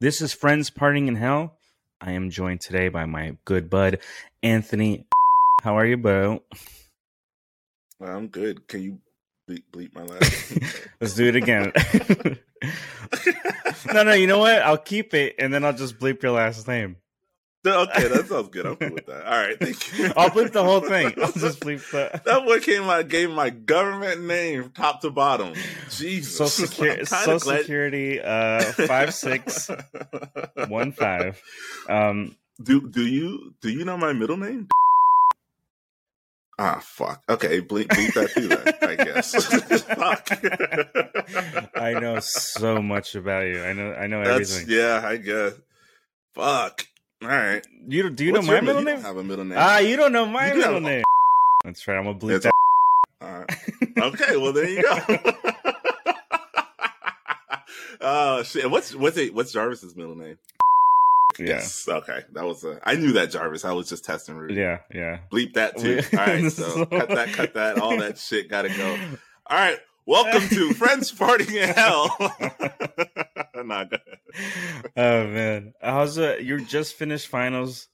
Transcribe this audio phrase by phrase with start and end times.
[0.00, 1.56] This is Friends Parting in Hell.
[2.00, 4.00] I am joined today by my good bud,
[4.42, 5.06] Anthony.
[5.62, 6.42] How are you, bro?
[8.00, 8.66] Well, I'm good.
[8.66, 8.98] Can you
[9.48, 10.58] bleep, bleep my last?
[11.00, 11.72] Let's do it again.
[13.94, 14.62] no, no, you know what?
[14.62, 16.96] I'll keep it and then I'll just bleep your last name.
[17.66, 18.66] okay, that sounds good.
[18.66, 19.24] I'm cool with that.
[19.24, 20.12] All right, thank you.
[20.16, 21.14] I'll bleep the whole thing.
[21.22, 22.20] I'll just bleep the.
[22.24, 25.54] That boy came out gave my government name top to bottom.
[25.90, 26.36] Jesus.
[26.36, 29.70] Social, Secu- Social glad- Security uh five six
[30.68, 31.40] one five.
[31.88, 34.68] Um do do you do you know my middle name?
[36.58, 37.22] Ah, fuck.
[37.28, 39.34] Okay, bleep, bleep that too then, I guess.
[39.82, 41.74] Fuck.
[41.74, 43.60] I know so much about you.
[43.64, 44.78] I know I know That's, everything.
[44.78, 45.54] Yeah, I guess.
[46.34, 46.86] Fuck.
[47.24, 47.66] All right.
[47.88, 49.00] You do you What's know my middle name?
[49.00, 49.56] have a middle name.
[49.58, 51.04] Ah, you don't know my middle name.
[51.64, 51.96] That's right.
[51.96, 52.52] I'm gonna bleep it's that.
[53.22, 54.14] All right.
[54.14, 54.36] Okay.
[54.36, 54.98] Well, there you go.
[58.00, 58.70] Oh uh, shit.
[58.70, 60.36] What's what's a, what's Jarvis's middle name?
[61.38, 61.46] Yeah.
[61.46, 61.88] Yes.
[61.88, 62.20] Okay.
[62.34, 62.78] That was a.
[62.84, 63.64] I knew that Jarvis.
[63.64, 64.34] I was just testing.
[64.36, 64.54] Rudy.
[64.56, 64.80] Yeah.
[64.92, 65.20] Yeah.
[65.32, 66.02] Bleep that too.
[66.12, 66.44] All right.
[66.52, 67.32] So cut that.
[67.32, 67.78] Cut that.
[67.78, 68.98] All that shit got to go.
[69.46, 69.78] All right.
[70.06, 72.14] Welcome to Friends Parting in Hell.
[74.96, 76.42] Oh man, how's it?
[76.42, 77.88] You just finished finals.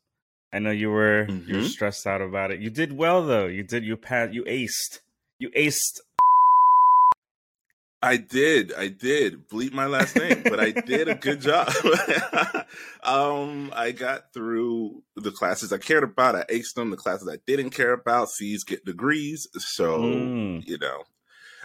[0.52, 1.48] I know you were mm-hmm.
[1.48, 2.60] you were stressed out about it.
[2.60, 3.46] You did well though.
[3.46, 3.84] You did.
[3.84, 4.32] You passed.
[4.32, 5.00] You aced.
[5.38, 6.00] You aced.
[8.02, 8.72] I did.
[8.72, 9.48] I did.
[9.48, 11.68] Bleep my last name, but I did a good job.
[13.02, 16.34] um, I got through the classes I cared about.
[16.34, 16.90] I aced them.
[16.90, 19.46] The classes I didn't care about, C's get degrees.
[19.58, 20.66] So mm.
[20.66, 21.02] you know,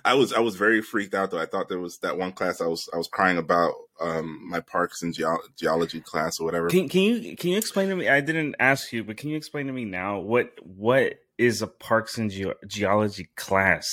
[0.05, 1.39] I was I was very freaked out though.
[1.39, 4.59] I thought there was that one class I was I was crying about um my
[4.59, 5.23] parks and Ge-
[5.57, 6.69] geology class or whatever.
[6.69, 8.07] Can can you can you explain to me?
[8.07, 11.67] I didn't ask you, but can you explain to me now what what is a
[11.67, 13.87] parks and Ge- geology class?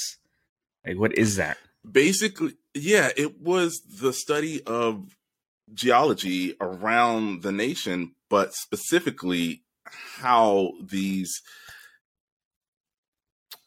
[0.87, 1.57] Like what is that?
[1.91, 5.17] Basically, yeah, it was the study of
[5.73, 11.41] geology around the nation, but specifically how these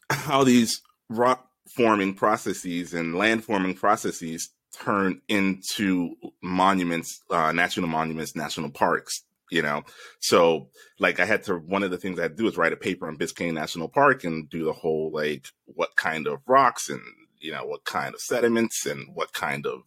[0.08, 8.36] how these rock forming processes and land forming processes turn into monuments, uh, national monuments,
[8.36, 9.22] national parks.
[9.48, 9.84] You know,
[10.18, 12.72] so like I had to, one of the things I had to do is write
[12.72, 16.88] a paper on Biscayne National Park and do the whole like what kind of rocks
[16.88, 17.00] and,
[17.40, 19.82] you know, what kind of sediments and what kind of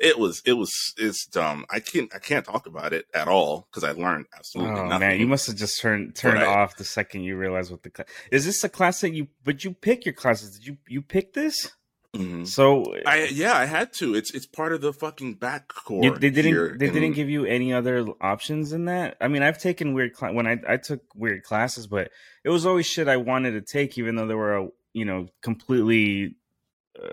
[0.00, 1.66] it was it was it's dumb.
[1.70, 5.08] I can't I can't talk about it at all because I learned absolutely oh, nothing.
[5.08, 8.08] Man, you must have just turned turned off the second you realized what the class
[8.30, 8.46] is.
[8.46, 10.58] This a class that you but you pick your classes?
[10.58, 11.70] Did you you pick this?
[12.14, 12.44] Mm-hmm.
[12.44, 14.14] So I yeah I had to.
[14.14, 16.02] It's it's part of the fucking bacc core.
[16.02, 19.18] You, they didn't they in, didn't give you any other options in that.
[19.20, 22.10] I mean I've taken weird cl- when I I took weird classes, but
[22.42, 25.28] it was always shit I wanted to take, even though there were a you know
[25.42, 26.36] completely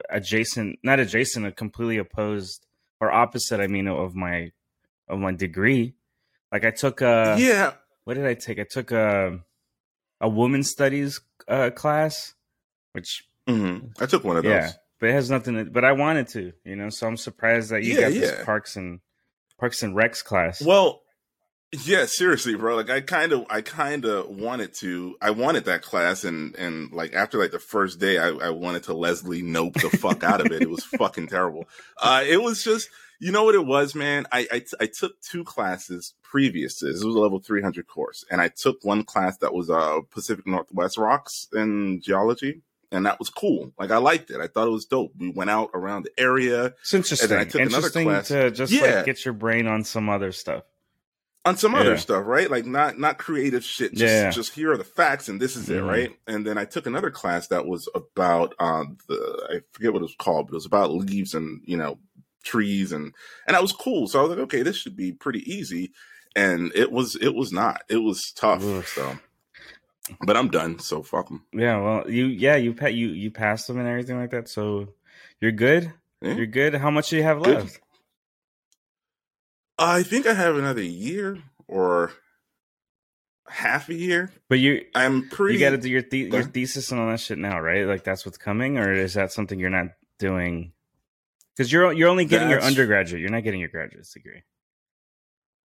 [0.09, 2.65] adjacent not adjacent a completely opposed
[2.99, 4.51] or opposite i mean of my
[5.07, 5.95] of my degree.
[6.51, 7.73] Like i took a yeah.
[8.03, 8.59] what did i take?
[8.59, 9.39] I took a
[10.19, 12.33] a woman studies uh, class
[12.93, 13.87] which mm-hmm.
[14.01, 14.51] i took one of those.
[14.51, 17.69] yeah but it has nothing to, but i wanted to you know so i'm surprised
[17.69, 18.19] that you yeah, got yeah.
[18.21, 18.99] this parks and
[19.59, 20.61] parks and recs class.
[20.61, 21.01] Well
[21.72, 22.78] yeah, seriously, bro.
[22.78, 26.91] Like I kind of, I kind of wanted to, I wanted that class, and and
[26.94, 30.39] like after like the first day, I, I wanted to Leslie nope the fuck out
[30.39, 30.61] of it.
[30.61, 31.67] It was fucking terrible.
[32.01, 32.89] Uh, it was just,
[33.19, 34.28] you know what it was, man.
[34.31, 37.01] I I, I took two classes previous to this.
[37.01, 39.99] It was a level three hundred course, and I took one class that was uh
[40.09, 42.61] Pacific Northwest rocks and geology.
[42.89, 43.73] And that was cool.
[43.78, 44.39] Like I liked it.
[44.39, 45.11] I thought it was dope.
[45.19, 46.67] We went out around the area.
[46.79, 47.31] It's interesting.
[47.31, 48.28] And I took interesting another class.
[48.29, 48.95] to just yeah.
[48.95, 50.63] like get your brain on some other stuff
[51.47, 51.80] on some yeah.
[51.80, 52.52] other stuff, right?
[52.52, 53.94] Like not not creative shit.
[53.94, 54.30] Just, yeah.
[54.30, 55.88] just here are the facts and this is mm-hmm.
[55.88, 56.16] it, right?
[56.28, 60.03] And then I took another class that was about uh, the I forget what it
[60.03, 62.00] was called, but it was about leaves and you know
[62.44, 63.13] trees and
[63.47, 64.08] and that was cool.
[64.08, 65.94] So I was like, okay, this should be pretty easy.
[66.35, 67.84] And it was it was not.
[67.88, 68.62] It was tough.
[68.64, 68.88] Oof.
[68.90, 69.18] So,
[70.22, 70.79] but I'm done.
[70.79, 71.46] So fuck them.
[71.53, 71.79] Yeah.
[71.79, 74.50] Well, you yeah you pet you you passed them and everything like that.
[74.50, 74.90] So
[75.40, 75.94] you're good.
[76.22, 76.34] Yeah.
[76.34, 76.75] You're good.
[76.75, 77.74] How much do you have left?
[77.74, 77.81] Good.
[79.77, 82.11] I think I have another year or
[83.47, 84.31] half a year.
[84.49, 85.55] But you, I'm pretty.
[85.55, 87.85] You got to do your the- your thesis and all that shit now, right?
[87.85, 89.87] Like that's what's coming, or is that something you're not
[90.19, 90.73] doing?
[91.55, 92.63] Because you're you're only getting that's...
[92.63, 93.22] your undergraduate.
[93.22, 94.43] You're not getting your graduate degree.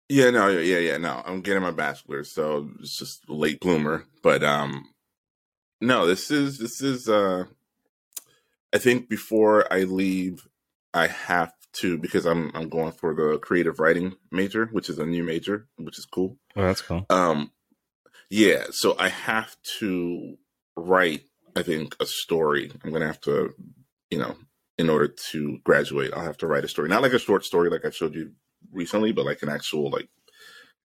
[0.08, 1.22] Yeah, no, yeah, yeah, no.
[1.24, 4.04] I'm getting my bachelor's, so it's just late bloomer.
[4.22, 4.90] But um,
[5.80, 7.08] no, this is this is.
[7.08, 7.44] uh
[8.74, 10.48] I think before I leave,
[10.92, 15.06] I have to because I'm I'm going for the creative writing major, which is a
[15.06, 16.38] new major, which is cool.
[16.56, 17.06] Oh, that's cool.
[17.10, 17.50] Um,
[18.30, 20.36] yeah, so I have to
[20.76, 21.22] write.
[21.56, 22.72] I think a story.
[22.82, 23.54] I'm gonna have to,
[24.10, 24.36] you know,
[24.78, 26.88] in order to graduate, I'll have to write a story.
[26.88, 28.32] Not like a short story like I showed you
[28.72, 30.08] recently, but like an actual like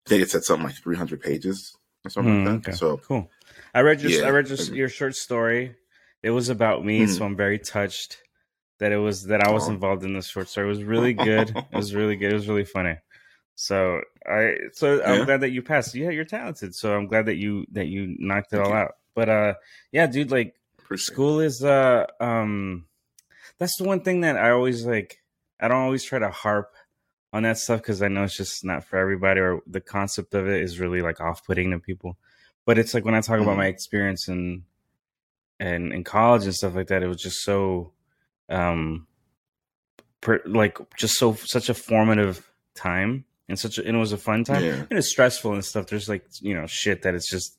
[0.05, 1.75] I think it said something like 300 pages
[2.05, 2.69] or something Mm, like that.
[2.69, 2.77] okay.
[2.77, 3.29] So Cool.
[3.73, 4.27] I read your Yeah.
[4.27, 5.75] I read your, your short story.
[6.21, 7.07] It was about me, Mhm.
[7.07, 8.17] so I'm very touched
[8.79, 10.67] that it was that I was involved in this short story.
[10.67, 11.49] It was really good.
[11.71, 12.31] it was really good.
[12.31, 12.97] It was really funny.
[13.55, 15.93] So I so I'm glad that you passed.
[15.95, 16.73] Yeah, you're talented.
[16.75, 18.77] So I'm glad that you that you knocked it Thank all you.
[18.77, 18.91] out.
[19.15, 19.53] But uh
[19.91, 22.85] yeah, dude, like appreciate school is uh um
[23.57, 25.21] that's the one thing that I always like
[25.59, 26.73] I don't always try to harp
[27.33, 30.47] on that stuff because I know it's just not for everybody or the concept of
[30.47, 32.17] it is really like off putting to people.
[32.65, 33.57] But it's like when I talk about Mhm.
[33.57, 34.63] my experience in
[35.59, 37.91] and in college and stuff like that, it was just so
[38.49, 39.07] um
[40.21, 44.17] per, like just so such a formative time and such a, and it was a
[44.17, 44.85] fun time Yeah.
[44.89, 45.87] and it's stressful and stuff.
[45.87, 47.57] There's like you know shit that it's just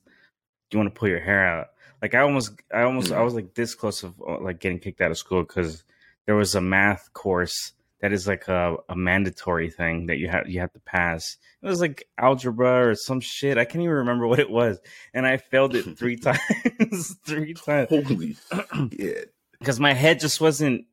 [0.71, 1.67] you want to pull your hair out.
[2.01, 3.25] Like I almost, I almost, I Mhm.
[3.25, 5.83] was like this close of uh, like getting kicked out of school because
[6.25, 10.47] there was a math course that is like a, a mandatory thing that you have
[10.49, 11.37] you have to pass.
[11.61, 13.57] It was like algebra or some shit.
[13.59, 14.79] I can't even remember what it was,
[15.13, 18.35] and I failed it three times, three times Holy
[18.97, 19.33] shit.
[19.61, 20.85] Because my head just wasn't.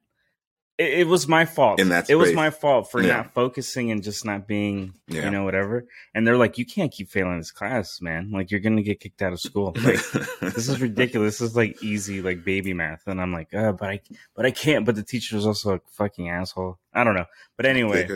[0.79, 1.81] It, it was my fault.
[1.81, 3.17] In that it was my fault for Yeah.
[3.17, 5.25] not focusing and just not being, Yeah.
[5.25, 5.87] you know, whatever.
[6.15, 8.31] And they're like, "You can't keep failing this class, man.
[8.31, 10.01] Like you're gonna get kicked out of school." Like
[10.55, 11.39] this is ridiculous.
[11.41, 14.01] This is like easy, like baby math, and I'm like, uh, but I,
[14.37, 14.87] but I can't.
[14.87, 16.79] But the teacher was also a fucking asshole.
[16.95, 17.27] I don't know.
[17.57, 18.07] But anyway,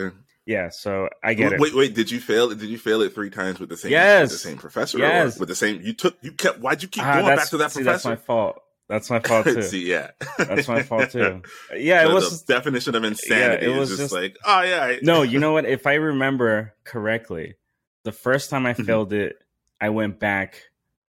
[0.45, 0.69] yeah.
[0.69, 1.59] So I get wait, it.
[1.59, 2.47] wait, wait, did you fail?
[2.47, 3.91] Did you fail it three times with the same?
[3.91, 4.31] Yes.
[4.31, 4.99] with the same professor.
[4.99, 5.37] Yes.
[5.37, 5.81] with the same.
[5.81, 6.15] You took.
[6.21, 6.59] You kept.
[6.59, 8.25] Why'd you keep Ah, going back to that see, That's my professor?
[8.25, 8.62] fault.
[8.89, 9.61] That's my fault too.
[9.61, 11.41] See, yeah, That's my fault too.
[11.75, 12.43] Yeah, it was.
[12.43, 13.65] the definition of insanity.
[13.65, 15.65] it was just, just- like, oh yeah, I- no, you know what?
[15.65, 17.55] If I remember correctly,
[18.03, 18.85] the first time I Mhm.
[18.85, 19.37] failed it,
[19.79, 20.61] I went back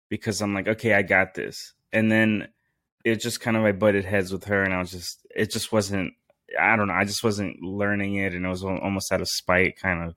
[0.09, 1.73] because I'm like, okay, I got this.
[1.94, 2.50] And then
[3.03, 5.71] it just kind of I butted heads with her, and I was just, it just
[5.71, 6.13] wasn't.
[6.59, 6.94] I don't know.
[6.94, 10.15] I just wasn't learning it, and it was almost out of spite, kind of.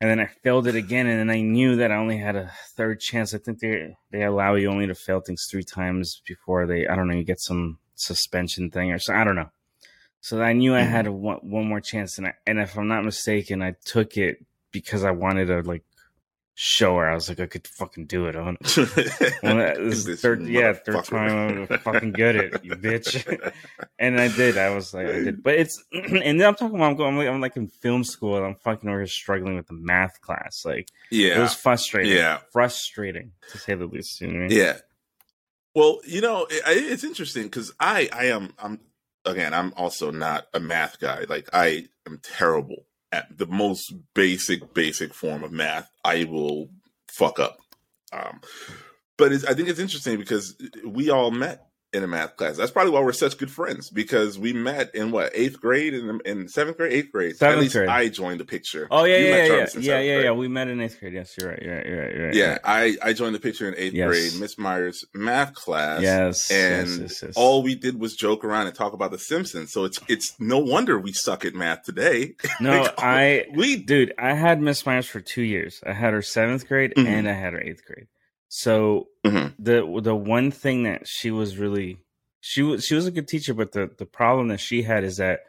[0.00, 2.50] And then I failed it again, and then I knew that I only had a
[2.76, 3.32] third chance.
[3.32, 6.86] I think they they allow you only to fail things three times before they.
[6.86, 7.14] I don't know.
[7.14, 9.14] You get some suspension thing or so.
[9.14, 9.50] I don't know.
[10.20, 10.88] So I knew I Mhm.
[10.90, 14.44] had one, one more chance, and I, and if I'm not mistaken, I took it
[14.72, 15.84] because I wanted to like
[16.54, 17.08] show her.
[17.08, 18.36] I was like, I could fucking do it.
[18.36, 22.64] On well, that- this is This third, yeah, third time I'm gonna fucking get it,
[22.64, 23.52] you bitch.
[23.98, 24.56] and I did.
[24.56, 25.42] I was like, I did.
[25.42, 28.04] But it's, and then I'm talking about I'm going, I'm like, I'm like in film
[28.04, 30.64] school, and I'm fucking over struggling with the math class.
[30.64, 32.12] Like yeah, it was frustrating.
[32.12, 32.38] Yeah.
[32.52, 34.20] frustrating to say the least.
[34.20, 34.50] You know I mean?
[34.58, 34.78] Yeah.
[35.74, 38.78] Well, you know, it, it's interesting because I, I am, I'm
[39.24, 41.24] again, I'm also not a math guy.
[41.28, 45.88] Like I am terrible at the most basic, basic form of math.
[46.04, 46.68] I will
[47.08, 47.58] fuck up.
[48.12, 48.40] Um,
[49.16, 52.56] but I think it's interesting because we all met in a math class.
[52.56, 56.20] That's probably why we're such good friends because we met in what eighth grade and
[56.26, 57.36] in, in seventh grade, eighth grade.
[57.36, 57.88] Seventh At least grade.
[57.88, 58.88] I joined the picture.
[58.90, 60.32] Oh yeah, You yeah, yeah, yeah, yeah, yeah.
[60.32, 61.14] We met in eighth grade.
[61.14, 61.62] Yes, you're right.
[61.62, 61.86] You're right.
[61.86, 62.14] You're right.
[62.14, 62.34] You're right.
[62.34, 64.08] Yeah, I, I joined the picture in eighth Yes.
[64.08, 66.02] grade, Miss Myers math class.
[66.02, 66.50] Yes.
[66.50, 67.32] and yes, yes, yes.
[67.36, 69.72] all we did was joke around and talk about the Simpsons.
[69.72, 72.34] So it's it's no wonder we suck at math today.
[72.60, 75.80] no, I we dude, I had Miss Myers for two years.
[75.86, 77.06] I had her seventh grade Mhm.
[77.06, 78.06] and I had her eighth grade.
[78.56, 79.52] So Mhm.
[79.58, 81.98] the the one thing that she was really
[82.40, 85.16] she was she was a good teacher, but the the problem that she had is
[85.16, 85.40] that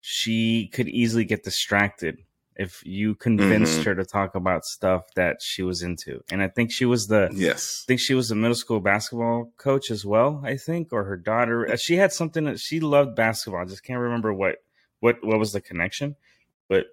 [0.00, 2.16] she could easily get distracted
[2.54, 3.84] if you convinced Mhm.
[3.84, 6.22] her to talk about stuff that she was into.
[6.30, 9.52] And I think she was the yes, I think she was a middle school basketball
[9.58, 10.40] coach as well.
[10.42, 11.70] I think, or her daughter.
[11.70, 13.60] Uh, She had something that she loved basketball.
[13.60, 14.64] I just can't remember what
[15.00, 16.16] what what was the connection.
[16.68, 16.86] But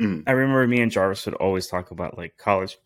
[0.00, 0.22] Mm.
[0.26, 2.78] I remember me and Jarvis would always talk about like college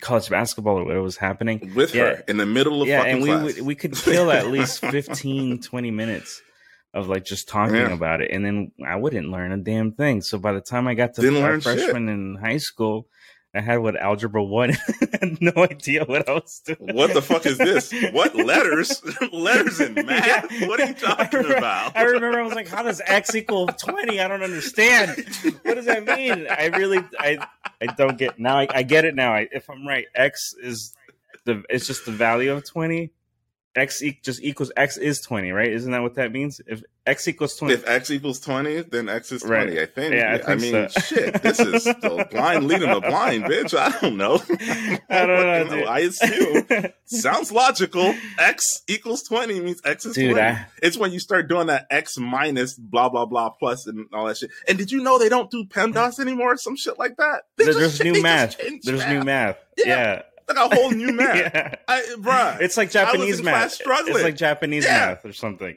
[0.00, 1.72] college basketball or whatever was happening.
[1.74, 2.04] with Yeah.
[2.16, 3.60] her in the middle of yeah, fucking and we class.
[3.60, 6.42] we could kill at least 15, 20 minutes
[6.94, 7.92] of like just talking Yeah.
[7.92, 10.20] about it, and then I wouldn't learn a damn thing.
[10.22, 11.78] So by the time I got to Didn't learn shit.
[11.78, 13.08] freshman in high school,
[13.56, 14.70] I had what algebra one.
[15.20, 16.94] Had no idea what I was doing.
[16.94, 17.92] what the fuck is this?
[18.12, 19.02] What letters?
[19.32, 20.50] letters in math?
[20.52, 20.68] Yeah.
[20.68, 21.96] What are you talking I remember, about?
[21.96, 24.20] I remember I was like, how does X equal 20?
[24.20, 25.24] I don't understand.
[25.62, 26.46] What does that mean?
[26.50, 27.38] I really, I,
[27.80, 29.32] I don't get, now I, I get it now.
[29.32, 30.94] I, if I'm right, X is
[31.44, 33.10] the, it's just the value of 20.
[33.76, 35.70] X e- just equals X is 20, right?
[35.70, 36.60] Isn't that what that means?
[36.66, 37.74] If X equals 20.
[37.74, 39.64] If x equals twenty, then x is Right.
[39.66, 39.80] twenty.
[39.80, 40.14] I think.
[40.14, 41.00] Yeah, I think mean, so.
[41.02, 41.40] shit.
[41.40, 43.78] This is the blind leading the blind, bitch.
[43.78, 44.42] I don't know.
[45.08, 45.86] I don't know, dude.
[45.86, 48.12] I assume sounds logical.
[48.40, 50.48] X equals twenty means x is Dude, twenty.
[50.48, 54.26] I, It's when you start doing that X minus blah blah blah plus and all
[54.26, 54.50] that shit.
[54.68, 56.54] And did you know they don't do PEMDAS anymore?
[56.54, 57.42] or Some shit like that.
[57.56, 58.56] They there's just- new math.
[58.82, 59.58] There's new math.
[59.76, 59.86] Yeah.
[59.86, 60.22] Yeah.
[60.48, 61.36] Like a whole new math.
[61.36, 61.74] Yeah.
[61.88, 62.60] I, bruh.
[62.60, 63.72] It's like Japanese math.
[63.72, 64.14] struggling.
[64.14, 65.06] It's like Japanese Yeah.
[65.08, 65.76] math or something.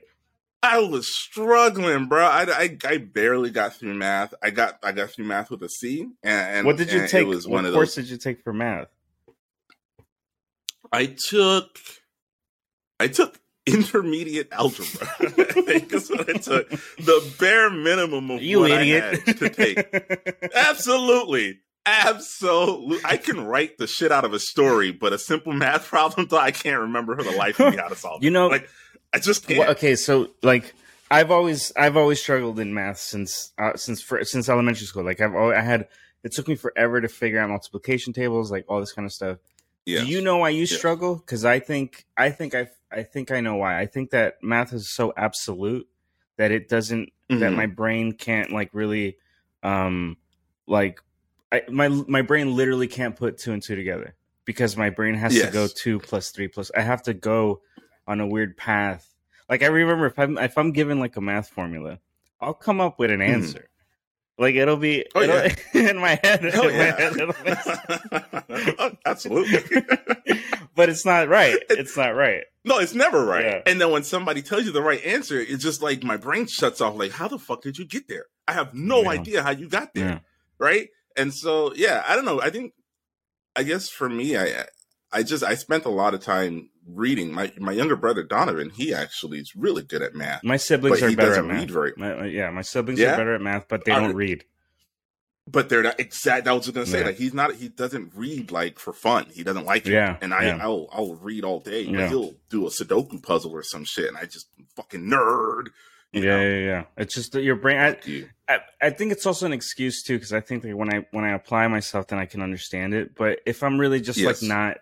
[0.61, 2.23] I was struggling, bro.
[2.25, 4.33] I, I, I barely got through math.
[4.43, 6.01] I got I got through math with a C.
[6.21, 7.25] And, and what did you take?
[7.27, 8.05] Was what one of course those.
[8.05, 8.87] did you take for math?
[10.91, 11.79] I took
[12.99, 15.07] I took intermediate algebra.
[15.19, 16.69] I think is what I took.
[16.69, 19.03] The bare minimum of You what idiot!
[19.03, 20.49] I had to take.
[20.55, 21.59] Absolutely.
[22.07, 22.99] Absolutely.
[23.03, 26.37] I can write the shit out of a story, but a simple math problem, though,
[26.37, 28.23] I can't remember for the life of me how to solve.
[28.23, 28.33] You it.
[28.33, 28.69] know- like
[29.13, 29.59] I just can't.
[29.59, 30.73] Well, okay, so like
[31.09, 35.03] I've always I've always struggled in math since uh, since for, since elementary school.
[35.03, 35.87] Like I've always, I had
[36.23, 39.37] it took me forever to figure out multiplication tables, like all this kind of stuff.
[39.85, 40.01] yeah.
[40.01, 40.77] Do you know why you Yeah.
[40.77, 41.15] struggle?
[41.15, 43.79] Because I think I think I I think I know why.
[43.79, 45.87] I think that math is so absolute
[46.37, 47.55] that it doesn't that Mhm.
[47.55, 49.17] my brain can't like really
[49.63, 50.17] um
[50.67, 50.99] like
[51.51, 54.15] I, my my brain literally can't put two and two together
[54.45, 56.69] because my brain has to go two plus three plus.
[56.75, 57.61] I have to go
[58.07, 59.07] on a weird path.
[59.49, 61.99] Like I remember if I'm if I'm given like a math formula,
[62.39, 63.29] I'll come up with an Mhm.
[63.29, 63.69] answer.
[64.37, 65.55] Like it'll be Oh, it'll- yeah.
[65.89, 66.51] in my head.
[66.53, 66.95] Oh, in my yeah.
[66.97, 68.33] head,
[68.79, 69.81] Oh, Absolutely.
[70.75, 71.57] but it's not right.
[71.69, 72.43] It's not right.
[72.63, 73.45] No, it's never right.
[73.45, 73.61] Yeah.
[73.65, 76.79] And then when somebody tells you the right answer, it's just like my brain shuts
[76.81, 76.95] off.
[76.97, 78.25] Like, how the fuck did you get there?
[78.47, 80.21] I have no idea how you got there.
[80.57, 80.89] Right.
[81.19, 82.41] And so, yeah, I don't know.
[82.41, 82.73] I think,
[83.55, 84.65] I guess for me, I,
[85.11, 87.31] I just, I spent a lot of time reading.
[87.33, 90.43] My, my younger brother, Donovan, he actually is really good at math.
[90.43, 91.69] My siblings are better at math.
[91.69, 93.13] very- My- yeah, my siblings Yeah?
[93.13, 94.45] are better at math, but they don't read.
[95.51, 96.47] But they're not exact.
[96.47, 97.05] I was just gonna say Yeah.
[97.07, 97.55] like he's not.
[97.55, 99.25] He doesn't read like for fun.
[99.33, 99.93] He doesn't like it.
[99.93, 100.59] Yeah, And I, yeah.
[100.61, 101.85] I'll, I'll read all day.
[101.85, 102.07] But Yeah.
[102.09, 105.69] he'll do a Sudoku puzzle or some shit, and I just fucking nerd.
[106.11, 106.41] you Yeah, know?
[106.43, 106.83] yeah, yeah.
[106.97, 107.79] It's just that your brain.
[107.79, 108.29] I, you.
[108.49, 111.23] I, I think it's also an excuse too, because I think that when I when
[111.23, 113.15] I apply myself, then I can understand it.
[113.15, 114.41] But if I'm really just Yes.
[114.41, 114.77] like not,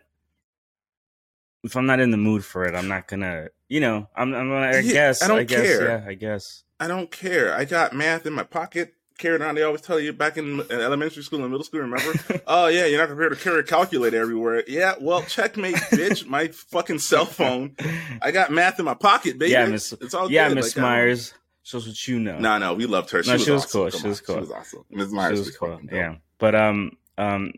[1.63, 3.49] if I'm not in the mood for it, I'm not gonna.
[3.69, 4.33] You know, I'm.
[4.33, 5.21] I'm gonna, I Yeah, guess.
[5.21, 5.61] I don't I guess.
[5.61, 5.87] care.
[5.99, 6.63] Yeah, I guess.
[6.79, 7.53] I don't care.
[7.53, 8.93] I got math in my pocket.
[9.17, 9.55] Carried on.
[9.55, 11.81] They always tell you back in, in elementary school and middle school.
[11.81, 12.13] Remember?
[12.47, 14.63] oh yeah, you're not prepared to carry a calculator everywhere.
[14.67, 16.25] Yeah, well, checkmate, bitch.
[16.27, 17.75] My fucking cell phone.
[18.21, 19.51] I got math in my pocket, baby.
[19.53, 20.47] Yeah, Miss- It's all yeah.
[20.49, 21.33] Miss Like, I Myers
[21.67, 22.39] shows what you know.
[22.39, 23.21] No, no, we loved her.
[23.23, 23.81] She No, was she was awesome.
[23.81, 23.91] cool.
[23.91, 24.35] Come She was cool.
[24.35, 24.85] She was awesome.
[24.89, 25.69] She Myers was was cool.
[25.71, 25.89] fucking.
[25.91, 27.53] Yeah, but um um,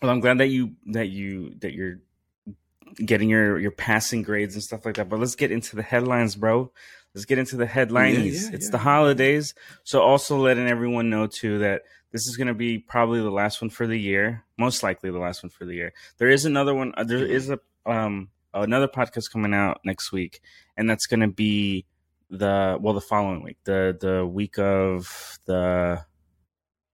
[0.00, 1.98] well, I'm glad that you that you that you're
[3.04, 5.08] getting your your passing grades and stuff like that.
[5.08, 6.72] But let's get into the headlines, bro.
[7.14, 8.44] Let's get into the headlines.
[8.48, 8.70] yeah, it's yeah.
[8.70, 13.20] the holidays, so also letting everyone know too that this is going to be probably
[13.20, 15.92] the last one for the year, most likely the last one for the year.
[16.18, 16.92] There is another one.
[16.96, 20.40] uh, There is a um another podcast coming out next week,
[20.76, 21.84] and that's going to be
[22.32, 26.04] the well the following week, the the week of the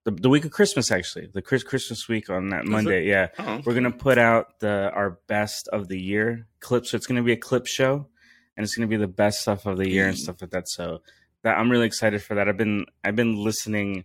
[0.04, 3.06] the, the week of Christmas actually, the Chris Christmas week on that Is Monday.
[3.06, 6.90] Yeah, Oh, we're gonna put out the our best of the year clips.
[6.90, 8.08] So it's gonna be a clip show,
[8.56, 10.20] and it's gonna be the best stuff of the year and Mm.
[10.20, 10.68] stuff like that.
[10.68, 11.02] So
[11.42, 12.48] that I'm really excited for that.
[12.48, 14.04] I've been I've been listening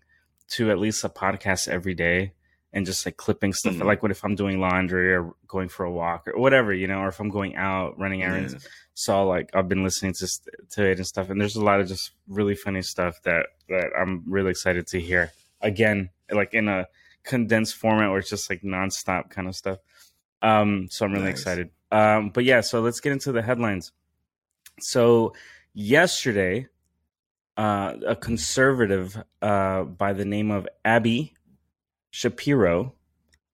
[0.51, 2.33] to at least a podcast every day
[2.73, 3.75] and just like clipping stuff.
[3.75, 3.85] Mhm.
[3.85, 6.99] Like what if I'm doing laundry or going for a walk or whatever, you know,
[6.99, 8.53] or if I'm going out running errands.
[8.53, 8.59] yeah.
[8.95, 10.27] So like I've been listening to
[10.71, 13.91] to it and stuff, and there's a lot of just really funny stuff that that
[13.97, 16.87] I'm really excited to hear again, like in a
[17.23, 19.79] condensed format where it's just like nonstop kind of stuff.
[20.41, 21.39] Um, so I'm really Nice.
[21.39, 21.69] excited.
[21.91, 23.91] Um, but yeah, so let's get into the headlines.
[24.79, 25.33] So
[25.73, 26.67] yesterday,
[27.57, 31.33] uh, a conservative uh, by the name of Abby
[32.13, 32.93] Shapiro,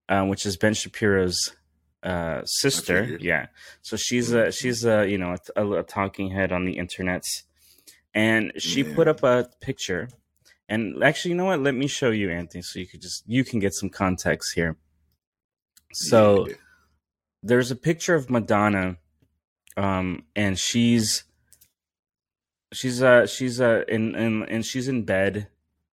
[0.09, 1.53] uh, which is Ben Shapiro's
[2.03, 3.17] uh, sister.
[3.21, 3.47] Yeah,
[3.81, 7.23] so she's a she's a you know a, a talking head on the internet,
[8.13, 8.95] and she Yeah.
[8.95, 10.09] put up a picture.
[10.67, 11.61] And actually, you know what?
[11.61, 14.75] Let me show you, Anthony, so you could just you can get some context here.
[15.93, 16.55] So Yeah.
[17.41, 18.97] there's a picture of Madonna,
[19.77, 21.23] um, and she's
[22.73, 25.47] she's uh she's uh in, in and she's in bed.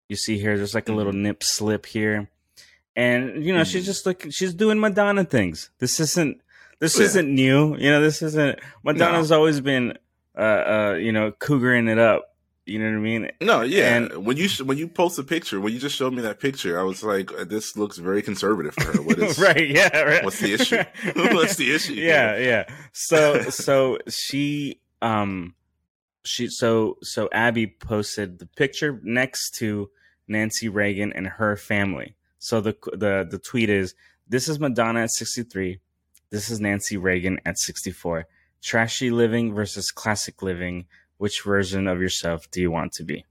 [0.09, 2.29] You see here, there's like a little nip slip here,
[2.97, 3.87] and you know she's Mhm.
[3.87, 4.31] just looking.
[4.33, 5.71] She's doing Madonna things.
[5.79, 6.41] This isn't
[6.81, 7.05] this yeah.
[7.05, 7.77] isn't new.
[7.77, 9.97] You know, this isn't Madonna's always been
[10.37, 12.33] uh uh you know cougaring it up.
[12.69, 13.31] You know what I mean?
[13.41, 13.95] No, yeah.
[13.97, 16.41] And- when you sh- when you post a picture, when you just showed me that
[16.41, 19.69] picture, I was like, uh, "This looks very conservative for her." What is right?
[19.71, 20.01] Yeah.
[20.01, 20.25] Right.
[20.25, 20.83] What's the issue?
[21.15, 21.93] What's the issue?
[21.95, 25.55] yeah yeah so so she um
[26.25, 29.89] she so so abby posted the picture next to
[30.27, 33.95] nancy reagan and her family so the the the tweet is
[34.29, 35.81] this is madonna at 63
[36.31, 38.27] this is nancy reagan at 64
[38.63, 40.87] trashy living versus classic living
[41.19, 43.25] which version of yourself do you want to be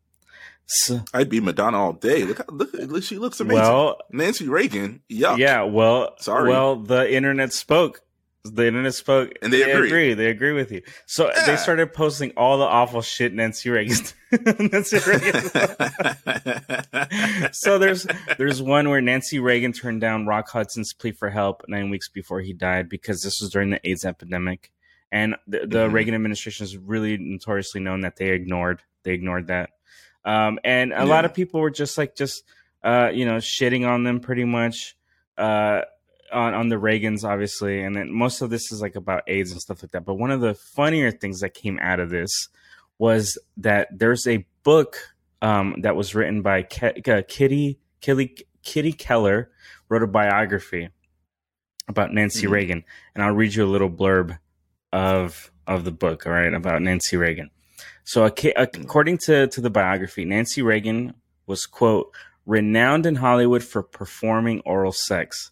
[0.67, 2.23] so, I'd be Madonna all day.
[2.23, 3.61] Look, how, look, look, she looks amazing.
[3.61, 6.49] well Nancy Reagan, Yeah, yeah well Sorry.
[6.49, 8.01] well the internet spoke
[8.47, 9.87] The internet spoke, And they agree.
[9.87, 10.13] agree.
[10.13, 10.83] They agree with you.
[11.07, 11.45] So Yeah.
[11.47, 13.97] they started posting all the awful shit Nancy Reagan.
[14.71, 15.41] Nancy Reagan.
[17.51, 18.05] so there's
[18.37, 22.41] there's one where Nancy Reagan turned down Rock Hudson's plea for help nine weeks before
[22.41, 24.71] he died because this was during the AIDS epidemic,
[25.11, 25.93] and the, the Mhm.
[25.93, 29.71] Reagan administration is really notoriously known that they ignored they ignored that,
[30.23, 32.43] um, and a lot of people were just like just
[32.83, 34.95] uh, you know shitting on them pretty much.
[35.37, 35.81] Uh,
[36.31, 39.61] on, on the Reagans, obviously, and then most of this is like about AIDS and
[39.61, 40.05] stuff like that.
[40.05, 42.49] But one of the funnier things that came out of this
[42.97, 44.97] was that there's a book
[45.41, 49.43] um, that was written by Ke- uh, Kitty Kitty Kitty Kelley
[49.89, 50.89] wrote a biography
[51.87, 52.51] about Nancy Mhm.
[52.51, 54.39] Reagan, and I'll read you a little blurb
[54.91, 56.25] of of the book.
[56.25, 57.49] All right, about Nancy Reagan.
[58.03, 61.13] So, according to to the biography, Nancy Reagan
[61.45, 62.11] was quote
[62.45, 65.51] renowned in Hollywood for performing oral sex.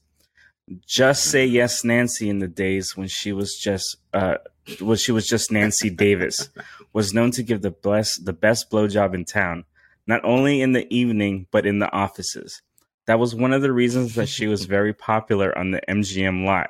[0.86, 2.30] Just say yes, Nancy.
[2.30, 4.38] In the days when she was just uh,
[4.80, 6.50] when she was just Nancy Davis,
[6.94, 9.66] was known to give the best the best blowjob in town,
[10.08, 12.62] not only in the evening but in the offices.
[13.06, 16.70] That was one of the reasons that she was very popular on the MGM lot.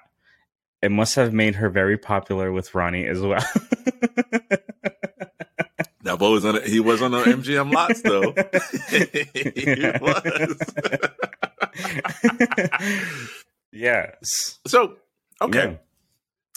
[0.82, 3.46] It must have made her very popular with Ronnie as well.
[6.04, 6.62] That boy was on.
[6.64, 8.34] He was on the MGM lots though.
[9.56, 10.60] he was.
[13.74, 14.60] yes.
[14.68, 14.98] So
[15.42, 15.76] okay, Yeah.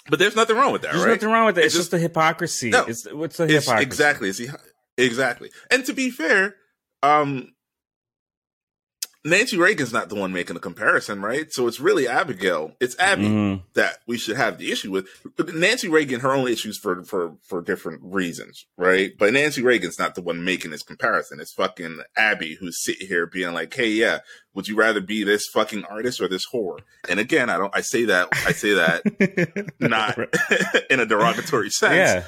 [0.08, 1.12] but there's nothing wrong with that, There's right?
[1.12, 1.64] nothing wrong with it.
[1.64, 2.70] It's, It's just, the hypocrisy.
[2.70, 2.84] No.
[2.84, 3.82] it's what's the It's- hypocrisy?
[3.86, 4.32] exactly.
[4.32, 4.48] See,
[4.96, 5.50] exactly.
[5.70, 6.56] And to be fair,
[7.02, 7.52] um,
[9.26, 11.52] Nancy Reagan's not the one making the comparison, right?
[11.52, 12.76] So it's really Abigail.
[12.80, 13.62] It's Abby Mhm.
[13.74, 15.06] that we should have the issue with.
[15.54, 19.12] Nancy Reagan, her own issues for for for different reasons, right?
[19.18, 21.40] But Nancy Reagan's not the one making this comparison.
[21.40, 24.20] It's fucking Abby who's sitting here being like, "Hey, yeah,
[24.54, 26.78] would you rather be this fucking artist or this whore?"
[27.08, 27.74] And again, I don't.
[27.76, 28.28] I say that.
[28.46, 30.16] I say that not
[30.90, 31.94] in a derogatory sense.
[31.94, 32.24] yeah.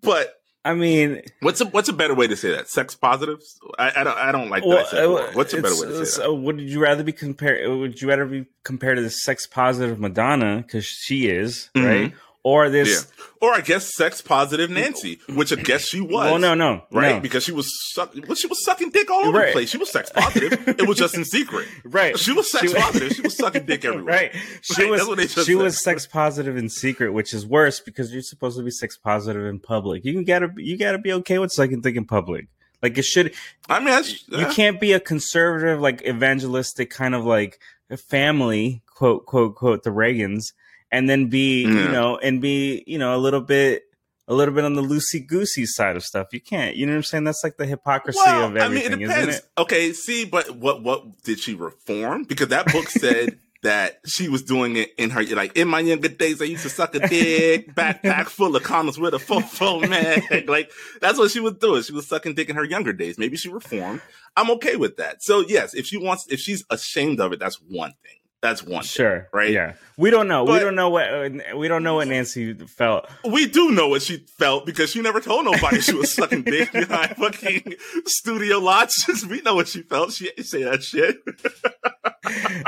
[0.00, 0.37] But
[0.68, 2.68] I mean, what's a what's a better way to say that?
[2.68, 3.58] Sex positives?
[3.78, 4.68] I, I don't I don't like that.
[4.68, 5.34] Well, whore.
[5.34, 6.28] What's a better way to say that?
[6.28, 7.66] uh, would you rather be compared?
[7.70, 11.86] Would you rather be compared to the sex positive Madonna because she is Mhm.
[11.86, 12.12] right,
[12.44, 12.88] or this?
[13.06, 13.24] Yeah.
[13.40, 16.10] Or I guess sex positive Nancy, which I guess she was.
[16.10, 17.16] Well, no, no, right?
[17.16, 17.20] no.
[17.20, 19.46] Because she was suck, well, she was sucking dick all over Right.
[19.46, 19.70] the place.
[19.70, 20.66] She was sex positive.
[20.68, 21.68] it was just in secret.
[21.84, 22.18] right.
[22.18, 23.12] She was sex She- positive.
[23.12, 24.12] She was sucking dick everywhere.
[24.14, 24.32] Right.
[24.62, 25.62] She Right, was that's what they just she said.
[25.62, 29.44] was sex positive in secret, which is worse because you're supposed to be sex positive
[29.44, 30.04] in public.
[30.04, 32.48] You gotta you gotta be okay with sucking dick in public.
[32.82, 33.34] Like it should
[33.68, 37.60] I mean, that's, you uh, can't be a conservative, like evangelistic kind of like
[38.08, 40.52] family, quote, quote, quote, the Reagans,
[40.90, 43.84] and then be, you know, and be, you know, a little bit,
[44.26, 46.28] a little bit on the loosey goosey side of stuff.
[46.32, 47.24] You can't, you know what I'm saying?
[47.24, 49.36] That's like the hypocrisy well, of everything, I mean, it isn't depends.
[49.38, 49.50] it?
[49.58, 52.24] Okay, see, but what what did she reform?
[52.24, 56.08] Because that book said that she was doing it in her like in my younger
[56.08, 56.40] days.
[56.40, 59.88] I used to suck a dick, backpack full of condoms with a full fofo
[60.30, 60.46] man.
[60.46, 60.70] like
[61.00, 61.82] that's what she was doing.
[61.82, 63.18] She was sucking dick in her younger days.
[63.18, 64.00] Maybe she reformed.
[64.36, 65.22] I'm okay with that.
[65.22, 68.17] So yes, if she wants, if she's ashamed of it, that's one thing.
[68.40, 68.82] That's one.
[68.82, 68.88] thing.
[68.88, 69.28] Sure.
[69.32, 69.50] right?
[69.50, 69.74] Yeah.
[69.96, 70.44] We don't know.
[70.44, 73.08] we don't know what uh, we don't know what Nancy felt.
[73.28, 76.70] We do know what she felt because she never told nobody she was sucking dick
[76.72, 77.74] behind fucking
[78.06, 79.26] studio lots.
[79.28, 80.12] we know what she felt.
[80.12, 81.16] She say that shit.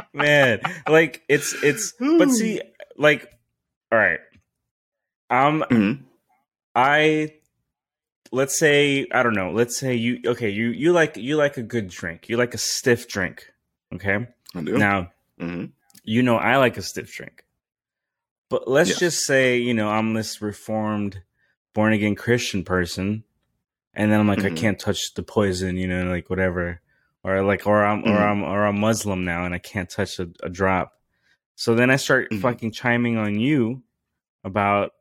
[0.12, 2.60] Man, like it's it's but see
[2.96, 3.28] like
[3.92, 4.20] all right.
[5.30, 6.00] Um Mhm.
[6.74, 7.34] I
[8.32, 9.52] let's say I don't know.
[9.52, 10.48] Let's say you okay.
[10.50, 12.28] You you like you like a good drink.
[12.28, 13.46] You like a stiff drink.
[13.94, 14.26] Okay.
[14.54, 14.76] I do.
[14.78, 15.64] Now hmm
[16.04, 17.44] you know I like a stiff drink,
[18.48, 18.98] but let's Yes.
[18.98, 21.22] just say you know I'm this reformed,
[21.74, 23.24] born again Christian person,
[23.94, 24.56] and then I'm like I Mhm.
[24.56, 25.76] can't touch the poison.
[25.76, 26.80] You know, like whatever,
[27.24, 28.30] or like or I'm or Mhm.
[28.30, 30.98] I'm or I'm Muslim now and I can't touch a, a drop.
[31.54, 32.40] So then I start Mhm.
[32.40, 33.82] fucking chiming on you
[34.44, 34.92] about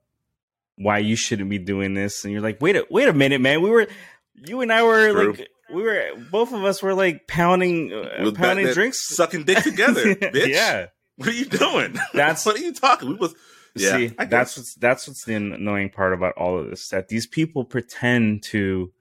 [0.75, 3.61] why you shouldn't be doing this, and you're like, wait a wait a minute, man.
[3.61, 3.87] We were
[4.35, 5.33] you and I were True.
[5.33, 9.63] like we were both of us were like pounding uh, pounding that drinks sucking dick
[9.63, 10.47] together, bitch.
[10.47, 10.87] yeah.
[11.17, 11.93] What are you doing?
[12.13, 13.09] That's- what are you talking?
[13.09, 13.35] We was
[13.75, 13.97] yeah.
[13.97, 17.63] See, that's what's that's what's the annoying part about all of this that these people
[17.63, 18.91] pretend to,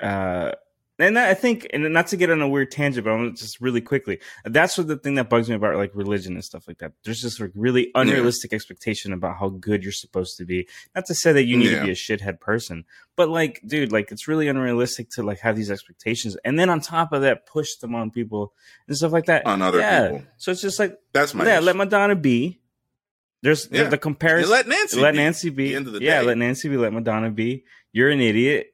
[0.00, 0.52] uh,
[0.98, 3.80] and I think, and not to get on a weird tangent, but I'm just really
[3.80, 4.20] quickly.
[4.44, 6.92] That's what the thing that bugs me about like religion and stuff like that.
[7.04, 10.68] There's just like really unrealistic expectation about how good you're supposed to be.
[10.94, 11.80] Not to say that you need Yeah.
[11.80, 12.84] to be a shithead person,
[13.16, 16.80] but like, dude, like it's really unrealistic to like have these expectations, and then on
[16.80, 18.52] top of that, push them on people
[18.86, 19.46] and stuff like that.
[19.46, 20.08] on other yeah.
[20.10, 20.22] people.
[20.36, 21.64] So it's just like, That's my yeah, issue.
[21.66, 22.60] let Madonna be.
[23.42, 23.82] There's the- Yeah.
[23.84, 24.50] the And comparison.
[24.50, 25.00] let Nancy.
[25.00, 25.18] let be.
[25.18, 25.68] Nancy be.
[25.70, 26.26] the end of the yeah, day.
[26.26, 26.76] let Nancy be.
[26.76, 27.64] Let Madonna be.
[27.92, 28.73] You're an idiot.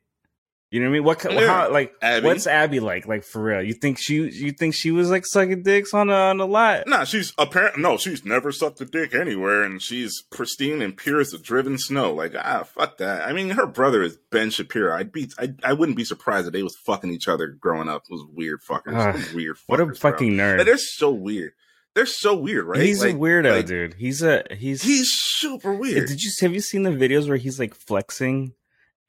[0.71, 1.05] You know what I mean?
[1.05, 1.47] What Yeah.
[1.49, 2.27] how, like Abby.
[2.27, 3.05] what's Abby like?
[3.07, 3.61] Like for real?
[3.61, 6.87] You think she you think she was like sucking dicks on a on a lot?
[6.87, 7.79] Nah, she's apparent.
[7.79, 11.77] No, she's never sucked a dick anywhere, and she's pristine and pure as the driven
[11.77, 12.15] snow.
[12.15, 13.29] Like ah, fuck that.
[13.29, 14.95] I mean, her brother is Ben Shapiro.
[14.95, 18.05] I'd be, I, I wouldn't be surprised if they was fucking each other growing up.
[18.09, 19.13] Was weird fuckers.
[19.13, 19.57] Those weird.
[19.57, 19.95] Fuckers, What a bro.
[19.97, 20.59] fucking nerd!
[20.59, 21.53] Like, they're so weird.
[21.97, 22.81] They're so weird, right?
[22.81, 23.95] He's Like- a weirdo, like, dude.
[23.95, 26.07] He's a he's He's super weird.
[26.07, 28.53] Did you have you seen the videos where he's like flexing,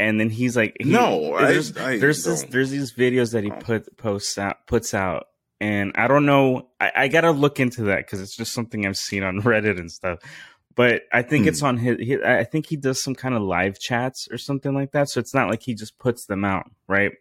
[0.01, 3.51] and then he's like he- No, there's I there's this there's these videos that he
[3.51, 3.55] Oh.
[3.59, 5.27] put posts out puts out,
[5.59, 6.69] and I don't know.
[6.79, 9.91] I, I gotta look into that because it's just something I've seen on Reddit and
[9.91, 10.19] stuff.
[10.75, 11.49] But I think Hmm.
[11.49, 14.73] it's on his, he I think he does some kind of live chats or something
[14.73, 15.09] like that.
[15.09, 17.11] So it's not like he just puts them out, right?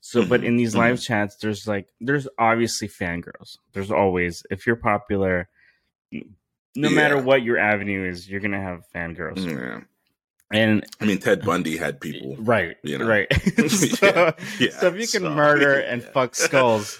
[0.00, 3.58] So, but Mhm, in these live chats, there's like, there's obviously fangirls.
[3.72, 5.48] There's always, if you're popular,
[6.12, 9.44] no matter what your avenue is, you're gonna have fangirls.
[9.44, 9.80] Yeah.
[10.52, 12.36] And I mean, Ted Bundy had people.
[12.38, 13.06] right, you know.
[13.06, 13.26] right.
[13.68, 16.10] so, Yeah, yeah, so if you can so, murder and yeah.
[16.12, 16.98] fuck skulls,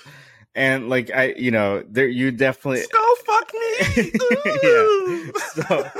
[0.54, 4.12] and like I, you know, there you definitely Skull fuck me.
[4.62, 5.30] Yeah.
[5.54, 5.90] So-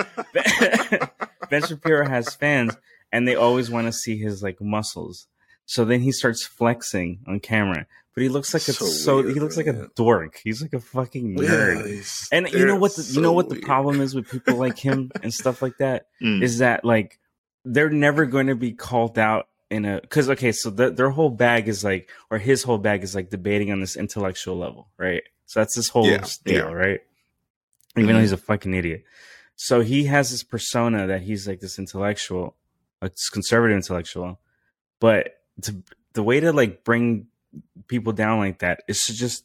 [1.51, 2.77] Ben Shapiro has fans,
[3.13, 5.27] and they always want to see his like muscles.
[5.67, 9.35] So then he starts flexing on camera, but he looks like a So so, weird,
[9.35, 10.41] he looks like a dork.
[10.43, 11.87] He's like a fucking nerd.
[11.87, 12.95] he's- And you know what?
[12.97, 13.65] The, you know what the weird.
[13.65, 16.43] problem is with people like him and stuff like that Mm.
[16.43, 17.19] is that like
[17.67, 21.31] they're never going to be called out in a because okay, so the, their whole
[21.31, 25.25] bag is like, or his whole bag is like debating on this intellectual level, right?
[25.47, 26.73] So that's this whole Yeah, deal, yeah.
[26.73, 27.01] right?
[27.97, 28.23] Even though Mhm.
[28.23, 29.05] he's a fucking idiot.
[29.57, 32.55] So he has this persona that he's like this intellectual,
[33.03, 34.39] a conservative intellectual,
[35.01, 37.27] but to, the way to like bring
[37.89, 39.45] people down like that is to just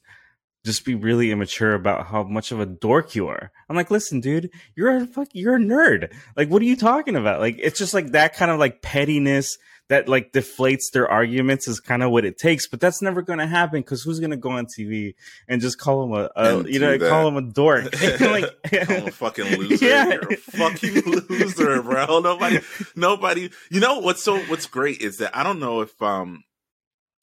[0.66, 3.52] just be really immature about how much of a dork you are.
[3.70, 6.14] I'm like, listen, dude, you're a fuck, you're a nerd.
[6.36, 7.40] Like, what are you talking about?
[7.40, 9.58] Like, it's just like that kind of like pettiness
[9.92, 12.66] that like deflates their arguments is kind of what it takes.
[12.66, 15.16] But that's never going to happen because who's going to go on TV
[15.50, 17.38] and just call him a, a you know, do call that.
[17.38, 17.84] him a dork?
[18.22, 19.86] like, I'm a fucking loser.
[19.86, 20.06] Yeah.
[20.14, 22.20] You're a fucking loser, bro.
[22.22, 22.60] Nobody,
[22.96, 23.50] nobody.
[23.70, 26.44] You know what's so what's great is that I don't know if um,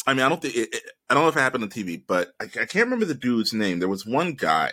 [0.08, 2.02] I mean I don't think it, it- I don't know if it happened on TV,
[2.06, 3.78] but I, I can't remember the dude's name.
[3.78, 4.72] There was one guy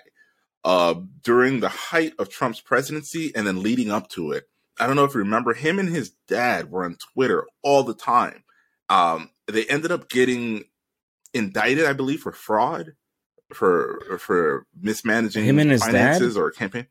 [0.64, 4.46] uh during the height of Trump's presidency and then leading up to it.
[4.80, 7.94] I don't know if you remember him and his dad were on Twitter all the
[7.94, 8.44] time.
[8.90, 10.66] Um, they ended up getting
[11.34, 12.94] indicted, I believe, for fraud,
[13.54, 15.92] for for mismanaging Him and his dad?
[15.92, 16.88] finances or campaign.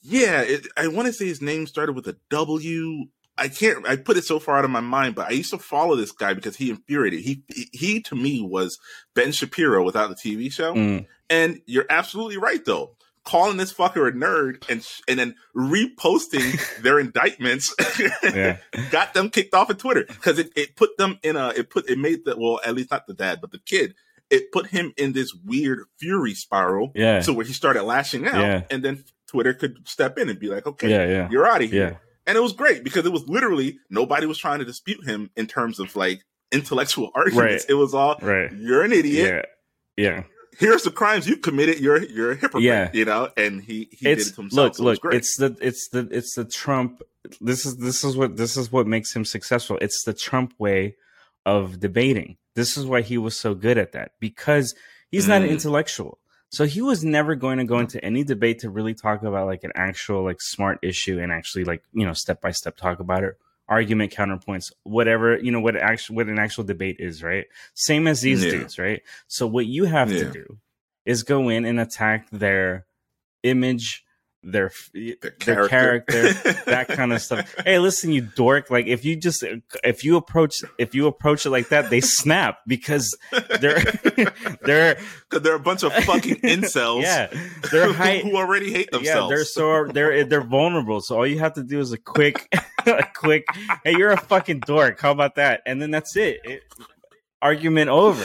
[0.00, 3.04] Yeah, it, I want to say his name started with a W.
[3.38, 3.86] I can't.
[3.88, 6.12] I put it so far out of my mind, but I used to follow this
[6.12, 7.20] guy because he infuriated.
[7.20, 7.42] He
[7.72, 8.78] he, to me was
[9.14, 10.74] Ben Shapiro without the TV show.
[10.74, 12.96] Mm, And you're absolutely right, though.
[13.24, 17.74] Calling this fucker a nerd and and then reposting their indictments
[18.24, 18.58] yeah,
[18.90, 21.88] got them kicked off of Twitter because it, it put them in a it put
[21.88, 23.94] it made the well at least not the dad but the kid
[24.28, 28.40] it put him in this weird fury spiral yeah, so where he started lashing out
[28.40, 28.62] Yeah.
[28.70, 31.70] and then Twitter could step in and be like okay yeah, yeah, you're out of
[31.70, 31.96] here yeah.
[32.26, 35.46] And it was great because it was literally nobody was trying to dispute him in
[35.46, 37.70] terms of like intellectual arguments Right.
[37.70, 38.52] it was all Right.
[38.52, 39.46] you're an idiot
[39.96, 40.04] Yeah.
[40.14, 40.22] Yeah.
[40.58, 41.80] here's the crimes you committed.
[41.80, 42.62] You're you're a hypocrite.
[42.64, 42.90] Yeah.
[42.92, 44.64] you know, and he he did it's it to himself.
[44.64, 45.14] look so it look great.
[45.16, 47.02] it's the it's the it's the trump
[47.40, 50.96] this is this is what this is what makes him successful it's the trump way
[51.46, 54.74] of debating this is why he was so good at that because
[55.10, 55.52] he's not an Mm.
[55.52, 56.18] intellectual
[56.52, 59.64] so he was never going to go into any debate to really talk about like
[59.64, 63.24] an actual like smart issue and actually like you know step by step talk about
[63.24, 63.38] it
[63.68, 68.20] argument counterpoints whatever you know what actual what an actual debate is right same as
[68.20, 68.50] these Yeah.
[68.50, 70.18] dudes right so what you have Yeah.
[70.24, 70.58] to do
[71.06, 72.86] is go in and attack their
[73.42, 74.04] image
[74.42, 76.32] their The their character,
[76.66, 77.54] that kind of stuff.
[77.64, 78.70] Hey, listen, you dork!
[78.70, 79.44] Like if you just
[79.84, 83.16] if you approach if you approach it like that, they snap because
[83.60, 83.80] they're
[84.62, 87.02] they're because they're a bunch of fucking incels.
[87.02, 87.32] yeah
[87.70, 88.18] they're high.
[88.18, 89.30] who already hate themselves.
[89.30, 91.00] Yeah, they're so they're they're vulnerable.
[91.00, 92.48] So all you have to do is a quick,
[92.86, 93.44] a quick.
[93.84, 95.00] Hey, you're a fucking dork.
[95.00, 95.62] How about that?
[95.66, 96.40] And then that's it.
[96.44, 96.62] it
[97.42, 98.24] argument over.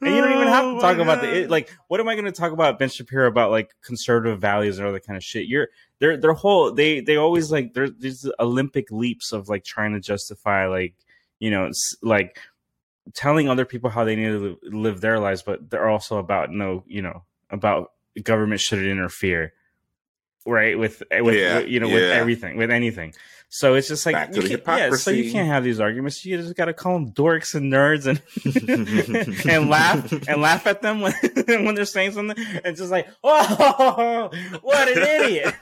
[0.00, 1.36] And you don't even have Oh to talk my about the God.
[1.36, 1.70] it, like.
[1.88, 4.92] What am I going to talk about Ben Shapiro about like conservative values and all
[4.92, 5.46] that kind of shit?
[5.46, 9.92] You're their their whole they they always like there's these Olympic leaps of like trying
[9.92, 10.94] to justify like
[11.38, 11.70] you know
[12.02, 12.38] like
[13.14, 16.50] telling other people how they need to live, live their lives, but they're also about
[16.50, 19.52] no you know about government shouldn't interfere.
[20.46, 20.78] Right?
[20.78, 22.14] With eh, with Yeah, you know with yeah.
[22.14, 23.14] everything, with anything.
[23.54, 25.78] So it's just like Back to you the can't- yeah, so you can't have these
[25.78, 26.24] arguments.
[26.24, 28.18] You just got to call them dorks and nerds and
[29.46, 31.12] and laugh and laugh at them when
[31.46, 34.30] when they're saying something and just like, oh,
[34.62, 35.54] what an idiot!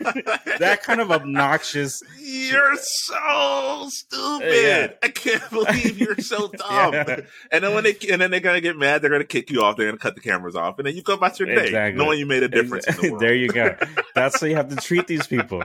[0.61, 2.01] that kind of obnoxious.
[2.21, 4.53] You're so stupid.
[4.55, 4.93] Yeah.
[5.03, 6.93] I can't believe you're so dumb.
[6.95, 7.21] Yeah.
[7.51, 9.77] And then when they and then they're gonna get mad, they're gonna kick you off.
[9.77, 11.99] They're gonna cut the cameras off, and then you go about your day, Exactly.
[12.05, 13.21] knowing you made a difference in the world.
[13.21, 13.75] there you go.
[14.15, 15.63] That's how you have to treat these people.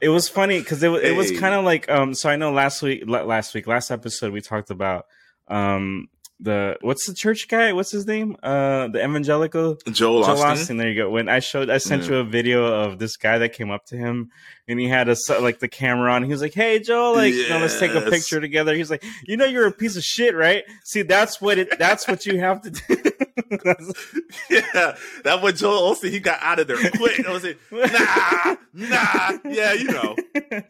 [0.00, 2.14] It was funny because it was it was kind of like um.
[2.14, 5.06] So I know last week, last week, last episode we talked about
[5.48, 7.72] um the what's the church guy?
[7.72, 8.36] What's his name?
[8.42, 10.46] Uh, the evangelical Joel Joel Osteen.
[10.50, 10.76] Osteen.
[10.76, 11.08] There you go.
[11.08, 12.08] When I showed, I sent Yeah.
[12.10, 14.30] you a video of this guy that came up to him,
[14.68, 16.24] and he had a like the camera on.
[16.24, 19.02] He was like, "Hey, Joel, like, you know, let's take a picture together." He's like,
[19.24, 20.64] "You know, you're a piece of shit, right?
[20.84, 21.78] See, that's what it.
[21.78, 22.96] That's what you have to do."
[24.50, 27.26] Yeah, that when Joel Osteen he got out of there quick.
[27.26, 30.16] I was like, nah, nah, yeah, you know,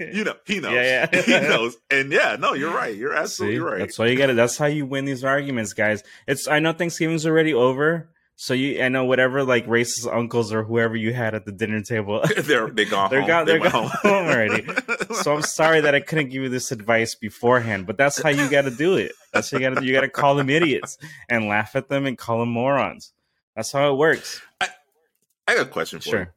[0.01, 1.23] you know, he knows, Yeah, yeah.
[1.43, 3.79] he knows, and yeah, no, you're right, you're absolutely See, right.
[3.81, 4.35] That's why you got to.
[4.35, 6.03] That's how you win these arguments, guys.
[6.27, 6.49] It's.
[6.49, 8.83] I know Thanksgiving's already over, so you.
[8.83, 12.23] I know whatever like racist uncles or whoever you had at the dinner table.
[12.39, 13.29] they're they gone They're home.
[13.29, 14.67] gone- They they're gone home already.
[15.23, 18.49] so I'm sorry that I couldn't give you this advice beforehand, but that's how you
[18.51, 19.13] got to do it.
[19.33, 19.85] That's how you got to.
[19.85, 23.13] You got to call them idiots and laugh at them and call them morons.
[23.57, 24.41] That's how it works.
[24.61, 24.69] I
[25.49, 26.11] I got a question for you.
[26.13, 26.35] Sure.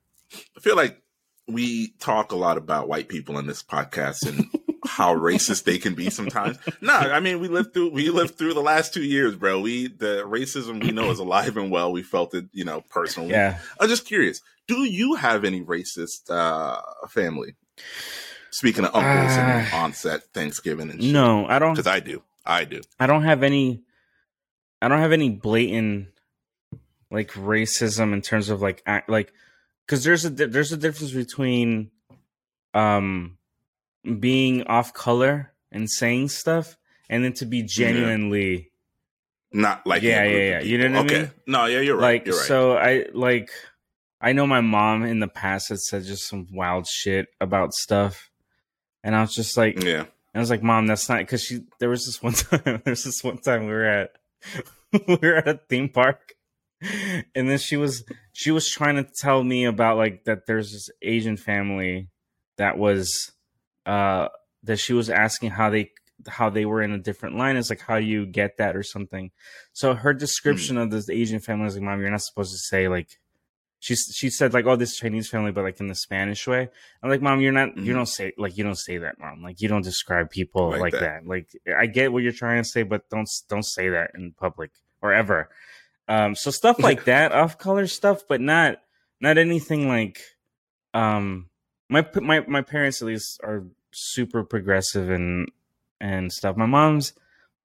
[0.57, 1.01] I feel like
[1.47, 4.45] we talk a lot about white people in this podcast and
[4.99, 6.57] how racist they can be sometimes.
[6.81, 9.59] No, I mean we lived through we lived through the last two years, bro.
[9.61, 11.91] We the racism we know is alive and well.
[11.91, 13.31] We felt it, you know, personally.
[13.31, 13.59] Yeah.
[13.79, 14.41] I'm just curious.
[14.67, 17.55] Do you have any racist uh family?
[18.51, 19.83] Speaking of uncles and Ah.
[19.83, 21.13] aunts at Thanksgiving and shit.
[21.13, 21.73] No, I don't.
[21.73, 22.21] Because I do.
[22.45, 22.81] I do.
[22.99, 23.81] I don't have any
[24.81, 26.07] I don't have any blatant
[27.09, 29.31] like racism in terms of like act, like
[29.87, 31.89] cuz there's a there's a difference between
[32.73, 33.37] um
[34.19, 36.77] being off color and saying stuff
[37.09, 38.71] and then to be genuinely
[39.51, 40.61] Not like Yeah, yeah, yeah.
[40.61, 41.31] You know what I mean?
[41.47, 42.19] No, yeah, you're right.
[42.19, 42.45] like you're right.
[42.45, 43.51] so I like
[44.21, 48.29] I know my mom in the past had said just some wild shit about stuff
[49.03, 50.05] and I was just like yeah.
[50.35, 52.61] I was like, "Mom, that's not because she." There was this one time.
[52.63, 54.11] There was this one time we were at
[55.07, 56.33] we were at a theme park,
[56.81, 60.45] and then she was she was trying to tell me about like that.
[60.45, 62.09] There's this Asian family
[62.57, 63.31] that was
[63.89, 64.27] uh
[64.63, 65.91] that she was asking how they
[66.27, 67.55] how they were in a different line.
[67.57, 69.31] It's like how do you get that or something.
[69.73, 72.87] So her description of this Asian family was like, "Mom, you're not supposed to say
[72.87, 73.09] like."
[73.81, 76.67] She she said like, "Oh, this Chinese family," but like in the Spanish way.
[77.01, 77.77] I'm like, "Mom, you're not.
[77.77, 77.99] You Mhm.
[77.99, 79.41] don't say like you don't say that, mom.
[79.41, 81.23] Like you don't describe people Like like, that.
[81.23, 81.27] that.
[81.33, 81.47] Like
[81.81, 84.71] I get what you're trying to say, but don't don't say that in public
[85.01, 85.49] or ever."
[86.09, 88.81] Um, so stuff like that, off color stuff, but not
[89.21, 90.19] not anything like.
[90.93, 91.49] Um,
[91.87, 95.51] my my my parents at least are super progressive and
[95.99, 96.55] and stuff.
[96.57, 97.13] My mom's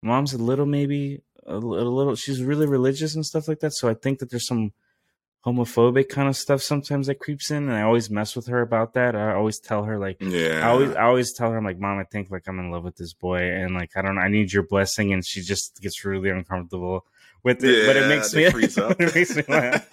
[0.03, 2.15] my mom's a little maybe a, a little.
[2.15, 3.73] She's really religious and stuff like that.
[3.73, 4.73] So I think that there's some
[5.45, 8.95] homophobic kind of stuff sometimes that creeps in, and I always mess with her about
[8.95, 9.15] that.
[9.15, 10.17] I always tell her like.
[10.21, 10.67] Yeah.
[10.67, 12.85] I always, I always tell her, I'm like, Mom, I think like I'm in love
[12.85, 16.05] with this boy, and like I don't, I need your blessing, and she just gets
[16.05, 17.05] really uncomfortable
[17.43, 19.87] with it, but it makes me, it makes me laugh.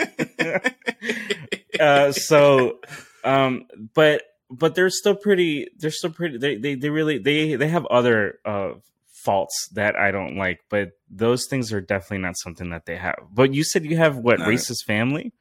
[1.80, 2.80] uh, so,
[3.24, 6.38] um, but but they're still pretty, they're still pretty.
[6.38, 8.74] They they they really they they have other uh
[9.24, 13.20] faults that I don't like, but those things are definitely not something that they have.
[13.32, 14.48] But you said you have what Nah.
[14.48, 15.32] racist family?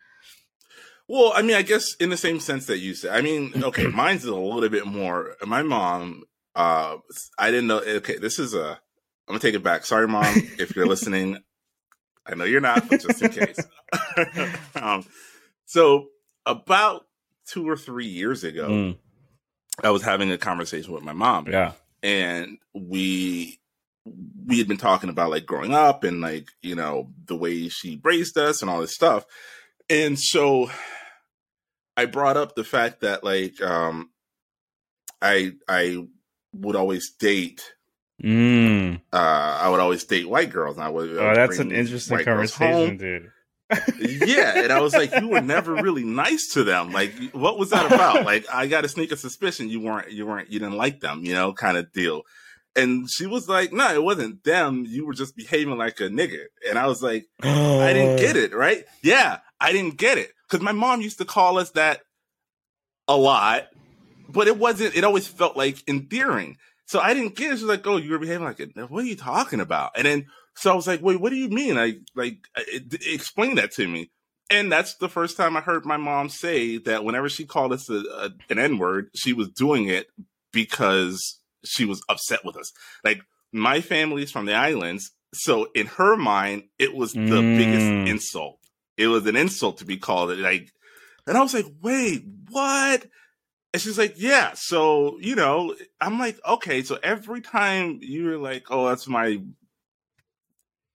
[1.09, 3.11] Well, I mean, I guess in the same sense that you said.
[3.17, 5.35] I mean, okay, mine's a little bit more.
[5.45, 6.99] My mom, uh,
[7.39, 7.79] I didn't know.
[7.81, 8.79] Okay, this is a.
[9.27, 9.85] I'm gonna take it back.
[9.87, 11.39] Sorry, mom, if you're listening.
[12.27, 13.67] I know you're not, but just in case.
[14.77, 15.05] um,
[15.67, 16.09] so
[16.47, 17.07] about
[17.51, 18.97] two or three years ago, Mm,
[19.83, 21.73] I was having a conversation with my mom, yeah.
[22.03, 23.59] and we
[24.47, 28.01] we had been talking about like growing up and like you know the way she
[28.03, 29.25] raised us and all this stuff
[29.91, 30.71] and so
[31.99, 34.09] i brought up the fact that like um
[35.21, 36.03] i i
[36.55, 37.63] would always date
[38.23, 39.01] Mm.
[39.13, 41.71] uh i would always date white girls and i would, I Oh, would that's an
[41.73, 43.31] interesting conversation, dude.
[43.99, 46.93] Yeah and i was like you were never really nice to them.
[46.93, 48.25] Like what was that about?
[48.31, 51.33] Like i got a sneaking suspicion you weren't you weren't you didn't like them you
[51.33, 52.23] know kind of deal.
[52.77, 54.85] And she was like no it wasn't them.
[54.87, 58.55] You were just behaving like a nigga and i was like i didn't get it
[58.55, 58.85] right?
[59.03, 60.31] Yeah i didn't get it.
[60.49, 62.01] Because my mom used to call us that
[63.09, 63.67] a lot
[64.29, 66.57] but it wasn't it always felt like endearing
[66.91, 69.05] so i didn't get it she was like oh you were behaving like a what
[69.05, 70.27] are you talking about and then
[70.61, 71.79] so I was like, wait, what do you mean?
[71.79, 74.11] I like, it, explain that to me.
[74.51, 77.89] and that's the first time I heard my mom say that whenever she called us
[77.89, 80.09] a, a, an N word, she was doing it
[80.53, 82.73] because she was upset with us.
[83.05, 83.23] Like
[83.53, 87.57] my family's from the islands, so in her mind, it was the mm.
[87.57, 88.59] biggest insult.
[88.97, 90.39] It was an insult to be called it.
[90.39, 90.69] Like,
[91.27, 93.07] and I was like, wait, what?
[93.73, 94.53] And she's like, yeah.
[94.55, 96.83] So, you know, I'm like, okay.
[96.83, 99.41] So every time you're like, oh, that's my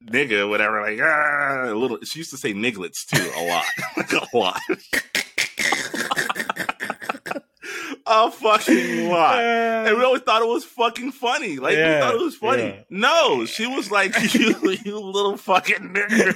[0.05, 3.65] nigga, whatever, like, ah, a little, she used to say nigglets too, a lot,
[3.97, 4.59] like a lot.
[8.05, 9.39] a fucking lot.
[9.39, 11.57] And we always thought it was fucking funny.
[11.57, 12.63] Like, yeah, we thought it was funny.
[12.63, 12.83] Yeah.
[12.89, 16.35] No, she was like, you, you little fucking nigga.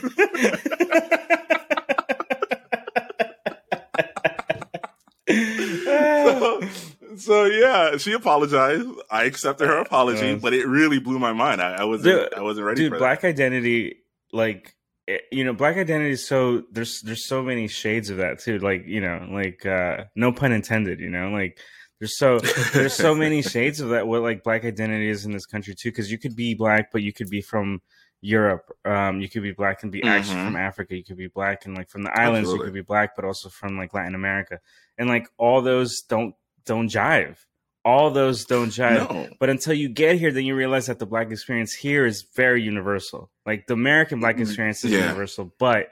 [6.39, 6.61] So,
[7.17, 8.87] so, yeah, she apologized.
[9.11, 11.61] I accepted her apology, but it really blew my mind.
[11.61, 12.89] I, I wasn't, I wasn't ready.
[12.89, 13.29] Dude, Black that.
[13.29, 13.97] Identity,
[14.31, 14.75] like
[15.07, 18.59] eh, you know, Black Identity is so there's there's so many shades of that too.
[18.59, 20.99] Like you know, like uh no pun intended.
[20.99, 21.59] You know, like
[21.99, 22.39] there's so
[22.73, 24.07] there's so many shades of that.
[24.07, 27.01] What like Black Identity is in this country too, because you could be black, but
[27.01, 27.81] you could be from
[28.21, 28.75] Europe.
[28.85, 30.09] Um, you could be black and be mm-hmm.
[30.09, 30.95] actually from Africa.
[30.95, 32.49] You could be black and like from the islands.
[32.49, 32.59] Absolutely.
[32.59, 34.59] You could be black, but also from like Latin America.
[34.97, 37.37] And like all those don't don't jive.
[37.85, 39.09] All those don't jive.
[39.09, 39.29] No.
[39.39, 42.61] But until you get here, then you realize that the black experience here is very
[42.61, 43.31] universal.
[43.45, 45.05] Like the American black experience is yeah.
[45.05, 45.89] universal, but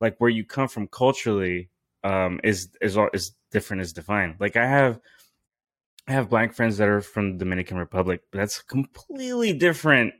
[0.00, 1.68] like where you come from culturally
[2.02, 4.36] um, is is is different is defined.
[4.40, 5.00] Like I have
[6.06, 10.14] I have black friends that are from the Dominican Republic, but that's completely different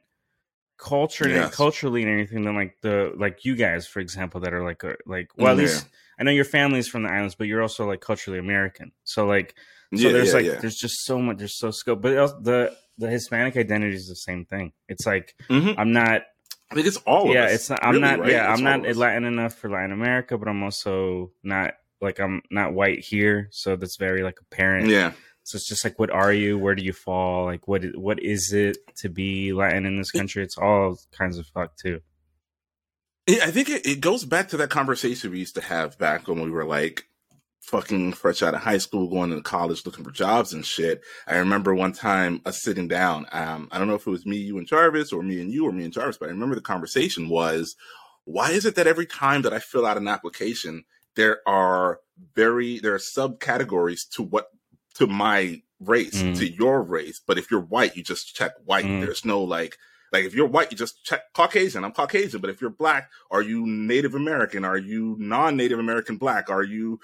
[0.78, 1.54] culture yes.
[1.54, 4.92] culturally and anything than like the like you guys for example that are like uh,
[5.06, 5.62] like well at yeah.
[5.62, 5.88] least
[6.18, 9.54] i know your family's from the islands but you're also like culturally american so like
[9.94, 12.12] so yeah, there's yeah, like there's just so much there's so scope but
[12.44, 15.78] the the hispanic identity is the same thing it's like mm-hmm.
[15.78, 16.22] i'm not
[16.70, 17.82] I think it's all yeah, it's not.
[17.82, 18.18] I'm really, not.
[18.20, 18.32] Right?
[18.32, 22.42] Yeah, it's I'm not Latin enough for Latin America, but I'm also not like I'm
[22.50, 24.88] not white here, so that's very like apparent.
[24.88, 25.12] Yeah,
[25.48, 26.58] so it's just like, what are you?
[26.58, 27.46] Where do you fall?
[27.46, 30.44] Like, what what is it to be Latin in this country?
[30.44, 32.02] It's all kinds of fuck too.
[33.26, 36.42] I think it, it goes back to that conversation we used to have back when
[36.42, 37.06] we were like
[37.62, 41.00] fucking fresh out of high school, going to college, looking for jobs and shit.
[41.26, 43.24] I remember one time us sitting down.
[43.32, 45.66] Um, I don't know if it was me, you, and Jarvis, or me and you,
[45.66, 47.74] or me and Jarvis, but I remember the conversation was,
[48.24, 50.84] why is it that every time that I fill out an application,
[51.16, 52.00] there are
[52.34, 54.48] very there are subcategories to what
[54.98, 56.36] to my race, mm.
[56.36, 57.20] to your race.
[57.24, 58.84] But if you're white, you just check white.
[58.84, 59.00] Mm.
[59.00, 59.76] There's no like,
[60.12, 61.84] like if you're white, you just check Caucasian.
[61.84, 62.40] I'm Caucasian.
[62.40, 64.64] But if you're black, are you Native American?
[64.64, 66.50] Are you non-Native American black?
[66.50, 66.98] Are you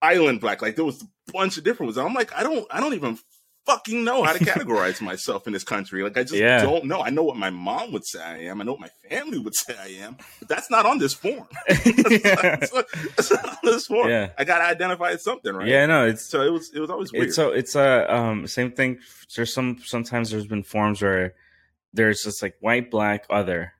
[0.00, 0.62] island black?
[0.62, 1.98] Like there was a bunch of different ones.
[1.98, 3.18] I'm like, I don't, I don't even
[3.66, 6.02] fucking know how to categorize myself in this country.
[6.02, 6.62] Like I just yeah.
[6.62, 7.02] don't know.
[7.02, 8.60] I know what my mom would say I am.
[8.60, 11.46] I know what my family would say I am, but that's not on this form.
[11.68, 14.08] that's, not, that's, not, on this form.
[14.08, 14.30] Yeah.
[14.38, 15.68] I gotta identify as something, right?
[15.68, 17.26] Yeah, no, it's so it was it was always weird.
[17.26, 18.98] It's so it's a uh, um same thing.
[19.36, 21.34] There's some sometimes there's been forms where
[21.92, 23.73] there's just like white, black, other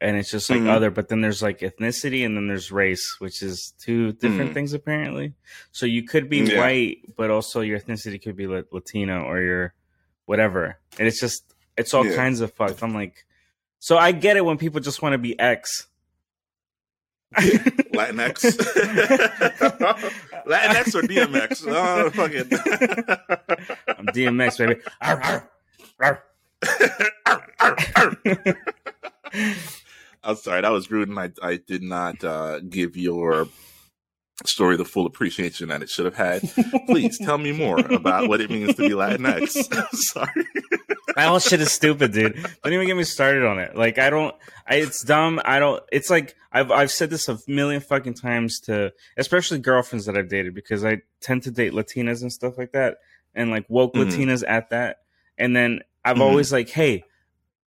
[0.00, 0.68] and it's just like mm-hmm.
[0.68, 4.54] other but then there's like ethnicity and then there's race which is two different mm-hmm.
[4.54, 5.34] things apparently
[5.72, 6.58] so you could be yeah.
[6.58, 9.74] white but also your ethnicity could be latino or your
[10.26, 12.16] whatever and it's just it's all yeah.
[12.16, 13.26] kinds of fucked i'm like
[13.78, 15.86] so i get it when people just want to be x
[17.36, 18.56] Latinx,
[20.46, 21.66] Latinx or DMX?
[21.68, 22.46] Oh, fuck it.
[23.98, 24.80] I'm DMX, baby.
[25.02, 25.50] Arr, arr,
[26.00, 26.24] arr.
[30.22, 33.48] I'm sorry, that was rude, and I, I did not uh, give your
[34.44, 36.42] story the full appreciation that it should have had.
[36.86, 39.48] Please tell me more about what it means to be Latinx.
[39.94, 40.46] sorry.
[41.14, 42.34] that whole shit is stupid, dude.
[42.62, 43.76] Don't even get me started on it.
[43.76, 44.34] Like, I don't.
[44.66, 45.40] I, it's dumb.
[45.44, 45.82] I don't.
[45.90, 50.28] It's like I've I've said this a million fucking times to, especially girlfriends that I've
[50.28, 52.98] dated, because I tend to date Latinas and stuff like that,
[53.34, 54.08] and like woke mm-hmm.
[54.08, 54.98] Latinas at that.
[55.36, 56.22] And then I've mm-hmm.
[56.22, 57.04] always like, hey,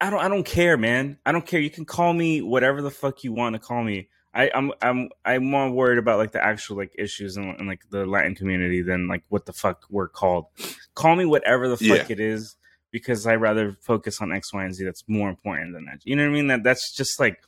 [0.02, 1.18] I don't I don't care, man.
[1.26, 1.60] I don't care.
[1.60, 4.10] You can call me whatever the fuck you want to call me.
[4.34, 7.82] I, I'm I'm I'm more worried about like the actual like issues in, in like
[7.90, 10.46] the Latin community than like what the fuck we're called.
[10.94, 12.14] Call me whatever the fuck yeah.
[12.14, 12.56] it is
[12.92, 14.86] because I rather focus on X, Y, and Z.
[14.86, 16.02] That's more important than that.
[16.04, 16.48] You know what I mean?
[16.48, 17.42] That that's just like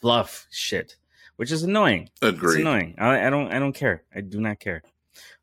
[0.00, 0.96] fluff shit,
[1.36, 2.10] which is annoying.
[2.20, 2.54] Agree.
[2.54, 2.96] It's annoying.
[2.98, 4.02] I, I don't I don't care.
[4.14, 4.82] I do not care.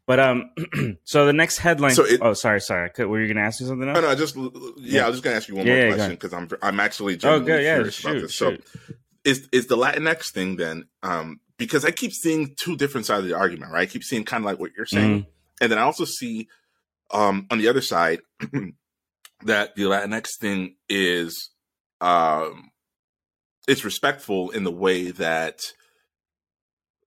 [0.05, 0.51] But um,
[1.05, 1.95] so the next headline.
[1.95, 2.89] So it, oh, sorry, sorry.
[2.89, 3.87] Could, were you going to ask me something?
[3.87, 3.95] Else?
[3.95, 4.09] No, no.
[4.09, 5.05] I just yeah, yeah.
[5.05, 7.15] I was just going to ask you one yeah, more question because I'm I'm actually
[7.15, 8.31] genuinely oh, good, yeah, curious shoot, about this.
[8.33, 8.67] Shoot.
[8.67, 8.89] So,
[9.23, 10.85] is is the Latinx thing then?
[11.03, 13.83] Um, because I keep seeing two different sides of the argument, right?
[13.83, 15.27] I keep seeing kind of like what you're saying, mm.
[15.61, 16.49] and then I also see,
[17.11, 18.19] um, on the other side,
[19.43, 21.51] that the Latinx thing is,
[22.01, 22.71] um,
[23.69, 25.59] it's respectful in the way that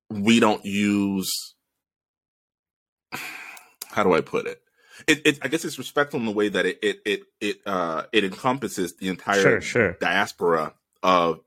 [0.08, 1.55] we don't use
[3.96, 4.60] how do I put it?
[5.06, 8.04] It, it, I guess it's respectful in the way that it it it it uh
[8.12, 9.92] it encompasses the entire Sure, sure.
[10.00, 11.40] diaspora of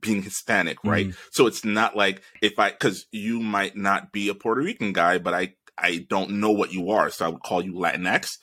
[0.00, 1.08] being Hispanic, right?
[1.08, 1.16] Mhm.
[1.32, 5.18] So it's not like if I because you might not be a Puerto Rican guy,
[5.18, 8.38] but I I don't know what you are, so I would call you Latinx.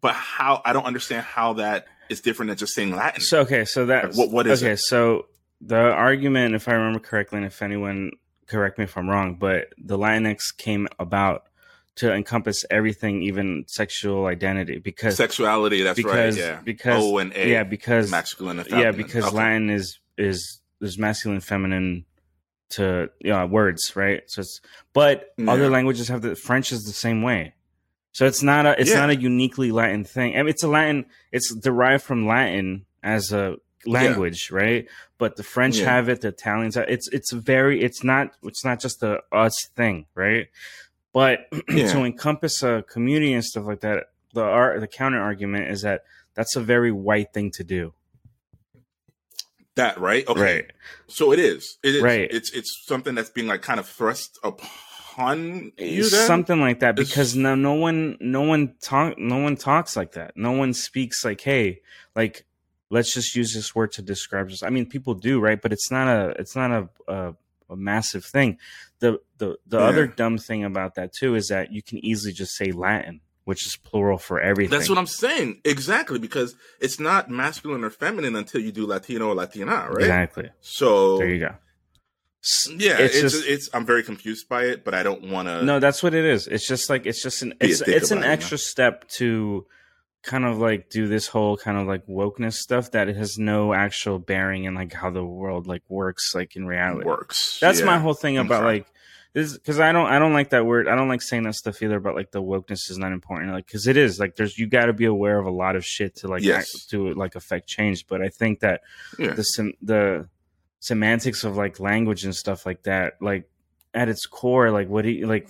[0.00, 3.20] But how I don't understand how that is different than just saying Latin.
[3.20, 4.72] So okay, so that What- what is okay?
[4.72, 4.78] it?
[4.78, 5.26] So
[5.60, 8.12] the argument, if I remember correctly, and if anyone
[8.48, 11.44] correct me if I'm wrong, but the Latinx came about
[11.96, 16.44] to encompass everything, even sexual identity, because Sexuality, that's because right.
[16.44, 16.60] Yeah.
[16.64, 17.50] because O and A.
[17.50, 19.36] yeah because masculine and yeah because Okay.
[19.36, 22.04] Latin is is there's masculine feminine
[22.70, 24.60] to you know, words right so it's
[24.94, 25.50] but Yeah.
[25.50, 27.54] other languages have the French is the same way
[28.12, 29.00] so it's not a it's Yeah.
[29.00, 33.30] not a uniquely Latin thing I mean, it's a Latin it's derived from Latin as
[33.32, 34.88] a language right
[35.18, 35.84] but the French Yeah.
[35.92, 39.54] have it the Italians have, it's it's very it's not it's not just a us
[39.76, 40.46] thing right
[41.12, 41.92] but Yeah.
[41.92, 46.04] to encompass a community and stuff like that the art the counter argument is that
[46.34, 47.92] that's a very white thing to do
[49.74, 50.26] that right.
[50.28, 50.40] Okay.
[50.40, 50.64] Right.
[51.06, 51.78] So it is.
[51.82, 52.02] It is.
[52.02, 52.28] Right.
[52.30, 56.08] It's it's something that's being like kind of thrust upon you.
[56.10, 56.26] Then?
[56.26, 60.12] something like that It's- because no no one no one talk no one talks like
[60.12, 60.36] that.
[60.36, 61.80] No one speaks like, hey,
[62.14, 62.44] like
[62.90, 64.62] let's just use this word to describe this.
[64.62, 65.60] I mean, people do, right?
[65.60, 67.34] But it's not a it's not a a,
[67.72, 68.58] a massive thing.
[69.00, 69.84] The the the Yeah.
[69.86, 73.66] other dumb thing about that too is that you can easily just say Latin, which
[73.66, 74.70] is plural for everything.
[74.70, 75.60] That's what I'm saying.
[75.64, 80.00] Exactly, because it's not masculine or feminine until you do Latino or Latina, right?
[80.00, 80.50] Exactly.
[80.60, 81.54] So There you go.
[82.76, 85.64] Yeah, It's it's just- it's, I'm very confused by it, but I don't want to.
[85.64, 86.48] No, that's what it is.
[86.48, 89.64] It's just like it's just an it's it's an about it, you extra step to
[90.22, 93.72] kind of like do this whole kind of like wokeness stuff that it has no
[93.72, 97.04] actual bearing in like how the world like works like in reality.
[97.04, 97.58] works.
[97.60, 97.86] That's Yeah.
[97.86, 98.86] my whole thing about like
[99.32, 100.86] this because I don't I don't like that word.
[100.88, 103.50] I don't like saying that stuff either but like the wokeness is not important.
[103.52, 105.84] Like because it is like there's you got to be aware of a lot of
[105.84, 106.72] shit to like Yes.
[106.74, 108.06] act, to like affect change.
[108.06, 108.82] But I think that
[109.18, 109.32] Yeah.
[109.34, 110.28] the sem- the
[110.78, 113.48] semantics of like language and stuff like that like
[113.94, 115.48] at its core like what do you like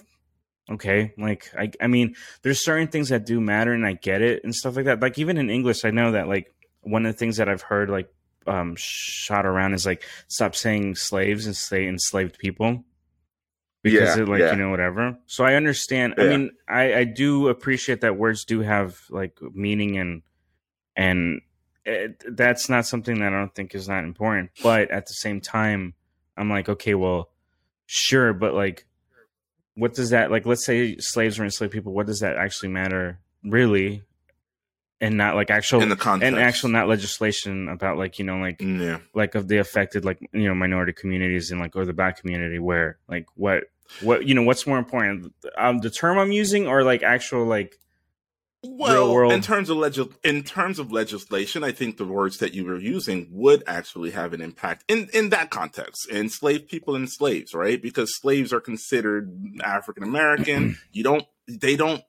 [0.70, 4.42] okay like i i mean there's certain things that do matter and i get it
[4.44, 7.18] and stuff like that like even in english i know that like one of the
[7.18, 8.08] things that i've heard like
[8.46, 12.84] um shot around is like stop saying slaves and say enslaved people
[13.82, 14.52] because Yeah, it like yeah.
[14.52, 18.60] you know whatever so i understand i mean i i do appreciate that words do
[18.60, 20.22] have like meaning and
[20.94, 21.40] and
[21.84, 25.40] it, that's not something that i don't think is not important but at the same
[25.40, 25.94] time
[26.36, 27.30] i'm like okay well
[27.86, 28.86] sure but like
[29.74, 33.18] what does that like let's say slaves or enslaved people what does that actually matter
[33.44, 34.02] really
[35.00, 38.36] and not like actual in the context and actual not legislation about like you know
[38.38, 38.98] like Yeah.
[39.14, 42.58] like of the affected like you know minority communities and like or the black community
[42.58, 43.64] where like what
[44.00, 47.76] what you know what's more important um the term i'm using or like actual like
[48.64, 52.64] Well, in terms of legis- in terms of legislation, I think the words that you
[52.64, 56.08] were using would actually have an impact in in that context.
[56.10, 57.82] Enslaved people and slaves, right?
[57.82, 59.32] Because slaves are considered
[59.64, 60.78] African American.
[60.92, 61.24] you don't.
[61.48, 62.02] They don't.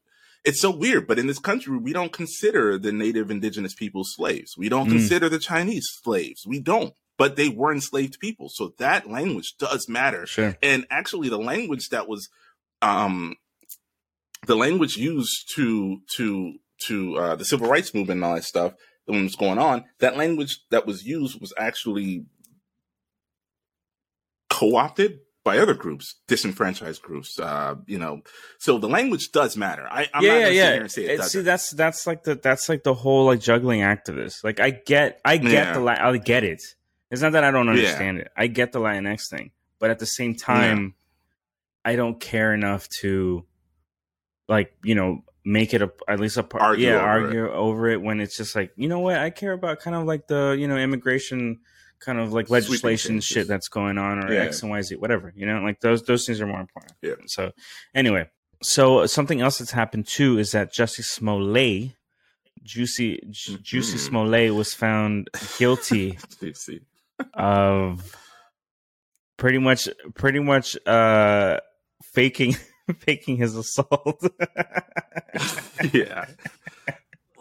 [0.45, 4.55] It's so weird, but in this country, we don't consider the native indigenous people slaves.
[4.57, 4.91] We don't Mm.
[4.91, 6.45] consider the Chinese slaves.
[6.45, 6.93] We don't.
[7.17, 11.89] But they were enslaved people, so that language does matter sure and actually the language
[11.89, 12.27] that was
[12.81, 13.35] um
[14.45, 16.53] the language used to to
[16.87, 18.73] to uh the civil rights movement and all that stuff
[19.05, 22.25] when was going on that language that was used was actually
[24.49, 28.21] co-opted by other groups disenfranchised groups uh you know.
[28.59, 29.85] So the language does matter.
[29.89, 30.71] I i'm not yeah gonna yeah sit yeah.
[30.73, 33.41] here and say it It- see that's that's like the that's like the whole like
[33.41, 35.73] juggling act of this like i get i get Yeah.
[35.73, 36.61] the la- i get it.
[37.11, 37.71] It's not that i don't Yeah.
[37.73, 38.31] understand it.
[38.37, 40.95] I get the latinx thing but at the same time
[41.83, 43.45] i don't care enough to
[44.47, 47.89] like you know make it a at least a part Argue yeah over argue over
[47.89, 50.55] it when it's just like you know what i care about kind of like the
[50.57, 51.59] you know immigration
[51.99, 54.41] kind of like legislation shit that's going on or Yeah.
[54.43, 57.15] x and y z whatever you know like those those things are more important Yeah.
[57.27, 57.51] so
[57.93, 58.29] anyway
[58.61, 61.91] so something else that's happened too is that Jussie Smollett,
[62.63, 63.99] Juicy Ju- Juicy Mhm.
[63.99, 66.17] Smollett, was found guilty
[67.33, 68.15] of
[69.37, 71.59] pretty much pretty much uh
[72.13, 72.55] faking
[72.99, 74.23] faking his assault.
[75.93, 76.25] yeah.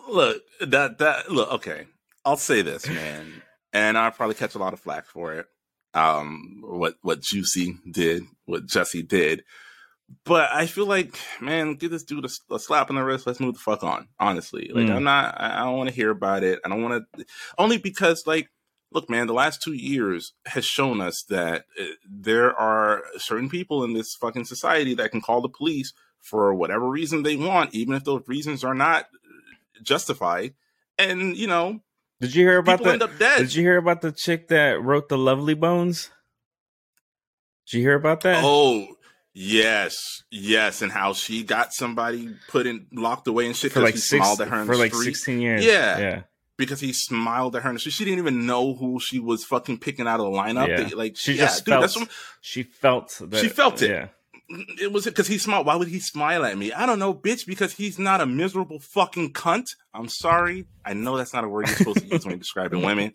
[0.09, 1.86] Look, that that look, okay.
[2.24, 3.43] I'll say this, man.
[3.72, 5.47] And I'll probably catch a lot of flack for it.
[5.95, 9.43] Um what what Juicy did, what Jesse did.
[10.24, 13.26] But I feel like, man, give this dude a, a slap on the wrist.
[13.26, 14.09] Let's move the fuck on.
[14.20, 14.97] Honestly, like Mm.
[14.97, 15.34] I'm not.
[15.40, 16.61] I I don't want to hear about it.
[16.64, 17.24] I don't want to.
[17.57, 18.49] Only because, like,
[18.95, 23.84] look, man, the last two years has shown us that uh, there are certain people
[23.84, 27.95] in this fucking society that can call the police for whatever reason they want, even
[27.95, 29.07] if those reasons are not
[29.82, 30.55] justified.
[30.99, 31.80] And you know,
[32.20, 32.93] did you hear about people the?
[32.93, 33.38] end up dead.
[33.38, 36.11] Did you hear about the chick that wrote the Lovely Bones?
[37.66, 38.43] Did you hear about that?
[38.45, 38.86] Oh,
[39.32, 43.84] yes, yes, and how she got somebody put in locked away and shit for because
[43.84, 45.07] like he six, smiled at her for like street.
[45.07, 45.64] sixteen years.
[45.64, 45.99] Yeah.
[45.99, 46.22] yeah.
[46.65, 47.93] Because he smiled at her the street.
[47.93, 50.69] She didn't even know who she was fucking picking out of the lineup.
[50.69, 50.83] Yeah.
[50.85, 51.97] They- like She yeah, just dude, felt.
[51.97, 52.09] what,
[52.41, 53.21] she felt.
[53.21, 53.91] That, She felt it.
[53.91, 54.09] Yeah.
[54.81, 55.67] it was because he smiled.
[55.67, 56.73] Why would he smile at me?
[56.73, 57.47] I don't know, bitch.
[57.47, 59.75] Because he's not a miserable fucking cunt.
[59.95, 60.67] I'm sorry.
[60.85, 63.15] I know that's not a word you're supposed to use when you're describing women,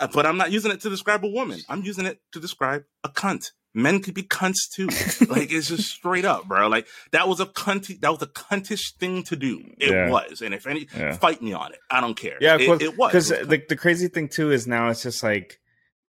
[0.00, 1.60] Uh, but I'm not using it to describe a woman.
[1.68, 3.50] I'm using it to describe a cunt.
[3.74, 4.86] Men could be cunts too.
[5.26, 6.66] like it's just straight up, bro.
[6.68, 8.00] Like that was a cunty.
[8.00, 9.62] That was a cuntish thing to do.
[9.78, 10.08] It Yeah.
[10.10, 10.40] was.
[10.40, 11.12] And if any, Yeah.
[11.16, 11.78] fight me on it.
[11.90, 12.38] I don't care.
[12.40, 13.10] Yeah, it, it was.
[13.12, 15.58] because the the crazy thing too is now it's just like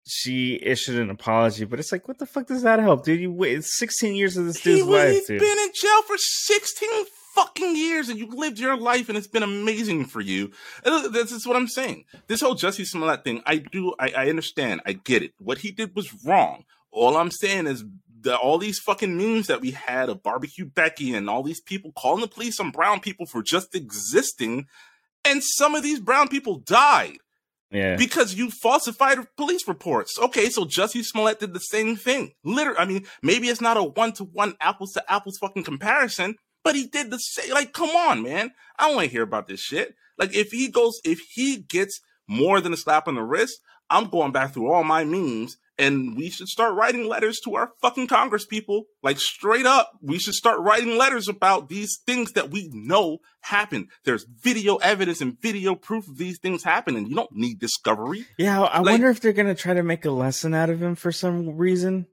[0.06, 3.20] she issued an apology, but it's like, what the fuck does that help, dude?
[3.20, 5.40] You wait 16 years of this He dude's was, life, he's dude.
[5.40, 6.88] been in jail for 16
[7.34, 10.52] fucking years and you lived your life and it's been amazing for you.
[10.84, 12.04] And This is what I'm saying.
[12.26, 14.80] This whole Jussie Smollett thing, I do, I, I understand.
[14.86, 15.32] I get it.
[15.38, 16.64] What he did was wrong.
[16.90, 17.84] All I'm saying is
[18.22, 21.92] that all these fucking memes that we had of barbecue Becky and all these people
[21.92, 24.66] calling the police on brown people for just existing.
[25.24, 27.18] And some of these brown people died
[27.70, 30.18] yeah, because you falsified police reports.
[30.18, 32.32] Okay, so Jussie Smollett did the same thing.
[32.44, 36.36] Literally, I mean, maybe it's not a one to one apples to apples fucking comparison,
[36.64, 37.52] but he did the same.
[37.52, 38.52] Like, come on, man.
[38.78, 39.94] I don't want to hear about this shit.
[40.18, 43.60] Like, if he goes, if he gets more than a slap on the wrist,
[43.90, 45.56] I'm going back through all my memes.
[45.76, 48.84] And we should start writing letters to our fucking Congress people.
[49.02, 53.88] Like straight up, we should start writing letters about these things that we know happen.
[54.04, 57.06] There's video evidence and video proof of these things happening.
[57.06, 58.24] You don't need discovery.
[58.38, 58.62] yeah.
[58.62, 61.10] I like- wonder if they're gonna try to make a lesson out of him for
[61.10, 62.06] some reason.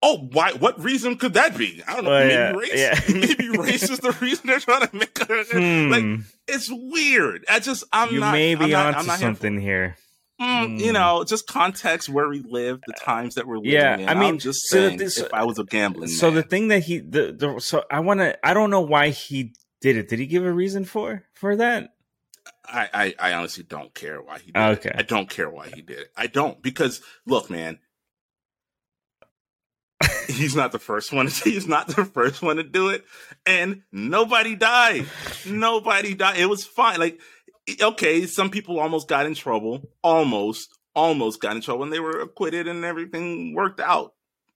[0.00, 0.52] Oh, why?
[0.52, 1.82] What reason could that be?
[1.88, 2.10] I don't know.
[2.10, 2.72] Well, maybe yeah, race.
[2.74, 3.00] yeah.
[3.18, 5.18] maybe race is the reason they're trying to make.
[5.50, 5.90] Hmm.
[5.90, 6.04] Like
[6.46, 7.44] it's weird.
[7.50, 8.32] I just I'm you not.
[8.32, 9.96] may I'm be not, onto I'm not here something here.
[10.40, 10.92] Mm, You Hmm.
[10.92, 13.72] know, just context where we live, the times that we're living.
[13.72, 14.08] Yeah, in.
[14.08, 16.42] I mean, I'm just so saying, this- if I was a gambling So man, the
[16.44, 19.96] thing that he the, the so I want to I don't know why he did
[19.96, 20.08] it.
[20.08, 21.90] Did he give a reason for for that?
[22.64, 22.88] I,
[23.20, 24.90] I, I honestly don't care why he did Okay.
[24.90, 24.96] it.
[24.98, 26.08] I don't care why he did it.
[26.16, 27.78] I don't because look, man,
[30.28, 31.26] he's not the first one.
[31.44, 33.04] He's not the first one to do it,
[33.46, 35.06] and nobody died.
[35.46, 36.38] Nobody died.
[36.38, 36.98] It was fine.
[36.98, 37.20] Like,
[37.80, 39.82] okay, some people almost got in trouble.
[40.02, 44.14] Almost, almost got in trouble, and they were acquitted, and everything worked out.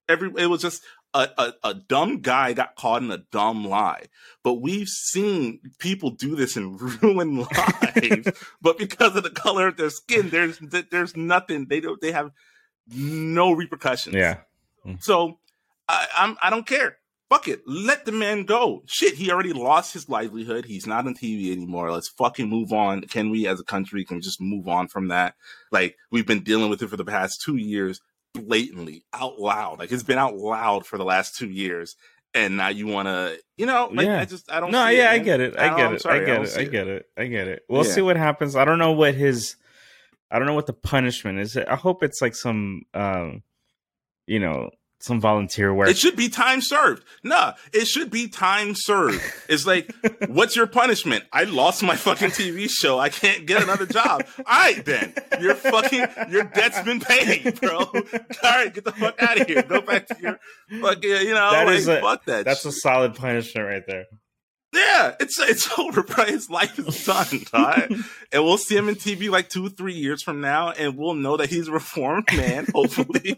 [0.09, 0.83] Every it was just
[1.15, 4.07] a, a, a dumb guy got caught in a dumb lie.
[4.43, 8.29] But we've seen people do this and ruin lives.
[8.61, 10.59] but because of the color of their skin, there's
[10.91, 11.67] there's nothing.
[11.69, 12.01] They don't.
[12.01, 12.31] They have
[12.89, 14.15] no repercussions.
[14.15, 14.39] Yeah.
[14.99, 15.39] So
[15.89, 16.99] I, I'm I don't care.
[17.31, 17.63] Fuck it.
[17.67, 18.83] Let the man go.
[18.87, 20.67] Shit, he already lost his livelihood.
[20.67, 21.91] He's not on TV anymore.
[21.91, 23.01] Let's fucking move on.
[23.03, 25.35] Can we as a country can we just move on from that?
[25.71, 28.01] Like we've been dealing with it for the past two years,
[28.35, 29.79] blatantly, out loud.
[29.79, 31.97] Like it's been out loud for the last two years.
[32.35, 34.21] And now you wanna you know, like Yeah.
[34.21, 35.59] I just I don't No, yeah, it, I get it.
[35.59, 36.03] I don't- get it.
[36.03, 36.59] sorry, I get don't it.
[36.59, 37.07] I get it.
[37.17, 37.63] I get it.
[37.69, 37.93] We'll Yeah.
[37.93, 38.57] see what happens.
[38.57, 39.57] I don't know what his
[40.31, 41.57] I don't know what the punishment is.
[41.57, 43.43] I hope it's like some um
[44.27, 44.71] you know,
[45.03, 45.89] some volunteer work.
[45.89, 47.03] It should be time served.
[47.25, 49.21] Nah, it should be time served.
[49.49, 49.93] It's like,
[50.29, 51.25] what's your punishment?
[51.33, 52.99] I lost my fucking TV show.
[53.01, 54.25] I can't get another job.
[54.39, 55.13] All right, then.
[55.41, 57.79] Your fucking, your debt's been paid, bro.
[57.79, 57.93] All
[58.45, 59.63] right, get the fuck out of here.
[59.63, 60.39] Go back to your
[60.81, 64.05] fucking, you know, That like, is a- fuck that That's a solid punishment right there.
[64.73, 66.25] Yeah, it's it's over, bro.
[66.25, 67.91] His life is done, right?
[68.33, 71.37] and we'll see him in TV like two, three years from now, and we'll know
[71.37, 73.37] that he's a reformed man, hopefully.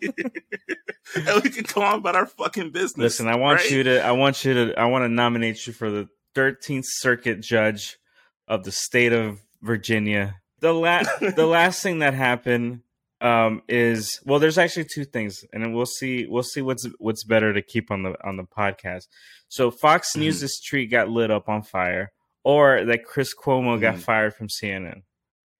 [1.16, 2.98] and we can go on about our fucking business.
[2.98, 3.70] Listen, I want right?
[3.70, 7.40] you to I want you to I want to nominate you for the 13th Circuit
[7.40, 7.98] Judge
[8.46, 10.36] of the state of Virginia.
[10.60, 12.82] The last the last thing that happened
[13.24, 17.24] um is well there's actually two things and then we'll see we'll see what's what's
[17.24, 19.08] better to keep on the on the podcast.
[19.48, 20.20] So Fox Mhm.
[20.20, 22.12] News' tree got lit up on fire
[22.42, 24.00] or that Chris Cuomo got Mhm.
[24.00, 25.02] fired from CNN.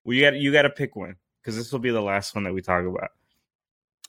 [0.03, 2.43] Well, you got you got to pick one because this will be the last one
[2.43, 3.09] that we talk about.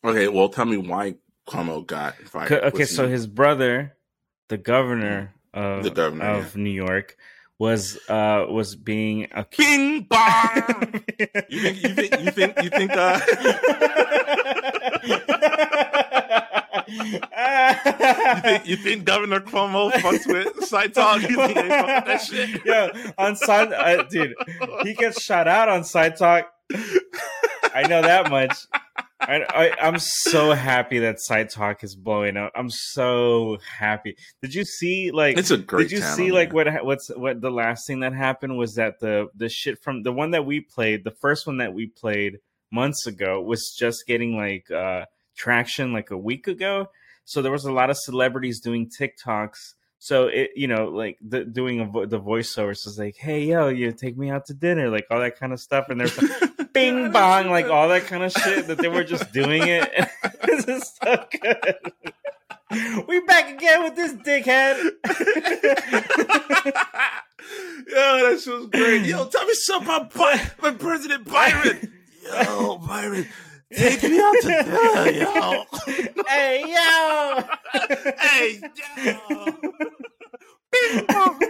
[0.04, 1.14] Okay, well, tell me why
[1.48, 2.52] Cuomo got fired.
[2.52, 3.96] Okay, so his brother,
[4.48, 7.16] the governor of The governor, of New York,
[7.59, 11.02] was uh was being a Bing bong.
[11.48, 11.82] you think?
[11.82, 12.20] You think?
[12.20, 12.62] You think?
[12.62, 12.90] You think?
[12.92, 13.20] Uh,
[16.86, 18.68] you think?
[18.68, 21.22] You think Governor Cuomo fucks with side talk?
[21.22, 22.64] You think they fuck that shit?
[22.64, 24.34] Yo, on side, uh, dude,
[24.82, 26.50] he gets shot out on side talk.
[27.74, 28.66] I know that much.
[29.21, 32.53] I, I, am so happy that Side Talk is blowing up.
[32.55, 34.17] I'm so happy.
[34.43, 35.39] Did you see like?
[35.39, 35.89] It's a great.
[35.89, 36.35] Did you see man.
[36.35, 40.03] like what what's what the last thing that happened was that the the shit from
[40.03, 42.39] the one that we played, the first one that we played
[42.71, 46.91] months ago was just getting like uh traction like a week ago.
[47.25, 49.75] So there was a lot of celebrities doing TikToks.
[50.07, 53.66] So it, you know, like the, doing a vo- the voiceovers is like, "Hey, yo,
[53.66, 56.16] you take me out to dinner," like all that kind of stuff, and there's
[56.59, 59.90] like, bing bong, like all that kind of shit that they were just doing it.
[60.46, 61.74] this is so good.
[63.09, 64.76] We back again with this dickhead.
[67.88, 69.07] Yo, that shit was great.
[69.07, 71.92] Yo, tell me something about By- my President Byron.
[72.22, 73.26] Yo, Byron,
[73.75, 75.64] take me out to dinner, yo.
[76.29, 77.45] hey, yo.
[78.19, 78.61] hey,
[79.05, 79.14] yo.
[80.73, 81.41] Bing bong.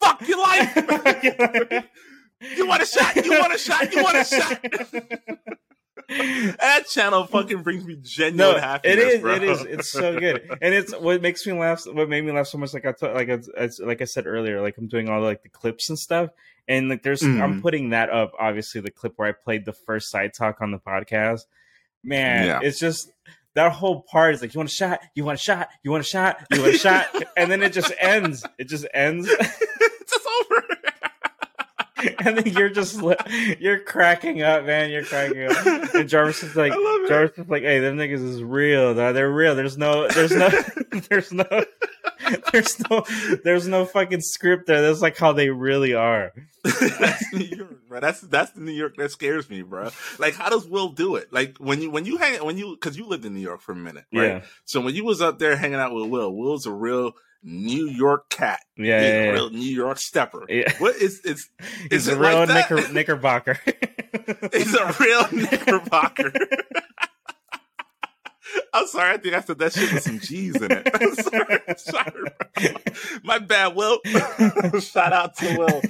[0.00, 1.84] Fuck your life.
[2.56, 3.16] You want a shot?
[3.24, 3.92] You want a shot?
[3.94, 4.60] You want a shot?
[6.08, 8.96] that channel fucking brings me genuine no, happiness.
[8.98, 9.20] it is.
[9.20, 9.34] bro.
[9.34, 9.60] It is.
[9.62, 11.84] It's so good, and it's what makes me laugh.
[11.86, 14.26] What made me laugh so much, like I thought, like I, as, like I said
[14.26, 16.30] earlier, like I'm doing all like the clips and stuff,
[16.68, 17.40] and like there's, Mhm.
[17.40, 18.32] I'm putting that up.
[18.38, 21.42] Obviously, the clip where I played the first side talk on the podcast.
[22.04, 22.60] Man, Yeah.
[22.62, 23.12] it's just
[23.54, 25.00] that whole part is like, you want a shot?
[25.14, 25.68] You want a shot?
[25.82, 26.38] You want a shot?
[26.50, 27.06] You want a shot?
[27.36, 28.44] And then it just ends.
[28.58, 29.28] It just ends.
[29.30, 30.61] it's just over.
[32.24, 34.90] and then you're just li- you're cracking up, man.
[34.90, 35.94] You're cracking up.
[35.94, 37.08] And Jarvis is like, I love it.
[37.08, 38.94] Jarvis is like, hey, them niggas is real.
[38.94, 39.14] Dog.
[39.14, 39.54] They're real.
[39.54, 40.48] There's no, there's no,
[41.08, 41.64] there's no,
[42.52, 43.04] there's no,
[43.44, 44.82] there's no fucking script there.
[44.82, 46.32] That's like how they really are.
[46.64, 48.00] that's New York, bro.
[48.00, 49.90] That's that's the New York that scares me, bro.
[50.18, 51.32] Like, how does Will do it?
[51.32, 53.72] Like when you when you hang when you because you lived in New York for
[53.72, 54.26] a minute, right?
[54.26, 57.12] Yeah, So when you was up there hanging out with Will, Will's a real
[57.42, 58.60] New York cat.
[58.76, 59.06] yeah, yeah.
[59.24, 59.30] yeah.
[59.30, 60.44] real New York stepper.
[60.48, 60.72] Yeah.
[60.78, 61.48] What is it's
[61.90, 63.58] is a real like knicker, knickerbocker.
[64.52, 66.32] He's a real Knickerbocker.
[68.74, 70.88] I'm sorry, I think I said that shit with some G's in it.
[70.92, 72.74] I'm sorry, sorry.
[73.22, 73.98] My bad, Will.
[74.80, 75.82] Shout out to Will.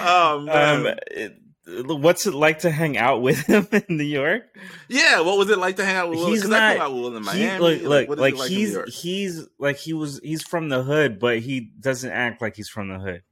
[0.00, 4.42] Oh um, it- what's it like to hang out with him in New York?
[4.88, 6.26] yeah, what was it like to hang out with Will?
[6.28, 7.60] He's 'Cause I hung not- out with Will in He- Miami.
[7.82, 11.70] look, look, like, like he's he's like he was he's from the hood, but he
[11.80, 13.22] doesn't act like he's from the hood.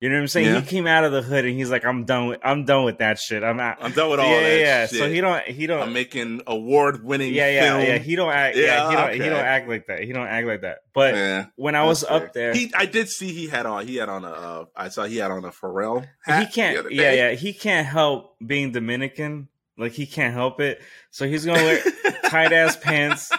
[0.00, 0.46] You know what I'm saying?
[0.46, 0.60] Yeah.
[0.60, 2.98] He came out of the hood and he's like, I'm done with I'm done with
[2.98, 3.42] that shit.
[3.42, 3.76] I'm out.
[3.82, 4.86] I'm done with all yeah, that yeah.
[4.86, 4.98] shit.
[4.98, 7.80] So he don't he don't I'm making award winning yeah yeah film.
[7.82, 10.26] yeah he don't act yeah, Yeah, he don't he don't act like that he don't
[10.26, 10.78] act like that.
[10.94, 13.86] But Yeah, when I was that's up there, He, I did see he had on.
[13.86, 14.30] He had on a.
[14.30, 16.06] Uh, I saw he had on a Pharrell.
[16.24, 19.48] Hat he can't yeah yeah he can't help being Dominican.
[19.76, 20.80] Like he can't help it.
[21.10, 21.82] So he's gonna wear
[22.24, 23.30] tight ass pants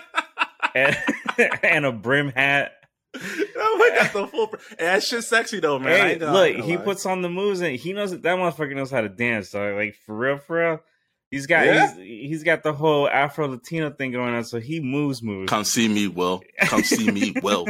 [0.76, 0.96] and,
[1.64, 2.74] and a brim hat.
[3.16, 4.54] Oh my god, the full.
[4.72, 6.20] And that shit's sexy though, man.
[6.20, 8.92] Hey, look, he gonna puts on the moves and he knows that that motherfucker knows
[8.92, 9.50] how to dance.
[9.50, 10.80] So like for real, for real,
[11.30, 11.94] he's got Yeah?
[11.96, 14.44] he's, he's got the whole Afro Latino thing going on.
[14.46, 15.50] So he moves, moves.
[15.50, 16.42] Come see me, Will.
[16.62, 17.68] Come see me, Will.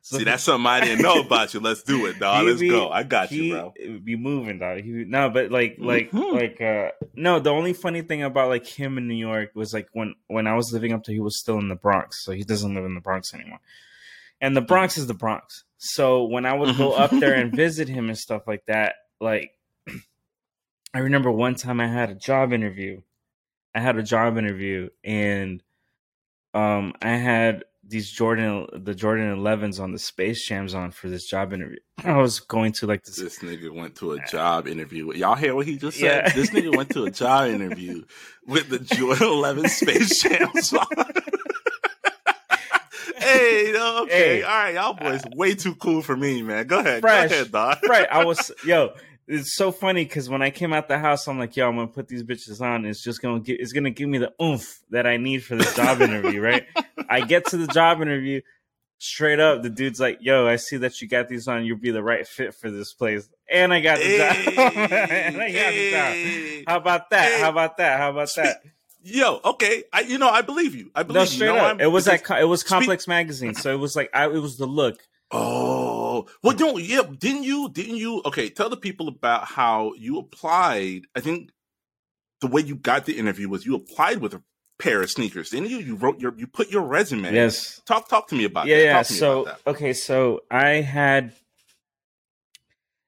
[0.00, 1.60] So see, that's something I didn't know about you.
[1.60, 2.40] Let's do it, dog.
[2.42, 2.88] he Let's be- go.
[2.88, 3.98] I got he you, bro.
[4.02, 4.80] be moving, dog.
[4.80, 6.32] He no, but like like Mhm.
[6.32, 7.38] like uh no.
[7.38, 10.54] The only funny thing about like him in New York was like when when I
[10.54, 12.94] was living up there, he was still in the Bronx, so he doesn't live in
[12.94, 13.58] the Bronx anymore.
[14.40, 15.64] And the Bronx is the Bronx.
[15.78, 19.52] So when I would go up there and visit him and stuff like that, like
[20.94, 23.02] I remember one time I had a job interview.
[23.74, 25.62] I had a job interview and
[26.54, 31.26] um I had these Jordan the Jordan 11s on the Space Jams on for this
[31.26, 31.78] job interview.
[32.04, 35.12] I was going to like this This nigga went to a job interview.
[35.14, 36.24] Y'all hear what he just said?
[36.26, 36.34] Yeah.
[36.34, 38.04] This nigga went to a job interview
[38.46, 40.86] with the Jordan 11 Space Jam song.
[43.20, 44.42] Hey, okay, Hey.
[44.42, 46.66] all right, y'all boys, uh, way too cool for me, man.
[46.66, 47.30] Go ahead, Fresh.
[47.30, 47.78] go ahead, dog.
[47.88, 48.06] right.
[48.10, 48.90] I was yo.
[49.30, 51.88] It's so funny because when I came out the house, I'm like, yo, I'm gonna
[51.88, 52.86] put these bitches on.
[52.86, 53.58] It's just gonna give.
[53.60, 56.40] It's gonna give me the oomph that I need for this job interview.
[56.40, 56.64] Right.
[57.10, 58.40] I get to the job interview.
[59.00, 61.66] Straight up, the dude's like, "Yo, I see that you got these on.
[61.66, 64.36] You'll be the right fit for this place." And I got the job.
[64.56, 66.64] and I got the job.
[66.66, 67.30] How about that?
[67.32, 67.40] Hey.
[67.42, 67.98] How about that?
[68.00, 68.62] How about that?
[69.00, 70.90] Yo, okay, I you know I believe you.
[70.94, 71.26] I believe No, you.
[71.26, 71.80] straight you know, up.
[71.80, 74.56] It was because- at it was Complex Magazine, so it was like I, it was
[74.58, 75.06] the look.
[75.30, 77.68] Oh, well, don't yeah, didn't you?
[77.68, 78.22] Didn't you?
[78.24, 81.02] Okay, tell the people about how you applied.
[81.14, 81.50] I think
[82.40, 84.42] the way you got the interview was you applied with a
[84.78, 85.78] pair of sneakers, didn't you?
[85.78, 87.32] You wrote your, you put your resume.
[87.34, 87.80] Yes.
[87.84, 88.84] Talk, talk to me about yeah, that.
[88.84, 88.92] yeah.
[88.94, 89.70] Talk to me So about that.
[89.72, 91.32] okay, so I had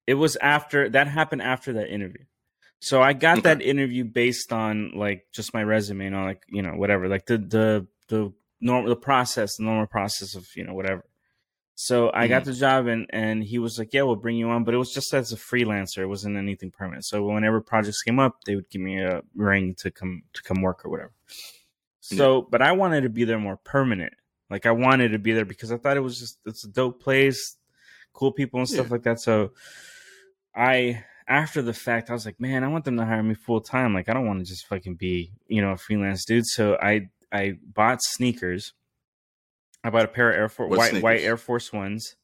[0.06, 2.24] it was after that happened after that interview.
[2.80, 3.42] So I got Okay.
[3.42, 7.26] that interview based on like just my resume and all like you know whatever like
[7.26, 11.04] the the the normal the process the normal process of you know whatever.
[11.74, 12.50] So I got mm-hmm.
[12.50, 14.92] the job and and he was like, "Yeah, we'll bring you on," but it was
[14.92, 15.98] just as a freelancer.
[15.98, 17.04] It wasn't anything permanent.
[17.06, 20.60] So whenever projects came up, they would give me a ring to come to come
[20.60, 21.12] work or whatever.
[22.00, 24.14] So, but I wanted to be there more permanent.
[24.50, 27.02] Like I wanted to be there because I thought it was just it's a dope
[27.02, 27.56] place,
[28.12, 28.92] cool people and stuff Yeah.
[28.92, 29.20] like that.
[29.20, 29.52] So
[30.54, 33.60] I after the fact, I was like, man, I want them to hire me full
[33.60, 33.94] time.
[33.94, 36.44] Like I don't want to just fucking be, you know, a freelance dude.
[36.46, 38.74] So I I bought sneakers.
[39.84, 41.20] I bought a pair of Air Force white white?
[41.22, 42.16] Air Force ones,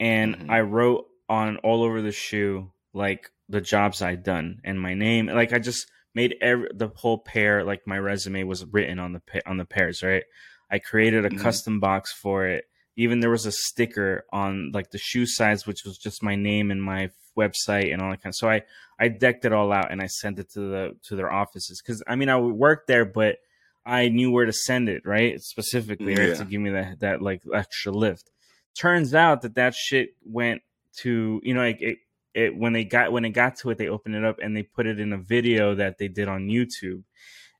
[0.00, 0.50] and Mhm.
[0.50, 5.26] I wrote on all over the shoe like the jobs I'd done and my name.
[5.28, 9.22] Like I just made every the whole pair like my resume was written on the
[9.48, 10.02] on the pairs.
[10.02, 10.24] Right.
[10.70, 11.40] I created a Mhm.
[11.40, 12.64] custom box for it.
[12.96, 16.70] Even there was a sticker on like the shoe size, which was just my name
[16.70, 18.36] and my website and all that kind of.
[18.36, 18.62] So I
[18.98, 22.02] I decked it all out and I sent it to the to their offices because
[22.06, 23.38] I mean I would work there, but
[23.84, 27.42] I knew where to send it right specifically right, to give me that that like
[27.52, 28.30] extra lift.
[28.78, 30.62] Turns out that that shit went
[30.98, 31.98] to you know like it,
[32.34, 34.62] it when they got when it got to it they opened it up and they
[34.62, 37.02] put it in a video that they did on YouTube,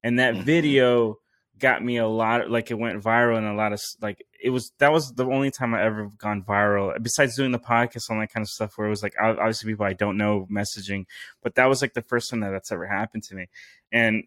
[0.02, 0.44] and that Mhm.
[0.44, 1.18] video
[1.58, 4.72] got me a lot like it went viral and a lot of like it was
[4.78, 8.30] that was the only time I ever gone viral besides doing the podcast and that
[8.32, 11.06] kind of stuff where it was like obviously people I don't know messaging
[11.42, 13.48] but that was like the first time that that's ever happened to me.
[13.90, 14.24] And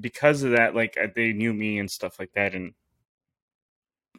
[0.00, 2.74] because of that like they knew me and stuff like that and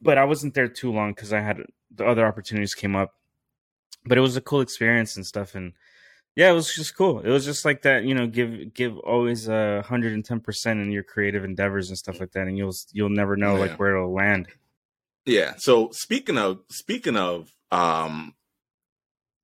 [0.01, 1.57] but I wasn't there too long because I had
[1.93, 3.13] the other opportunities came up.
[4.05, 5.73] But it was a cool experience and stuff and
[6.35, 7.19] yeah it was just cool.
[7.19, 11.43] It was just like that you know give give always a 110% in your creative
[11.43, 13.61] endeavors and stuff like that and you'll you'll never know Yeah.
[13.65, 14.47] like where it'll land
[15.25, 15.53] Yeah.
[15.57, 18.35] So speaking of speaking of um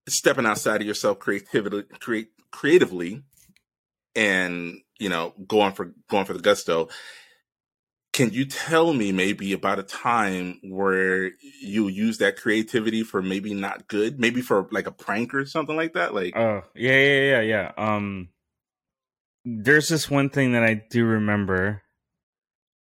[0.07, 3.23] stepping outside of yourself creatively create creatively
[4.15, 6.87] and you know going for going for the gusto
[8.13, 13.53] can you tell me maybe about a time where you use that creativity for maybe
[13.53, 17.21] not good maybe for like a prank or something like that like Oh, yeah, yeah,
[17.21, 17.71] yeah, yeah.
[17.77, 18.29] Um
[19.45, 21.83] there's this one thing that I do remember.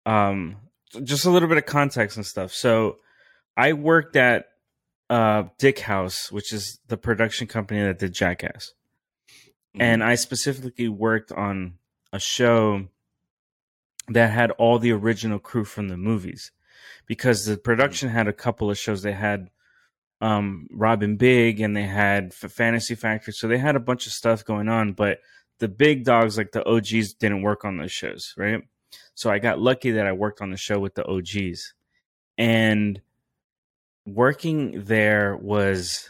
[0.05, 0.57] Um
[1.03, 2.51] just a little bit of context and stuff.
[2.53, 2.97] So
[3.55, 4.47] I worked at
[5.09, 8.73] uh Dickhouse, which is the production company that did Jackass.
[9.77, 11.73] And I specifically worked on
[12.13, 12.87] a show
[14.07, 16.51] that had all the original crew from the movies
[17.07, 19.01] because the production had a couple of shows.
[19.01, 19.49] They had
[20.21, 23.33] um Rob & Big and they had Fantasy Factory.
[23.33, 25.19] So they had a bunch of stuff going on but
[25.59, 28.61] the big dogs like the OGs didn't work on those shows right
[29.15, 31.73] so I got lucky that I worked on the show with the OGs
[32.37, 33.01] and
[34.05, 36.09] working there was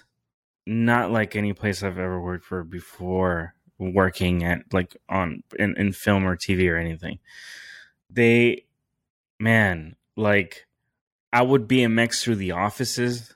[0.66, 5.92] not like any place I've ever worked for before working at like on in, in
[5.92, 7.20] film or TV or anything.
[8.10, 8.66] They
[9.40, 10.66] man, like
[11.32, 13.36] I would BMX through the offices.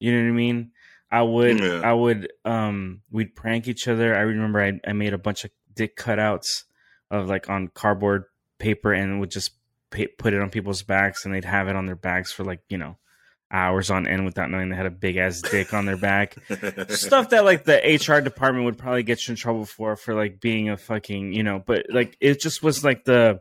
[0.00, 0.72] You know what I mean?
[1.10, 1.80] I would Yeah.
[1.84, 4.16] I would um we'd prank each other.
[4.16, 6.64] I remember I I made a bunch of dick cutouts
[7.10, 8.24] of like on cardboard
[8.60, 9.52] paper and would just
[9.90, 12.60] pa put it on people's backs and they'd have it on their backs for like,
[12.68, 12.96] you know,
[13.52, 16.36] hours on end without knowing they had a big ass dick on their back
[16.88, 20.40] stuff that like the HR department would probably get you in trouble for for like
[20.40, 23.40] being a fucking you know, but like it just was like the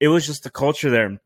[0.00, 1.20] it was just the culture there.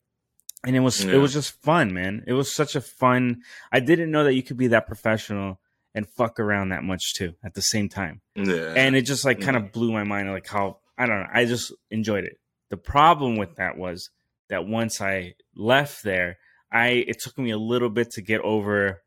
[0.64, 1.14] And it was Yeah.
[1.14, 2.24] it was just fun, man.
[2.26, 5.60] It was such a fun I didn't know that you could be that professional
[5.94, 8.20] and fuck around that much too at the same time.
[8.34, 9.72] yeah And it just like kind of mm.
[9.72, 12.38] blew my mind like how I don't know, I just enjoyed it.
[12.72, 14.08] The problem with that was
[14.48, 16.38] that once I left there,
[16.72, 19.02] I it took me a little bit to get over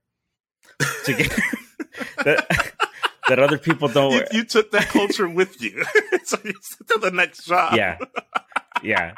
[1.05, 1.30] to get
[2.24, 2.74] that,
[3.28, 5.84] that other people don't you, you took that culture with you.
[6.26, 6.53] So you
[6.89, 7.74] to the next job.
[7.76, 7.97] Yeah.
[8.84, 9.13] Yeah.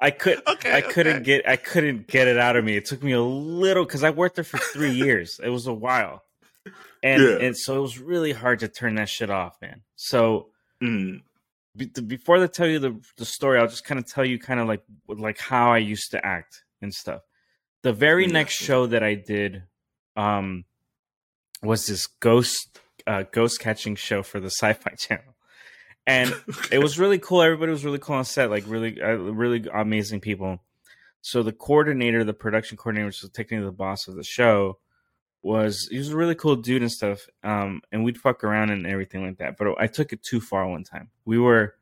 [0.00, 1.24] I could Okay, i couldn't okay.
[1.24, 2.76] get i couldn't get it out of me.
[2.76, 5.40] It took me a little because i worked there for three years.
[5.42, 6.24] It was a while.
[7.02, 7.38] And Yeah.
[7.46, 9.80] and so it was really hard to turn that shit off man.
[9.96, 10.50] So
[10.82, 11.22] Mm.
[11.76, 14.60] Be, before I tell you the the story, I'll just kind of tell you kind
[14.60, 17.22] of like like how I used to act and stuff.
[17.82, 19.64] The very Yeah, next show that I did
[20.16, 20.64] um
[21.62, 25.36] was this ghost uh, ghost catching show for the Sci-Fi Channel,
[26.06, 26.34] and
[26.72, 27.42] it was really cool.
[27.42, 30.60] Everybody was really cool on set, like really uh, really amazing people.
[31.20, 34.78] So the coordinator, the production coordinator, which was technically the boss of the show,
[35.42, 37.26] was he was a really cool dude and stuff.
[37.42, 39.56] Um, and we'd fuck around and everything like that.
[39.56, 41.10] But I took it too far one time.
[41.24, 41.74] We were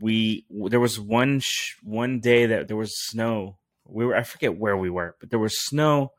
[0.00, 3.58] we there was one sh- one day that there was snow.
[3.86, 6.12] We were I forget where we were, but there was snow,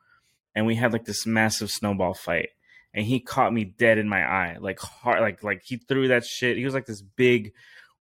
[0.55, 2.49] and we had like this massive snowball fight.
[2.95, 6.25] And he caught me dead in my eye, like hard, like like he threw that
[6.25, 6.57] shit.
[6.57, 7.53] He was like this big,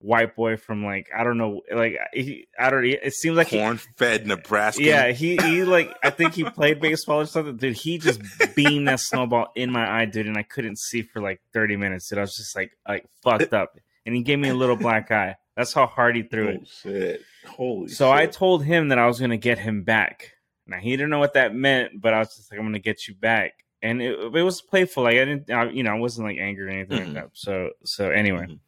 [0.01, 2.85] white boy from like I don't know, like he, I don't.
[2.85, 4.83] It seems like corn fed Nebraska.
[4.83, 7.57] Yeah, he he like I think he played baseball or something.
[7.57, 8.21] Dude, he just
[8.55, 12.09] beamed that snowball in my eye, dude, and I couldn't see for like thirty minutes.
[12.09, 15.11] Dude, I was just like like fucked up, and he gave me a little black
[15.11, 15.35] eye.
[15.55, 16.67] That's how hard he threw oh, it.
[16.67, 17.21] Shit.
[17.45, 17.87] Holy.
[17.89, 18.15] So shit.
[18.15, 20.31] I told him that I was gonna get him back.
[20.67, 23.07] Now he didn't know what that meant, but I was just like, I'm gonna get
[23.07, 25.03] you back, and it, it was playful.
[25.03, 27.05] Like I didn't, I, you know, I wasn't like angry or anything Mhm.
[27.05, 27.29] like that.
[27.33, 28.59] So so anyway, Mhm.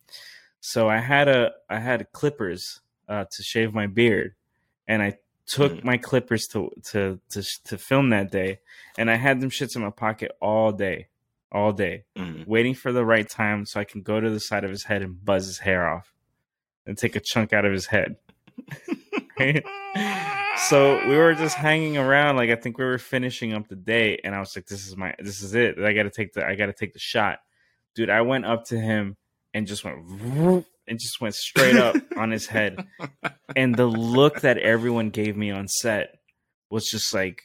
[0.66, 4.34] So I had a I had clippers uh, to shave my beard,
[4.88, 5.84] and I took Mhm.
[5.84, 8.60] my clippers to to to to film that day,
[8.98, 11.10] and I had them shits in my pocket all day,
[11.52, 12.48] all day, Mhm.
[12.48, 15.02] waiting for the right time so I can go to the side of his head
[15.02, 16.14] and buzz his hair off,
[16.86, 18.16] and take a chunk out of his head.
[19.38, 19.66] Right?
[20.70, 24.20] so we were just hanging around like i think we were finishing up the day
[24.24, 26.54] and i was like this is my this is it i gotta take the i
[26.56, 27.40] gotta take the shot
[27.96, 29.18] dude i went up to him
[29.54, 29.98] and just went
[30.88, 32.86] and just went straight up on his head.
[33.56, 36.16] And the look that everyone gave me on set
[36.70, 37.42] was just like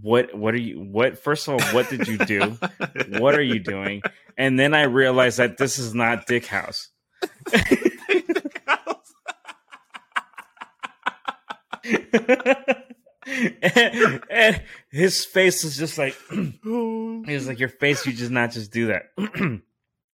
[0.00, 2.58] what what are you what first of all what did you do?
[3.18, 4.02] What are you doing?
[4.38, 6.88] And then i realized that this is not Dickhouse.
[13.62, 16.16] And, and his face was just like
[16.66, 19.10] oh, he was like your face you just not just do that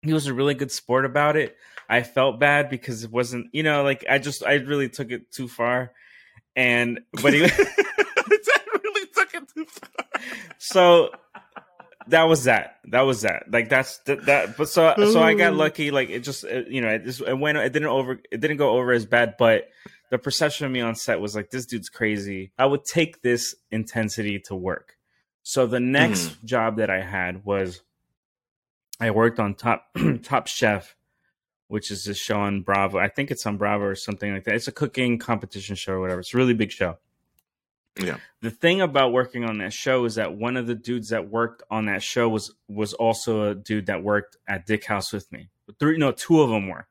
[0.05, 1.57] he was a really good sport about it.
[1.89, 5.31] I felt bad because it wasn't you know like i just i really took it
[5.31, 5.93] too far
[6.57, 7.51] and but he really
[9.15, 10.21] took it too far.
[10.59, 11.11] so
[12.09, 12.77] that was that.
[12.91, 13.51] That was that.
[13.51, 16.81] Like that's that, that but so so i got lucky like it just it, you
[16.81, 19.69] know it just it went it didn't over it didn't go over as bad but
[20.11, 22.53] the perception of me on set was like this dude's crazy.
[22.59, 24.97] I would take this intensity to work.
[25.43, 26.47] So the next hmm.
[26.47, 27.81] job that i had was
[29.01, 29.87] i worked on top
[30.23, 30.97] top chef
[31.69, 34.55] which is a show on bravo i think it's on bravo or something like that
[34.55, 36.99] it's a cooking competition show or whatever it's a really big show
[38.01, 38.17] Yeah.
[38.43, 41.63] the thing about working on that show is that one of the dudes that worked
[41.71, 45.49] on that show was was also a dude that worked at Dickhouse with me.
[45.79, 46.89] Three, no, two of them were.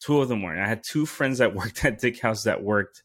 [0.00, 0.54] Two of them were.
[0.54, 3.02] I had two friends that worked at Dickhouse that worked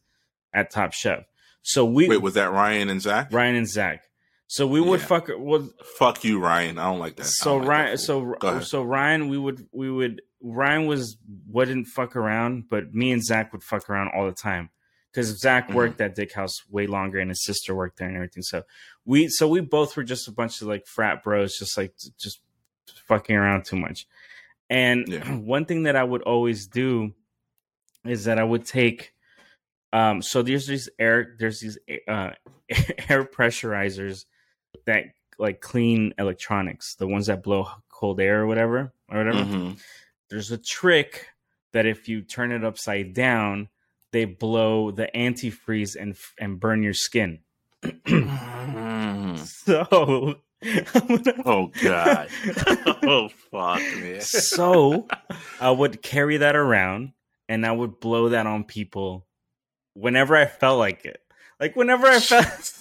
[0.53, 1.23] at Top Chef.
[1.61, 3.31] So we, Wait, was that Ryan and Zach?
[3.31, 4.08] Ryan and Zach.
[4.51, 5.05] So we would Yeah.
[5.05, 5.29] fuck.
[5.37, 6.79] Well, Fuck you, Ryan.
[6.79, 7.25] I don't like that.
[7.25, 8.35] So like Ryan, that so fool.
[8.39, 8.63] Go ahead.
[8.63, 13.51] so Ryan, we would we would Ryan was wouldn't fuck around, but me and Zach
[13.53, 14.71] would fuck around all the time
[15.11, 15.75] because Zach Mhm.
[15.75, 18.41] worked at Dickhouse way longer, and his sister worked there and everything.
[18.41, 18.63] So
[19.05, 22.41] we so we both were just a bunch of like frat bros, just like just
[23.07, 24.07] fucking around too much.
[24.67, 25.31] And Yeah.
[25.35, 27.13] one thing that I would always do
[28.03, 29.13] is that I would take.
[29.93, 31.77] Um, so there's these air, there's these
[32.07, 32.31] uh,
[33.09, 34.25] air pressurizers
[34.85, 35.05] that
[35.37, 39.43] like clean electronics, the ones that blow cold air or whatever, or whatever.
[39.45, 39.79] Mhm.
[40.29, 41.27] There's a trick
[41.71, 43.69] that if you turn it upside down,
[44.11, 47.39] they blow the antifreeze and and burn your skin.
[47.83, 49.37] Mhm.
[49.65, 50.35] So,
[51.45, 52.29] oh god.
[53.03, 55.07] oh fuck, me so
[55.61, 57.13] I would carry that around
[57.47, 59.25] and I would blow that on people
[59.93, 61.21] whenever I felt like it.
[61.59, 62.73] Like whenever I felt.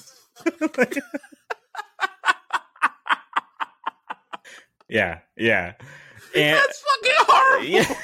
[4.89, 5.75] yeah, yeah,
[6.35, 7.67] and That's fucking horrible.
[7.67, 7.95] yeah.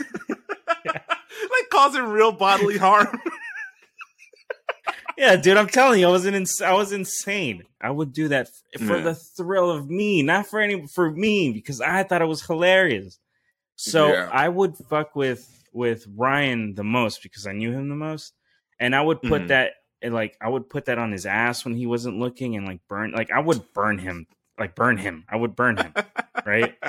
[0.86, 3.18] like causing real bodily harm.
[5.16, 7.62] Yeah, dude, I'm telling you, I was an ins- I was insane.
[7.80, 9.04] I would do that f- for Yeah.
[9.04, 13.20] the thrill of me, not for any for me, because I thought it was hilarious.
[13.76, 14.28] So Yeah.
[14.32, 18.34] I would fuck with with Ryan the most because I knew him the most,
[18.80, 19.48] and I would put Mhm.
[19.48, 22.66] that and like I would put that on his ass when he wasn't looking, and
[22.66, 24.26] like burn like I would burn him,
[24.58, 25.24] like burn him.
[25.28, 25.92] I would burn him,
[26.46, 26.74] right?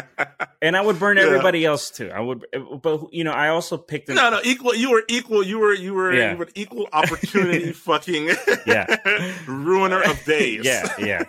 [0.61, 1.23] And I would burn Yeah.
[1.25, 2.09] everybody else too.
[2.09, 4.09] I would, eh, but you know, I also picked.
[4.09, 4.73] An, No, no, equal.
[4.73, 5.43] You were equal.
[5.45, 6.31] You were, you were, Yeah.
[6.31, 7.71] you were equal opportunity.
[7.87, 8.31] fucking
[8.65, 8.87] Yeah.
[9.47, 10.65] ruiner of days.
[10.65, 11.23] Yeah, yeah.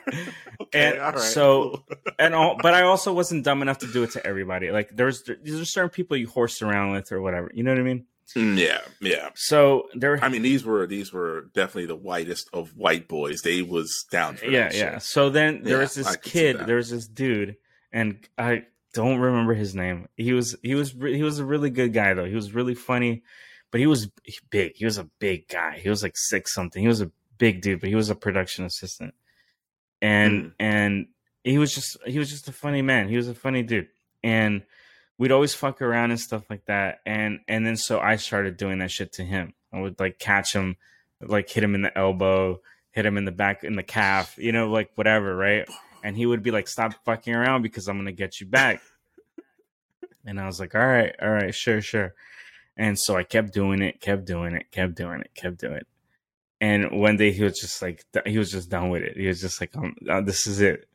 [0.62, 2.14] okay, and right, so- cool.
[2.18, 4.70] and all, but I also wasn't dumb enough to do it to everybody.
[4.70, 7.51] Like there's there's certain people you horse around with or whatever.
[7.53, 8.07] You know what I mean?
[8.35, 9.29] Mm, yeah, yeah.
[9.35, 13.43] So there, I mean, these were these were definitely the whitest of white boys.
[13.43, 14.93] They was down for yeah, yeah.
[14.99, 15.03] shit.
[15.03, 17.57] So then there Yeah, was this I can see kid, there was this dude,
[17.93, 18.64] and I
[18.95, 20.09] don't remember his name.
[20.16, 22.24] He was he was he was a really good guy though.
[22.24, 23.22] He was really funny,
[23.70, 24.11] but he was
[24.51, 24.72] big.
[24.74, 25.79] He was a big guy.
[25.79, 26.83] He was like six something.
[26.83, 29.14] He was a big dude, but he was a production assistant,
[30.03, 30.53] and Mhm.
[30.59, 31.07] and
[31.45, 33.09] he was just he was just a funny man.
[33.09, 33.89] He was a funny dude,
[34.22, 34.62] and
[35.19, 37.01] we'd always fuck around and stuff like that.
[37.07, 39.55] And and then so I started doing that shit to him.
[39.73, 40.77] I would like catch him,
[41.21, 42.61] like hit him in the elbow,
[42.93, 45.69] hit him in the back in the calf, you know, like whatever, right?
[46.03, 48.81] And he would be like, "Stop fucking around because I'm gonna get you back."
[50.25, 52.14] And I was like, "All right, all right, sure, sure."
[52.77, 55.87] And so I kept doing it, kept doing it, kept doing it, kept doing it.
[56.61, 59.17] And one day he was just like, he was just done with it.
[59.17, 60.89] He was just like, um, uh, this is it.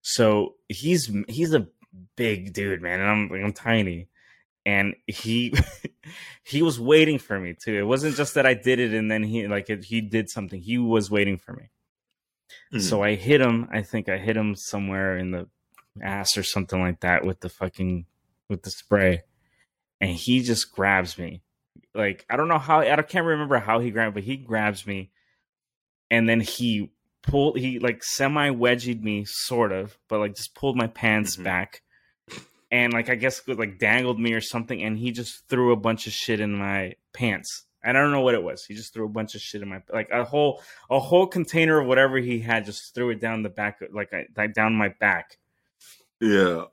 [0.00, 1.66] So he's he's a
[2.16, 4.08] big dude, man, and I'm I'm tiny,
[4.66, 5.54] and he
[6.44, 7.76] he was waiting for me too.
[7.76, 10.60] It wasn't just that I did it and then he like it, he did something.
[10.60, 11.70] He was waiting for me.
[12.72, 12.80] Mm-hmm.
[12.80, 13.68] So I hit him.
[13.72, 15.48] I think I hit him somewhere in the
[16.02, 18.06] ass or something like that with the fucking
[18.48, 19.22] with the spray,
[20.00, 21.42] and he just grabs me.
[21.94, 25.10] Like I don't know how I can't remember how he grabbed, but he grabs me,
[26.10, 26.90] and then he
[27.28, 31.44] pulled he like semi wedged me sort of, but like just pulled my pants mm-hmm.
[31.44, 31.82] back,
[32.70, 36.06] and like I guess like dangled me or something, and he just threw a bunch
[36.06, 37.64] of shit in my pants.
[37.84, 38.64] I don't know what it was.
[38.64, 41.80] He just threw a bunch of shit in my like a whole a whole container
[41.80, 42.64] of whatever he had.
[42.64, 45.38] Just threw it down the back, like, like down my back.
[46.20, 46.64] Yeah.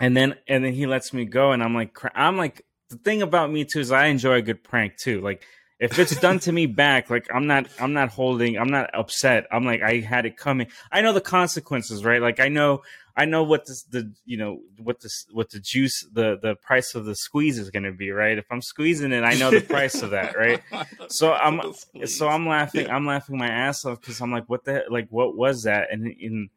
[0.00, 3.22] And then and then he lets me go, and I'm like, I'm like, the thing
[3.22, 5.20] about me too is I enjoy a good prank too.
[5.20, 5.44] Like
[5.78, 9.46] if it's done to me back, like I'm not, I'm not holding, I'm not upset.
[9.50, 10.68] I'm like, I had it coming.
[10.92, 12.20] I know the consequences, right?
[12.22, 12.82] Like I know,
[13.16, 16.94] I know what this, the, you know, what this, what the juice, the, the price
[16.94, 18.38] of the squeeze is going to be, right?
[18.38, 20.60] If I'm squeezing it, I know the price of that, right?
[21.08, 21.60] So I'm,
[22.06, 22.88] so I'm laughing.
[22.90, 25.92] I'm laughing my ass off because I'm like, what the, like, what was that?
[25.92, 26.48] And in,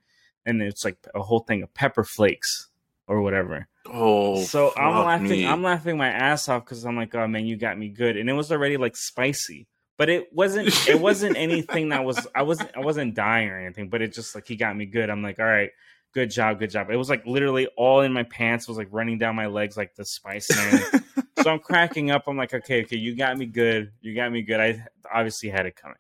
[0.46, 2.70] and it's like a whole thing of pepper flakes
[3.08, 3.68] or whatever.
[3.92, 5.30] Oh, so I'm laughing.
[5.30, 5.48] Me.
[5.48, 8.30] I'm laughing my ass off because I'm like, oh man, you got me good, and
[8.30, 9.68] it was already like spicy,
[9.98, 10.88] but it wasn't.
[10.88, 12.28] It wasn't anything that was.
[12.36, 12.72] I wasn't.
[12.76, 15.10] I wasn't dying or anything, but it just like he got me good.
[15.10, 15.72] I'm like, all right,
[16.14, 16.90] good job, good job.
[16.90, 18.66] It was like literally all in my pants.
[18.66, 20.82] It was like running down my legs like the spice man.
[21.44, 22.24] so I'm cracking up.
[22.28, 23.92] I'm like, okay, okay, you got me good.
[24.02, 24.60] You got me good.
[24.60, 24.84] I
[25.14, 25.98] obviously had it coming.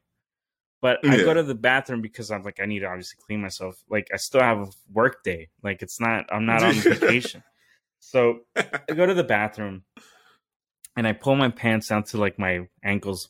[0.81, 1.13] But yeah.
[1.13, 3.81] I go to the bathroom because I'm like, I need to obviously clean myself.
[3.89, 5.49] Like I still have a work day.
[5.63, 7.43] Like it's not I'm not on vacation.
[7.99, 9.83] So I go to the bathroom
[10.95, 13.29] and I pull my pants down to like my ankles.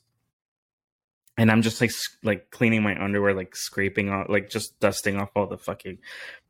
[1.39, 1.91] And I'm just like
[2.24, 5.99] like cleaning my underwear, like scraping off, like just dusting off all the fucking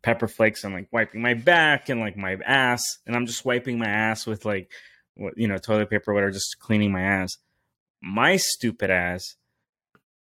[0.01, 0.63] pepper flakes.
[0.63, 4.25] and like wiping my back and like my ass, and I'm just wiping my ass
[4.25, 4.71] with like,
[5.35, 7.37] you know, toilet paper, whatever, just cleaning my ass.
[8.01, 9.35] My stupid ass,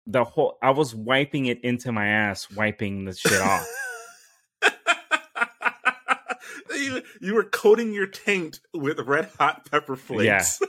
[0.06, 3.68] the whole I was wiping it into my ass, wiping the shit off.
[6.84, 10.60] you, you were coating your taint with red hot pepper flakes.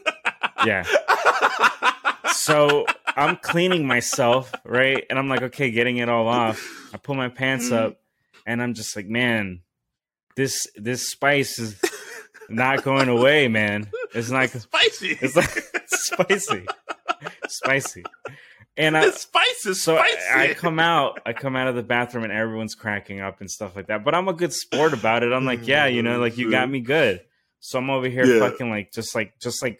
[0.66, 0.84] Yeah.
[0.86, 2.32] yeah.
[2.32, 2.86] so
[3.16, 5.06] I'm cleaning myself, right?
[5.10, 6.90] And I'm like, okay, getting it all off.
[6.94, 7.78] I pull my pants mm.
[7.78, 8.02] up
[8.46, 9.62] and I'm just like, man,
[10.36, 11.80] this this spice is
[12.50, 13.90] not going away, man.
[14.14, 15.18] It's not spicy.
[15.22, 16.66] It's like it's spicy.
[17.48, 18.04] spicy.
[18.78, 20.18] And I, the spice is so spicy.
[20.34, 23.50] I, I, come out, I come out of the bathroom, and everyone's cracking up and
[23.50, 24.04] stuff like that.
[24.04, 25.34] But I'm a good sport about it.
[25.34, 27.22] I'm like, yeah, you know, like you got me good.
[27.60, 28.40] So I'm over here yeah.
[28.40, 29.80] fucking like just like just like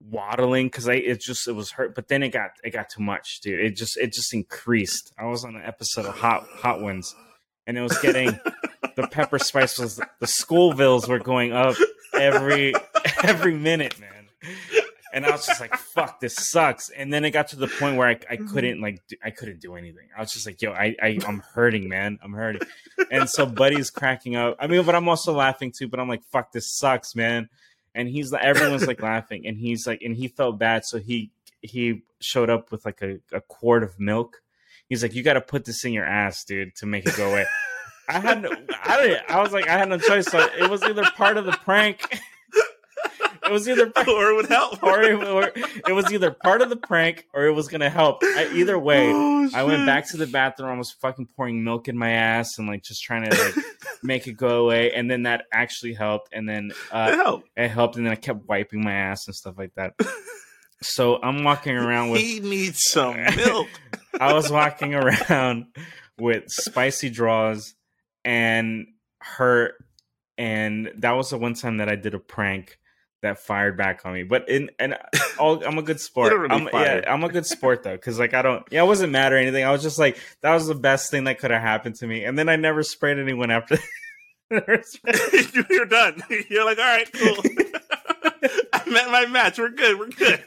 [0.00, 1.94] waddling because I it just it was hurt.
[1.94, 3.60] But then it got it got too much, dude.
[3.60, 5.12] It just it just increased.
[5.18, 7.14] I was on an episode of Hot Hot Ones,
[7.66, 8.38] and it was getting
[8.96, 11.76] the pepper spice was the Scovilles were going up
[12.14, 12.74] every
[13.22, 14.18] every minute, man
[15.12, 17.96] and I was just like, "Fuck, this sucks." And then it got to the point
[17.96, 18.48] where I, I mm-hmm.
[18.48, 20.08] couldn't like do, I couldn't do anything.
[20.16, 22.18] I was just like, "Yo, I, I I'm hurting, man.
[22.22, 22.62] I'm hurting."
[23.10, 24.56] And so Buddy's cracking up.
[24.60, 25.88] I mean, but I'm also laughing too.
[25.88, 27.48] But I'm like, "Fuck, this sucks, man."
[27.94, 31.30] And he's like, everyone's like laughing, and he's like, and he felt bad, so he
[31.62, 34.42] he showed up with like a, a quart of milk.
[34.88, 37.30] He's like, "You got to put this in your ass, dude, to make it go
[37.30, 37.46] away."
[38.08, 38.50] I had no,
[38.84, 39.30] I didn't.
[39.30, 40.26] I was like, I had no choice.
[40.26, 42.18] So it was either part of the prank.
[43.48, 45.50] It was either or it would help, or it, or
[45.88, 48.18] it, was either part of the prank or it was gonna help.
[48.22, 50.70] I, either way, oh, I went back to the bathroom.
[50.70, 53.64] I was fucking pouring milk in my ass and like just trying to like
[54.02, 54.92] make it go away.
[54.92, 56.28] And then that actually helped.
[56.32, 57.48] And then uh, it helped.
[57.56, 57.96] It helped.
[57.96, 59.94] And then I kept wiping my ass and stuff like that.
[60.82, 62.20] So I'm walking around with.
[62.20, 63.68] He needs some milk.
[64.20, 65.66] I was walking around
[66.18, 67.74] with spicy draws
[68.24, 68.86] and
[69.20, 69.74] hurt,
[70.36, 72.78] and that was the one time that I did a prank
[73.22, 74.22] that fired back on me.
[74.22, 74.96] But in and
[75.38, 76.32] all, I'm a good sport.
[76.50, 78.64] I'm, yeah, I'm a good sport though, because like I don't.
[78.70, 79.64] Yeah, it wasn't mad or anything.
[79.64, 82.24] I was just like that was the best thing that could have happened to me.
[82.24, 83.78] And then I never sprayed anyone after.
[84.50, 86.22] You're done.
[86.48, 87.36] You're like, all right, cool.
[88.72, 89.58] I met my match.
[89.58, 89.98] We're good.
[89.98, 90.42] We're good.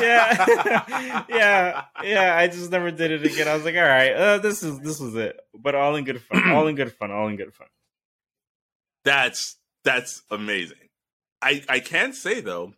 [0.00, 2.36] yeah, yeah, yeah.
[2.38, 3.48] I just never did it again.
[3.48, 5.38] I was like, all right, uh, this is this was it.
[5.54, 6.50] But all in good fun.
[6.50, 7.10] All in good fun.
[7.10, 7.66] All in good fun.
[9.04, 10.78] That's that's amazing.
[11.42, 12.74] I I can say though,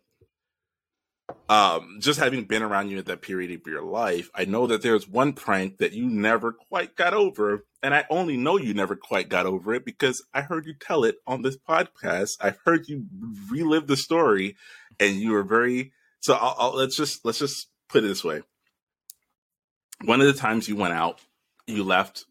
[1.49, 4.81] um, just having been around you at that period of your life, I know that
[4.81, 7.65] there's one prank that you never quite got over.
[7.81, 11.03] And I only know you never quite got over it because I heard you tell
[11.03, 12.37] it on this podcast.
[12.39, 13.05] I've heard you
[13.49, 14.55] relive the story
[14.99, 15.91] and you were very,
[16.21, 18.41] so I'll, I'll, let's just, let's just put it this way.
[20.05, 21.19] One of the times you went out,
[21.67, 22.25] you left,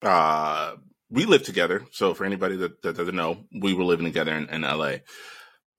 [0.00, 0.76] uh,
[1.12, 1.84] we lived together.
[1.92, 4.94] So for anybody that, that doesn't know, we were living together in, in LA.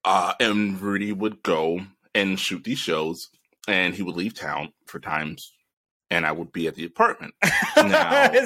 [0.06, 1.82] Uh, and Rudy would go
[2.14, 3.30] and shoot these shows,
[3.68, 5.54] and he would leave town for times,
[6.12, 7.34] and I would be at the apartment.
[7.76, 8.32] Now,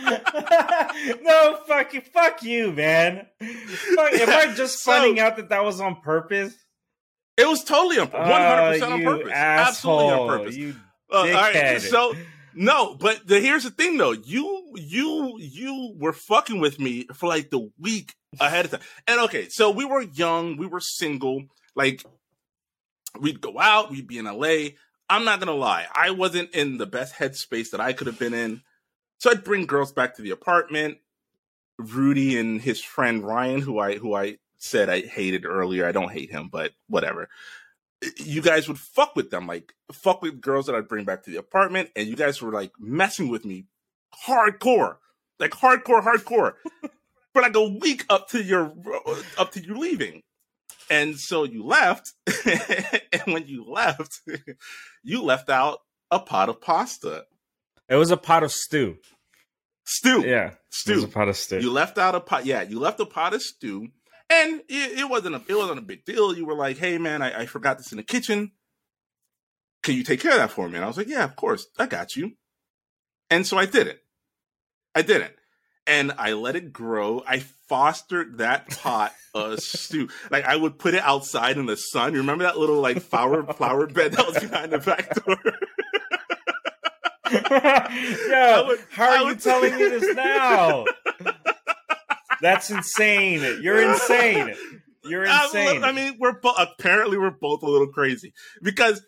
[1.22, 3.26] no, fuck you, fuck you, man.
[3.38, 6.54] Fuck, am I just so, finding out that that was on purpose?
[7.36, 9.32] It was totally on, purpose, one hundred percent on purpose.
[9.32, 10.56] Asshole, Absolutely on purpose.
[10.56, 10.74] You
[11.12, 12.14] uh, all right, so
[12.54, 14.12] no, but the, here's the thing though.
[14.12, 18.80] You you you were fucking with me for like the week ahead of time.
[19.06, 21.44] And okay, so we were young, we were single,
[21.74, 22.04] like
[23.18, 24.70] we'd go out, we'd be in LA.
[25.08, 28.34] I'm not gonna lie, I wasn't in the best headspace that I could have been
[28.34, 28.62] in.
[29.18, 30.98] So I'd bring girls back to the apartment.
[31.78, 35.86] Rudy and his friend Ryan, who I who I said I hated earlier.
[35.86, 37.28] I don't hate him, but whatever
[38.16, 41.30] you guys would fuck with them, like fuck with girls that I'd bring back to
[41.30, 43.66] the apartment, and you guys were like messing with me
[44.26, 44.96] hardcore,
[45.38, 46.54] like hardcore, hardcore,
[47.32, 48.72] for like a week up to your
[49.06, 50.22] uh, up to you leaving.
[50.88, 52.14] And so you left,
[52.46, 54.22] and when you left,
[55.04, 55.80] you left out
[56.10, 57.26] a pot of pasta.
[57.88, 58.96] It was a pot of stew.
[59.84, 60.24] Stew.
[60.26, 60.54] Yeah.
[60.70, 60.92] Stew.
[60.92, 61.60] It was a pot of stew.
[61.60, 62.44] You left out a pot.
[62.46, 63.88] Yeah, you left a pot of stew
[64.30, 66.34] and it, it, wasn't a it wasn't a big deal.
[66.34, 68.52] You were like, "Hey, man, I, I forgot this in the kitchen.
[69.82, 71.66] Can you take care of that for me?" And I was like, "Yeah, of course,
[71.78, 72.32] I got you."
[73.28, 74.00] And so I did it.
[74.94, 75.36] I did it,
[75.86, 77.22] and I let it grow.
[77.26, 80.08] I fostered that pot of stew.
[80.30, 82.12] Like I would put it outside in the sun.
[82.12, 85.36] You remember that little like flower flower bed that was behind the back door?
[87.30, 90.84] Yo, would, how are would, you telling me this now?
[92.40, 93.40] That's insane.
[93.62, 94.54] You're insane.
[95.04, 95.82] You're insane.
[95.84, 98.32] I, mean, we're bo- apparently we're both a little crazy
[98.62, 99.02] because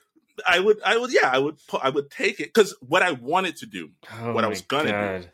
[0.46, 3.56] I would, I would, yeah, I would, I would take it because what I wanted
[3.58, 5.22] to do, oh what I was gonna God.
[5.22, 5.28] do.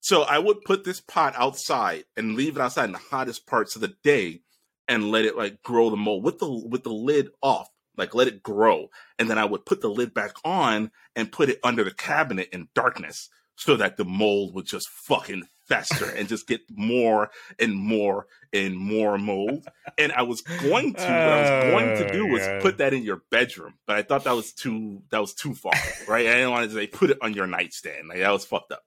[0.00, 3.74] So I would put this pot outside and leave it outside in the hottest parts
[3.74, 4.40] of the day,
[4.88, 8.28] and let it like grow the mold with the with the lid off, like let
[8.28, 8.88] it grow,
[9.18, 12.48] and then I would put the lid back on and put it under the cabinet
[12.52, 17.74] in darkness so that the mold would just fucking fester and just get more and
[17.74, 19.66] more and more mold.
[19.96, 22.92] And I was going to, what I was going to do was oh, put that
[22.92, 25.72] in your bedroom, but I thought that was too that was too far,
[26.08, 26.26] right?
[26.26, 28.08] I didn't want to say put it on your nightstand.
[28.08, 28.82] Like that was fucked up.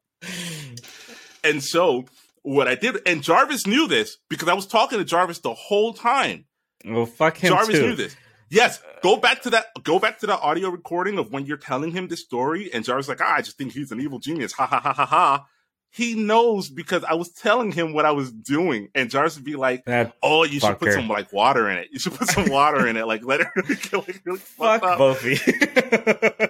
[1.43, 2.05] And so
[2.43, 5.93] what I did, and Jarvis knew this because I was talking to Jarvis the whole
[5.93, 6.45] time.
[6.86, 7.49] Well, fuck him.
[7.49, 7.88] Jarvis too.
[7.88, 8.15] knew this.
[8.49, 9.67] Yes, go back to that.
[9.84, 13.07] Go back to the audio recording of when you're telling him this story, and Jarvis
[13.07, 14.51] like, ah, I just think he's an evil genius.
[14.53, 15.45] Ha ha ha ha ha
[15.94, 19.56] he knows because I was telling him what I was doing, and Jarvis would be
[19.56, 20.70] like, that "Oh, you fucker.
[20.70, 21.89] should put some like water in it.
[21.91, 23.06] You should put some water in it.
[23.06, 25.38] Like let it really like really fuck Bofi."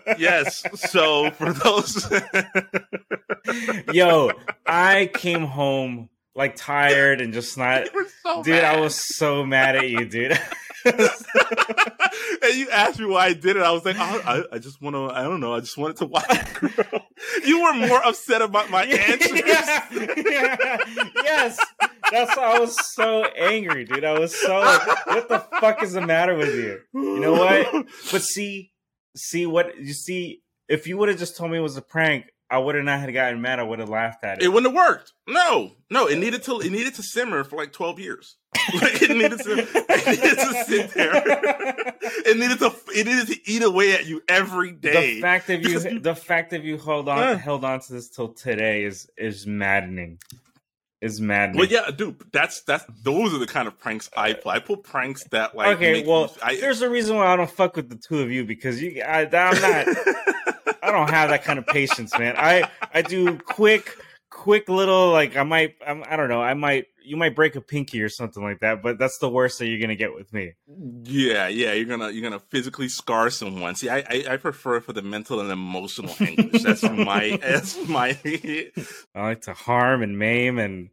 [0.17, 0.63] yes.
[0.89, 2.09] So for those,
[3.93, 4.31] yo,
[4.65, 7.87] I came home like tired and just not,
[8.23, 8.55] so dude.
[8.55, 8.77] Mad.
[8.77, 10.39] I was so mad at you, dude.
[10.85, 10.97] and
[12.55, 13.63] you asked me why I did it.
[13.63, 15.15] I was like, I, I, I just want to.
[15.15, 15.53] I don't know.
[15.53, 16.25] I just wanted to watch.
[17.45, 19.41] You were more upset about my answers.
[19.45, 20.77] yeah, yeah,
[21.15, 21.57] yes,
[22.11, 24.03] that's why I was so angry, dude.
[24.03, 26.79] I was so like, what the fuck is the matter with you?
[26.93, 27.85] You know what?
[28.11, 28.71] But see,
[29.15, 30.41] see what you see.
[30.69, 32.99] If you would have just told me it was a prank, I would have not
[32.99, 33.59] had gotten mad.
[33.59, 34.45] I would have laughed at it.
[34.45, 35.13] It wouldn't have worked.
[35.27, 36.07] No, no.
[36.07, 36.59] It needed to.
[36.59, 38.37] It needed to simmer for like twelve years.
[38.73, 39.59] Like it needed to.
[39.59, 41.11] it needed to sit there.
[42.01, 42.73] it needed to.
[42.95, 45.15] It needed to eat away at you every day.
[45.15, 48.09] The fact that you, the fact that you held on, uh, held on to this
[48.09, 50.19] till today is is maddening.
[51.01, 51.59] Is maddening.
[51.59, 52.21] Well, yeah, dude.
[52.31, 54.55] That's that's those are the kind of pranks I play.
[54.55, 55.75] I pull pranks that like.
[55.75, 58.31] Okay, well, you, I, there's a reason why I don't fuck with the two of
[58.31, 59.01] you because you.
[59.01, 59.87] I, I'm not.
[60.83, 62.35] I don't have that kind of patience, man.
[62.37, 63.97] I I do quick,
[64.29, 67.61] quick little like I might I'm, I don't know I might you might break a
[67.61, 70.53] pinky or something like that, but that's the worst that you're gonna get with me.
[71.03, 73.75] Yeah, yeah, you're gonna you're gonna physically scar someone.
[73.75, 76.63] See, I I, I prefer for the mental and emotional anguish.
[76.63, 78.17] That's my that's my.
[78.25, 80.89] I like to harm and maim and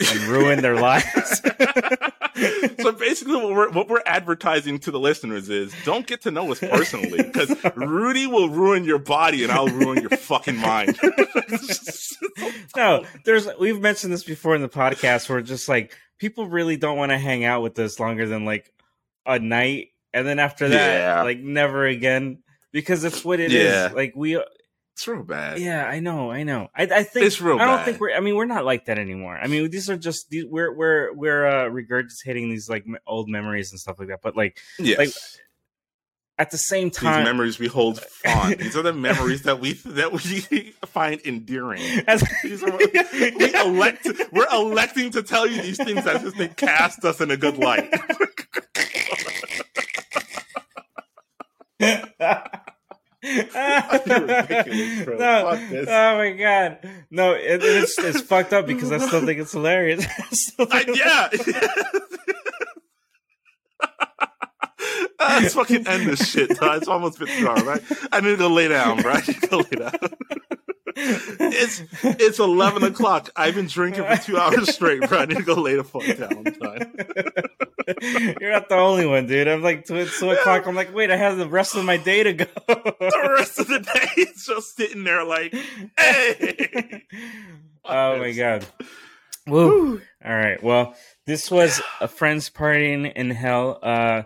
[0.00, 1.42] and ruin their lives.
[2.80, 6.50] so basically, what we're what we're advertising to the listeners is don't get to know
[6.52, 10.98] us personally because Rudy will ruin your body and I'll ruin your fucking mind.
[12.76, 16.96] no, there's we've mentioned this before in the podcast where just like people really don't
[16.98, 18.72] want to hang out with us longer than like
[19.24, 21.22] a night, and then after that, Yeah.
[21.22, 22.42] like never again
[22.72, 23.64] because it's what it is.
[23.64, 23.90] Yeah.
[23.94, 24.42] Like we
[24.96, 25.58] It's real bad.
[25.58, 26.70] Yeah, I know, I know.
[26.74, 27.84] I, I think It's real I don't bad.
[27.84, 28.14] think we're.
[28.14, 29.36] I mean, we're not like that anymore.
[29.36, 33.72] I mean, these are just these, we're we're we're uh, regurgitating these like old memories
[33.72, 34.20] and stuff like that.
[34.22, 34.98] But like Yes.
[34.98, 35.10] Like,
[36.38, 38.58] at the same time, these memories we hold fond.
[38.58, 41.82] These are the memories that we that we find endearing.
[42.06, 44.08] as, These are we elect.
[44.32, 47.58] We're electing to tell you these things as if they cast us in a good
[47.58, 47.92] light.
[53.26, 55.16] Ridiculous, bro.
[55.18, 55.88] No, Fuck this.
[55.88, 56.78] oh my god,
[57.10, 60.04] no, it, it's it's fucked up because I still think it's hilarious.
[60.18, 61.28] I still I, yeah.
[65.18, 66.50] Uh, Let's fucking end this shit.
[66.50, 67.82] It's almost been two hours, right?
[68.12, 69.12] I need to go lay down, bro.
[69.12, 69.92] I need to go lay down.
[70.98, 73.30] It's it's eleven o'clock.
[73.36, 75.18] I've been drinking for two hours straight, bro.
[75.18, 76.44] I need to go lay the fuck down.
[78.40, 79.46] You're not the only one, dude.
[79.46, 80.66] I'm like two, two o'clock.
[80.66, 82.46] I'm like, wait, I have the rest of my day to go.
[82.66, 85.54] The rest of the day, it's just sitting there like,
[85.98, 87.04] hey.
[87.84, 88.66] oh my god.
[89.46, 90.00] Woo.
[90.24, 90.60] All right.
[90.62, 90.94] Well,
[91.26, 93.78] this was a friends partying in hell.
[93.82, 94.22] Uh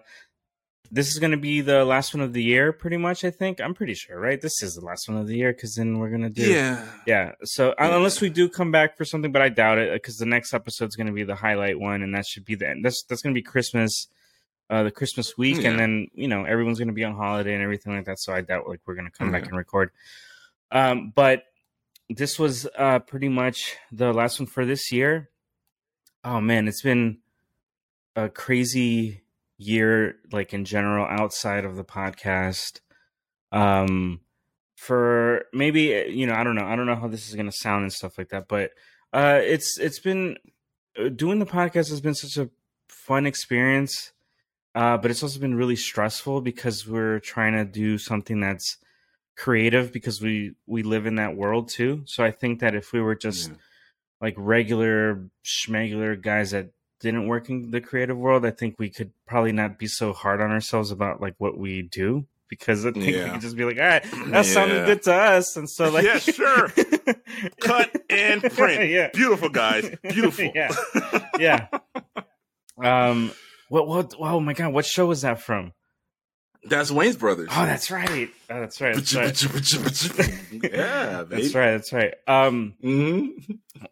[0.93, 3.61] this is going to be the last one of the year pretty much, I think.
[3.61, 4.41] I'm pretty sure, right?
[4.41, 6.85] This is the last one of the year cuz then we're going to do Yeah.
[7.07, 7.33] Yeah.
[7.45, 7.95] So Yeah.
[7.97, 10.89] unless we do come back for something, but I doubt it because the next episode
[10.89, 12.85] is going to be the highlight one, and that should be the end.
[12.85, 14.09] That's that's going to be Christmas,
[14.69, 15.71] uh, the Christmas week, Yeah.
[15.71, 18.19] and then you know everyone's going to be on holiday and everything like that.
[18.19, 19.91] So I doubt like we're going to come back and record.
[20.73, 21.45] Um, but
[22.09, 25.31] this was uh pretty much the last one for this year.
[26.25, 27.19] Oh man, it's been
[28.17, 29.23] a crazy
[29.61, 32.81] year, like in general, outside of the podcast.
[33.53, 34.21] Um,
[34.77, 37.45] for maybe uh, you know i don't know i don't know how this is going
[37.45, 38.71] to sound and stuff like that but
[39.13, 40.39] uh it's it's been
[40.99, 42.49] uh, doing the podcast has been such a
[42.89, 44.13] fun experience
[44.75, 48.79] uh but it's also been really stressful because we're trying to do something that's
[49.37, 53.03] creative because we we live in that world too so i think that if we
[53.03, 53.57] were just Yeah.
[54.23, 56.71] like regular schmegular guys that
[57.01, 60.41] didn't work in the creative world i think we could probably not be so hard
[60.41, 63.33] on ourselves about like what we do because i think we Yeah.
[63.33, 66.19] could just be like all right that sounded good to us and so like Yeah,
[66.19, 66.69] sure.
[67.61, 68.91] Cut and print.
[68.91, 69.89] yeah Beautiful, guys.
[70.03, 70.51] Beautiful.
[70.55, 70.71] Yeah.
[71.39, 71.67] yeah
[72.83, 73.33] um
[73.69, 75.73] what what oh my god what show was that from
[76.65, 77.49] That's Wayans Brothers.
[77.51, 79.43] oh that's right oh, that's right that's right
[80.63, 81.43] yeah, baby.
[81.43, 83.27] that's right that's right um hmm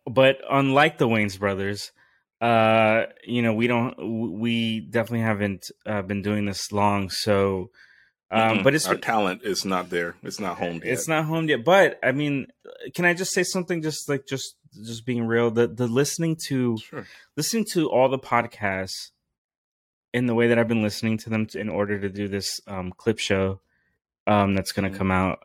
[0.07, 1.93] but unlike the Wayans brothers,
[2.41, 3.95] uh, you know, we don't,
[4.39, 7.11] we definitely haven't uh, been doing this long.
[7.11, 7.71] So,
[8.31, 10.15] um, but it's our talent is not there.
[10.23, 10.93] It's not home yet.
[10.93, 11.65] it's not home yet.
[11.65, 12.47] But I mean,
[12.95, 13.81] can I just say something?
[13.83, 14.55] Just like just
[14.85, 17.07] just being real, the the listening to Sure.
[17.37, 19.11] listening to all the podcasts
[20.13, 22.61] in the way that I've been listening to them to, in order to do this
[22.67, 23.61] um, clip show
[24.27, 24.99] um, that's going to Mhm.
[24.99, 25.41] come out.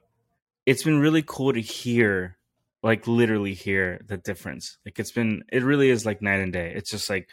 [0.65, 2.37] It's been really cool to hear,
[2.83, 4.77] like literally hear the difference.
[4.85, 6.73] Like it's been, it really is like night and day.
[6.75, 7.29] It's just like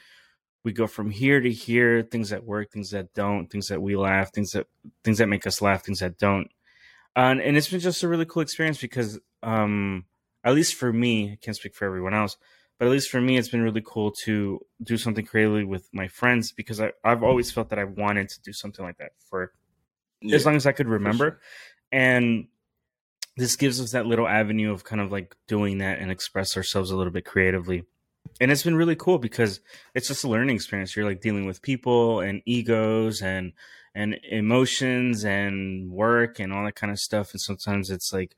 [0.65, 3.97] we go from here to here, things that work, things that don't, things that we
[3.97, 4.67] laugh, things that
[5.05, 6.49] things that make us laugh, things that don't.
[7.17, 10.05] and and it's been just a really cool experience because, um,
[10.45, 12.37] at least for me, I can't speak for everyone else
[12.79, 16.09] but at least for me, it's been really cool to do something creatively with my
[16.09, 19.53] friends because I, I've always felt that I wanted to do something like that for
[20.23, 21.29] Yeah, as long as I could remember.
[21.29, 21.41] sure.
[21.93, 22.49] And
[23.37, 26.91] this gives us that little avenue of kind of like doing that and express ourselves
[26.91, 27.85] a little bit creatively.
[28.41, 29.61] And it's been really cool because
[29.95, 30.95] it's just a learning experience.
[30.95, 33.53] You're like dealing with people and egos and
[33.95, 37.33] and emotions and work and all that kind of stuff.
[37.33, 38.37] And sometimes it's like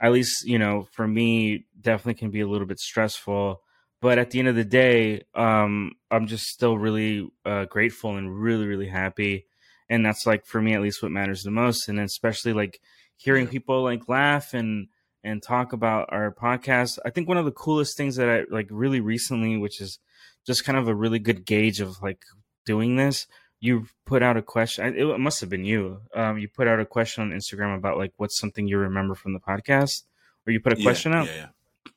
[0.00, 3.60] at least, you know, for me, definitely can be a little bit stressful.
[4.00, 8.38] But at the end of the day, um, I'm just still really uh, grateful and
[8.38, 9.46] really, really happy
[9.88, 12.80] and that's like for me at least what matters the most and especially like
[13.16, 14.88] hearing people like laugh and
[15.22, 18.68] and talk about our podcast i think one of the coolest things that i like
[18.70, 19.98] really recently which is
[20.46, 22.22] just kind of a really good gauge of like
[22.66, 23.26] doing this
[23.60, 26.84] you put out a question it must have been you um you put out a
[26.84, 30.02] question on instagram about like what's something you remember from the podcast
[30.46, 31.48] or you put a Yeah, question out Yeah,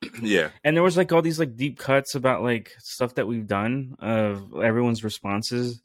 [0.02, 0.10] yeah.
[0.22, 0.48] yeah.
[0.64, 3.96] and there was like all these like deep cuts about like stuff that we've done
[3.98, 5.82] of everyone's responses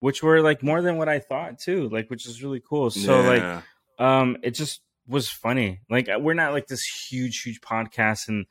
[0.00, 3.20] which were like more than what i thought too like which is really cool so
[3.22, 3.62] like.
[3.98, 8.46] Um it just was funny like we're not like this huge huge podcast and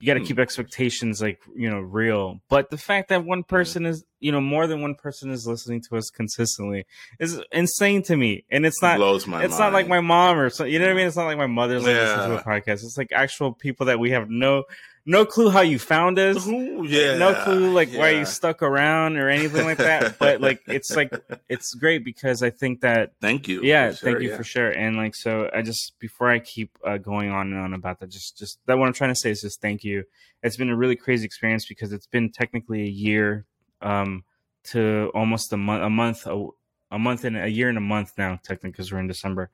[0.00, 0.26] you got to Hmm.
[0.26, 4.40] keep expectations like you know real but the fact that one person is you know
[4.40, 6.84] more than one person is listening to us consistently
[7.20, 8.44] is insane to me.
[8.50, 9.60] And it's not blows my it's mind.
[9.60, 11.06] not like my mom or so, you know what I mean.
[11.06, 12.84] It's not like my mother's like listening to a podcast.
[12.84, 14.64] It's like actual people that we have no
[15.06, 16.46] no clue how you found us.
[16.46, 20.18] Ooh, yeah, no clue like why you stuck around or anything like that.
[20.18, 21.12] but like it's like
[21.48, 23.62] it's great because I think that Thank you.
[23.62, 24.36] yeah sure, thank you yeah.
[24.36, 27.74] for sure and like so i just before i keep uh, going on and on
[27.74, 30.04] about that just just that what i'm trying to say is just thank you
[30.42, 33.46] it's been a really crazy experience because it's been technically a year
[33.82, 34.24] um
[34.62, 36.48] to almost a month a month a,
[36.90, 39.50] a month and a year and a month now technically because we're in december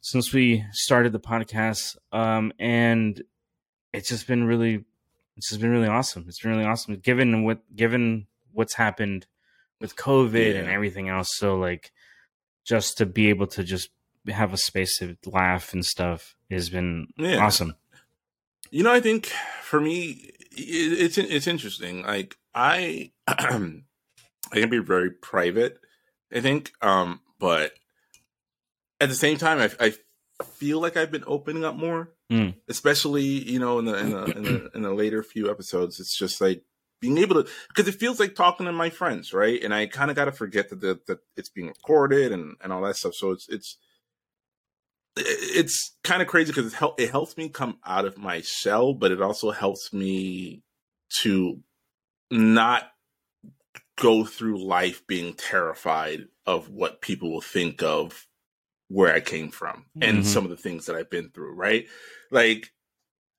[0.00, 3.22] since we started the podcast um and
[3.92, 4.84] it's just been really
[5.36, 9.26] it's just been really awesome it's been really awesome given what given what's happened
[9.80, 11.92] with covid and everything else so like
[12.64, 13.90] just to be able to just
[14.28, 17.38] have a space to laugh and stuff has been Yeah.
[17.44, 17.74] awesome.
[18.70, 19.26] You know, I think
[19.62, 22.02] for me, it, it's it's interesting.
[22.02, 23.40] Like I, I
[24.52, 25.78] can be very private.
[26.32, 27.72] I think, um, but
[29.00, 29.70] at the same time, I,
[30.38, 32.54] I feel like I've been opening up more, Mm.
[32.66, 36.00] especially you know in the in the, in the in the later few episodes.
[36.00, 36.64] It's just like
[36.98, 39.62] being able to because it feels like talking to my friends, right?
[39.62, 42.72] And I kind of got to forget that, that that it's being recorded and and
[42.72, 43.12] all that stuff.
[43.14, 43.76] So it's it's
[45.16, 48.94] it's kind of crazy because it, help, it helps me come out of my shell,
[48.94, 50.62] but it also helps me
[51.20, 51.60] to
[52.30, 52.84] not
[53.98, 58.26] go through life being terrified of what people will think of
[58.92, 60.24] where I came from and Mhm.
[60.24, 61.86] some of the things that I've been through, right?
[62.30, 62.72] Like,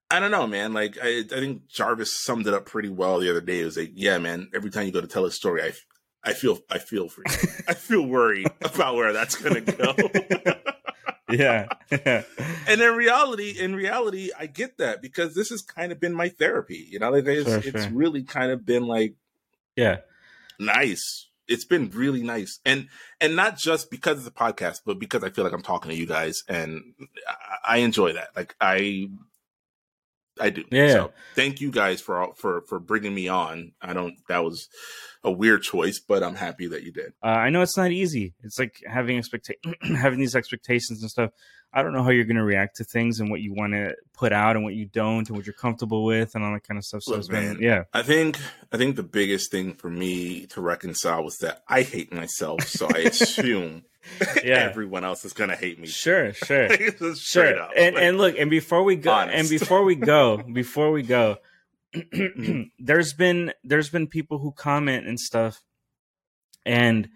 [0.09, 0.73] I don't know, man.
[0.73, 3.61] Like, I, I think Jarvis summed it up pretty well the other day.
[3.61, 5.73] It was like, yeah, man, every time you go to tell a story, I,
[6.23, 7.35] I feel, I feel for you.
[7.67, 9.95] I feel worried about where that's going to go.
[11.30, 11.67] Yeah.
[11.89, 16.30] and in reality, in reality, I get that because this has kind of been my
[16.30, 16.85] therapy.
[16.91, 19.15] You know, like it's, Sure, it's really kind of been like
[19.75, 19.99] yeah.
[20.59, 21.30] nice.
[21.48, 22.88] It's been really nice, and
[23.20, 25.98] and not just because it's a podcast, but because I feel like I'm talking to
[25.98, 26.94] you guys, and
[27.28, 28.30] I, I enjoy that.
[28.36, 29.10] Like I,
[30.39, 30.64] I do.
[30.72, 30.91] Yeah.
[30.91, 33.73] So thank you guys for all- for for bringing me on.
[33.81, 34.15] I don't.
[34.27, 34.68] That was
[35.23, 37.14] a weird choice, but I'm happy that you did.
[37.23, 38.34] Uh, I know it's not easy.
[38.43, 39.55] It's like having expecta-
[39.97, 41.31] having these expectations and stuff.
[41.76, 43.95] I don't know how you're going to react to things and what you want to
[44.14, 46.77] put out and what you don't and what you're comfortable with and all that kind
[46.77, 47.01] of stuff.
[47.01, 47.84] So Look, been, man, yeah.
[47.93, 48.38] I think
[48.72, 52.88] I think the biggest thing for me to reconcile was that I hate myself, so
[52.93, 53.85] I assume
[54.43, 54.55] Yeah.
[54.59, 55.88] everyone else is gonna hate me.
[55.88, 56.69] Sure, sure.
[57.15, 57.59] Sure.
[57.59, 57.71] up.
[57.77, 59.38] And Like, and look, and before we go Honest.
[59.38, 61.38] and before we go, before we go,
[62.80, 65.61] there's been there's been people who comment and stuff
[66.65, 67.09] and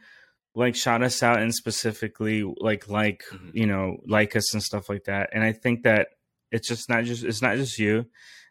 [0.56, 3.52] like shout us out and specifically like like Mhm.
[3.54, 6.10] you know like us and stuff like that and i think that
[6.52, 8.06] it's just not just it's not just you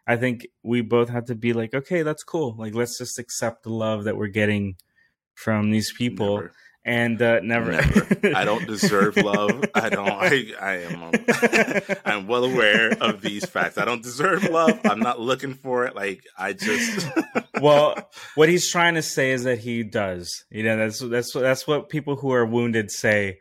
[0.05, 3.63] i think we both have to be like okay that's cool like let's just accept
[3.63, 4.75] the love that we're getting
[5.35, 6.51] from these people never.
[6.87, 8.35] And uh never, Never.
[8.35, 9.63] I don't deserve love.
[9.75, 10.09] I don't.
[10.09, 11.03] I, I am.
[11.03, 11.11] um,
[12.05, 13.77] I'm well aware of these facts.
[13.77, 14.79] I don't deserve love.
[14.85, 15.95] I'm not looking for it.
[15.95, 17.07] Like I just.
[17.61, 20.45] well, what he's trying to say is that he does.
[20.49, 23.39] You know, that's that's that's what people who are wounded say.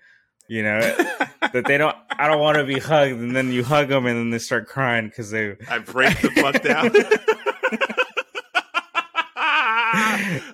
[0.49, 1.97] You know, that they don't.
[2.11, 4.67] I don't want to be hugged, and then you hug them, and then they start
[4.67, 5.57] crying because they.
[5.69, 6.91] I break the fuck down.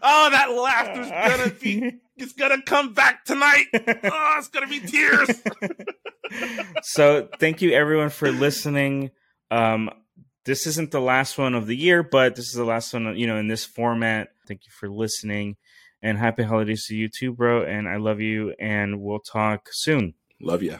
[0.03, 1.99] Oh, that laughter's gonna be.
[2.15, 3.65] It's gonna come back tonight.
[3.73, 5.43] Oh, it's gonna be tears.
[6.83, 9.11] so thank you everyone for listening.
[9.51, 9.91] Um,
[10.45, 13.17] this isn't the last one of the year, but this is the last one.
[13.17, 14.29] You know, in this format.
[14.47, 15.57] Thank you for listening,
[16.03, 17.65] and happy holidays to you too, bro.
[17.65, 20.15] And I love you, and we'll talk soon.
[20.39, 20.77] Love ya.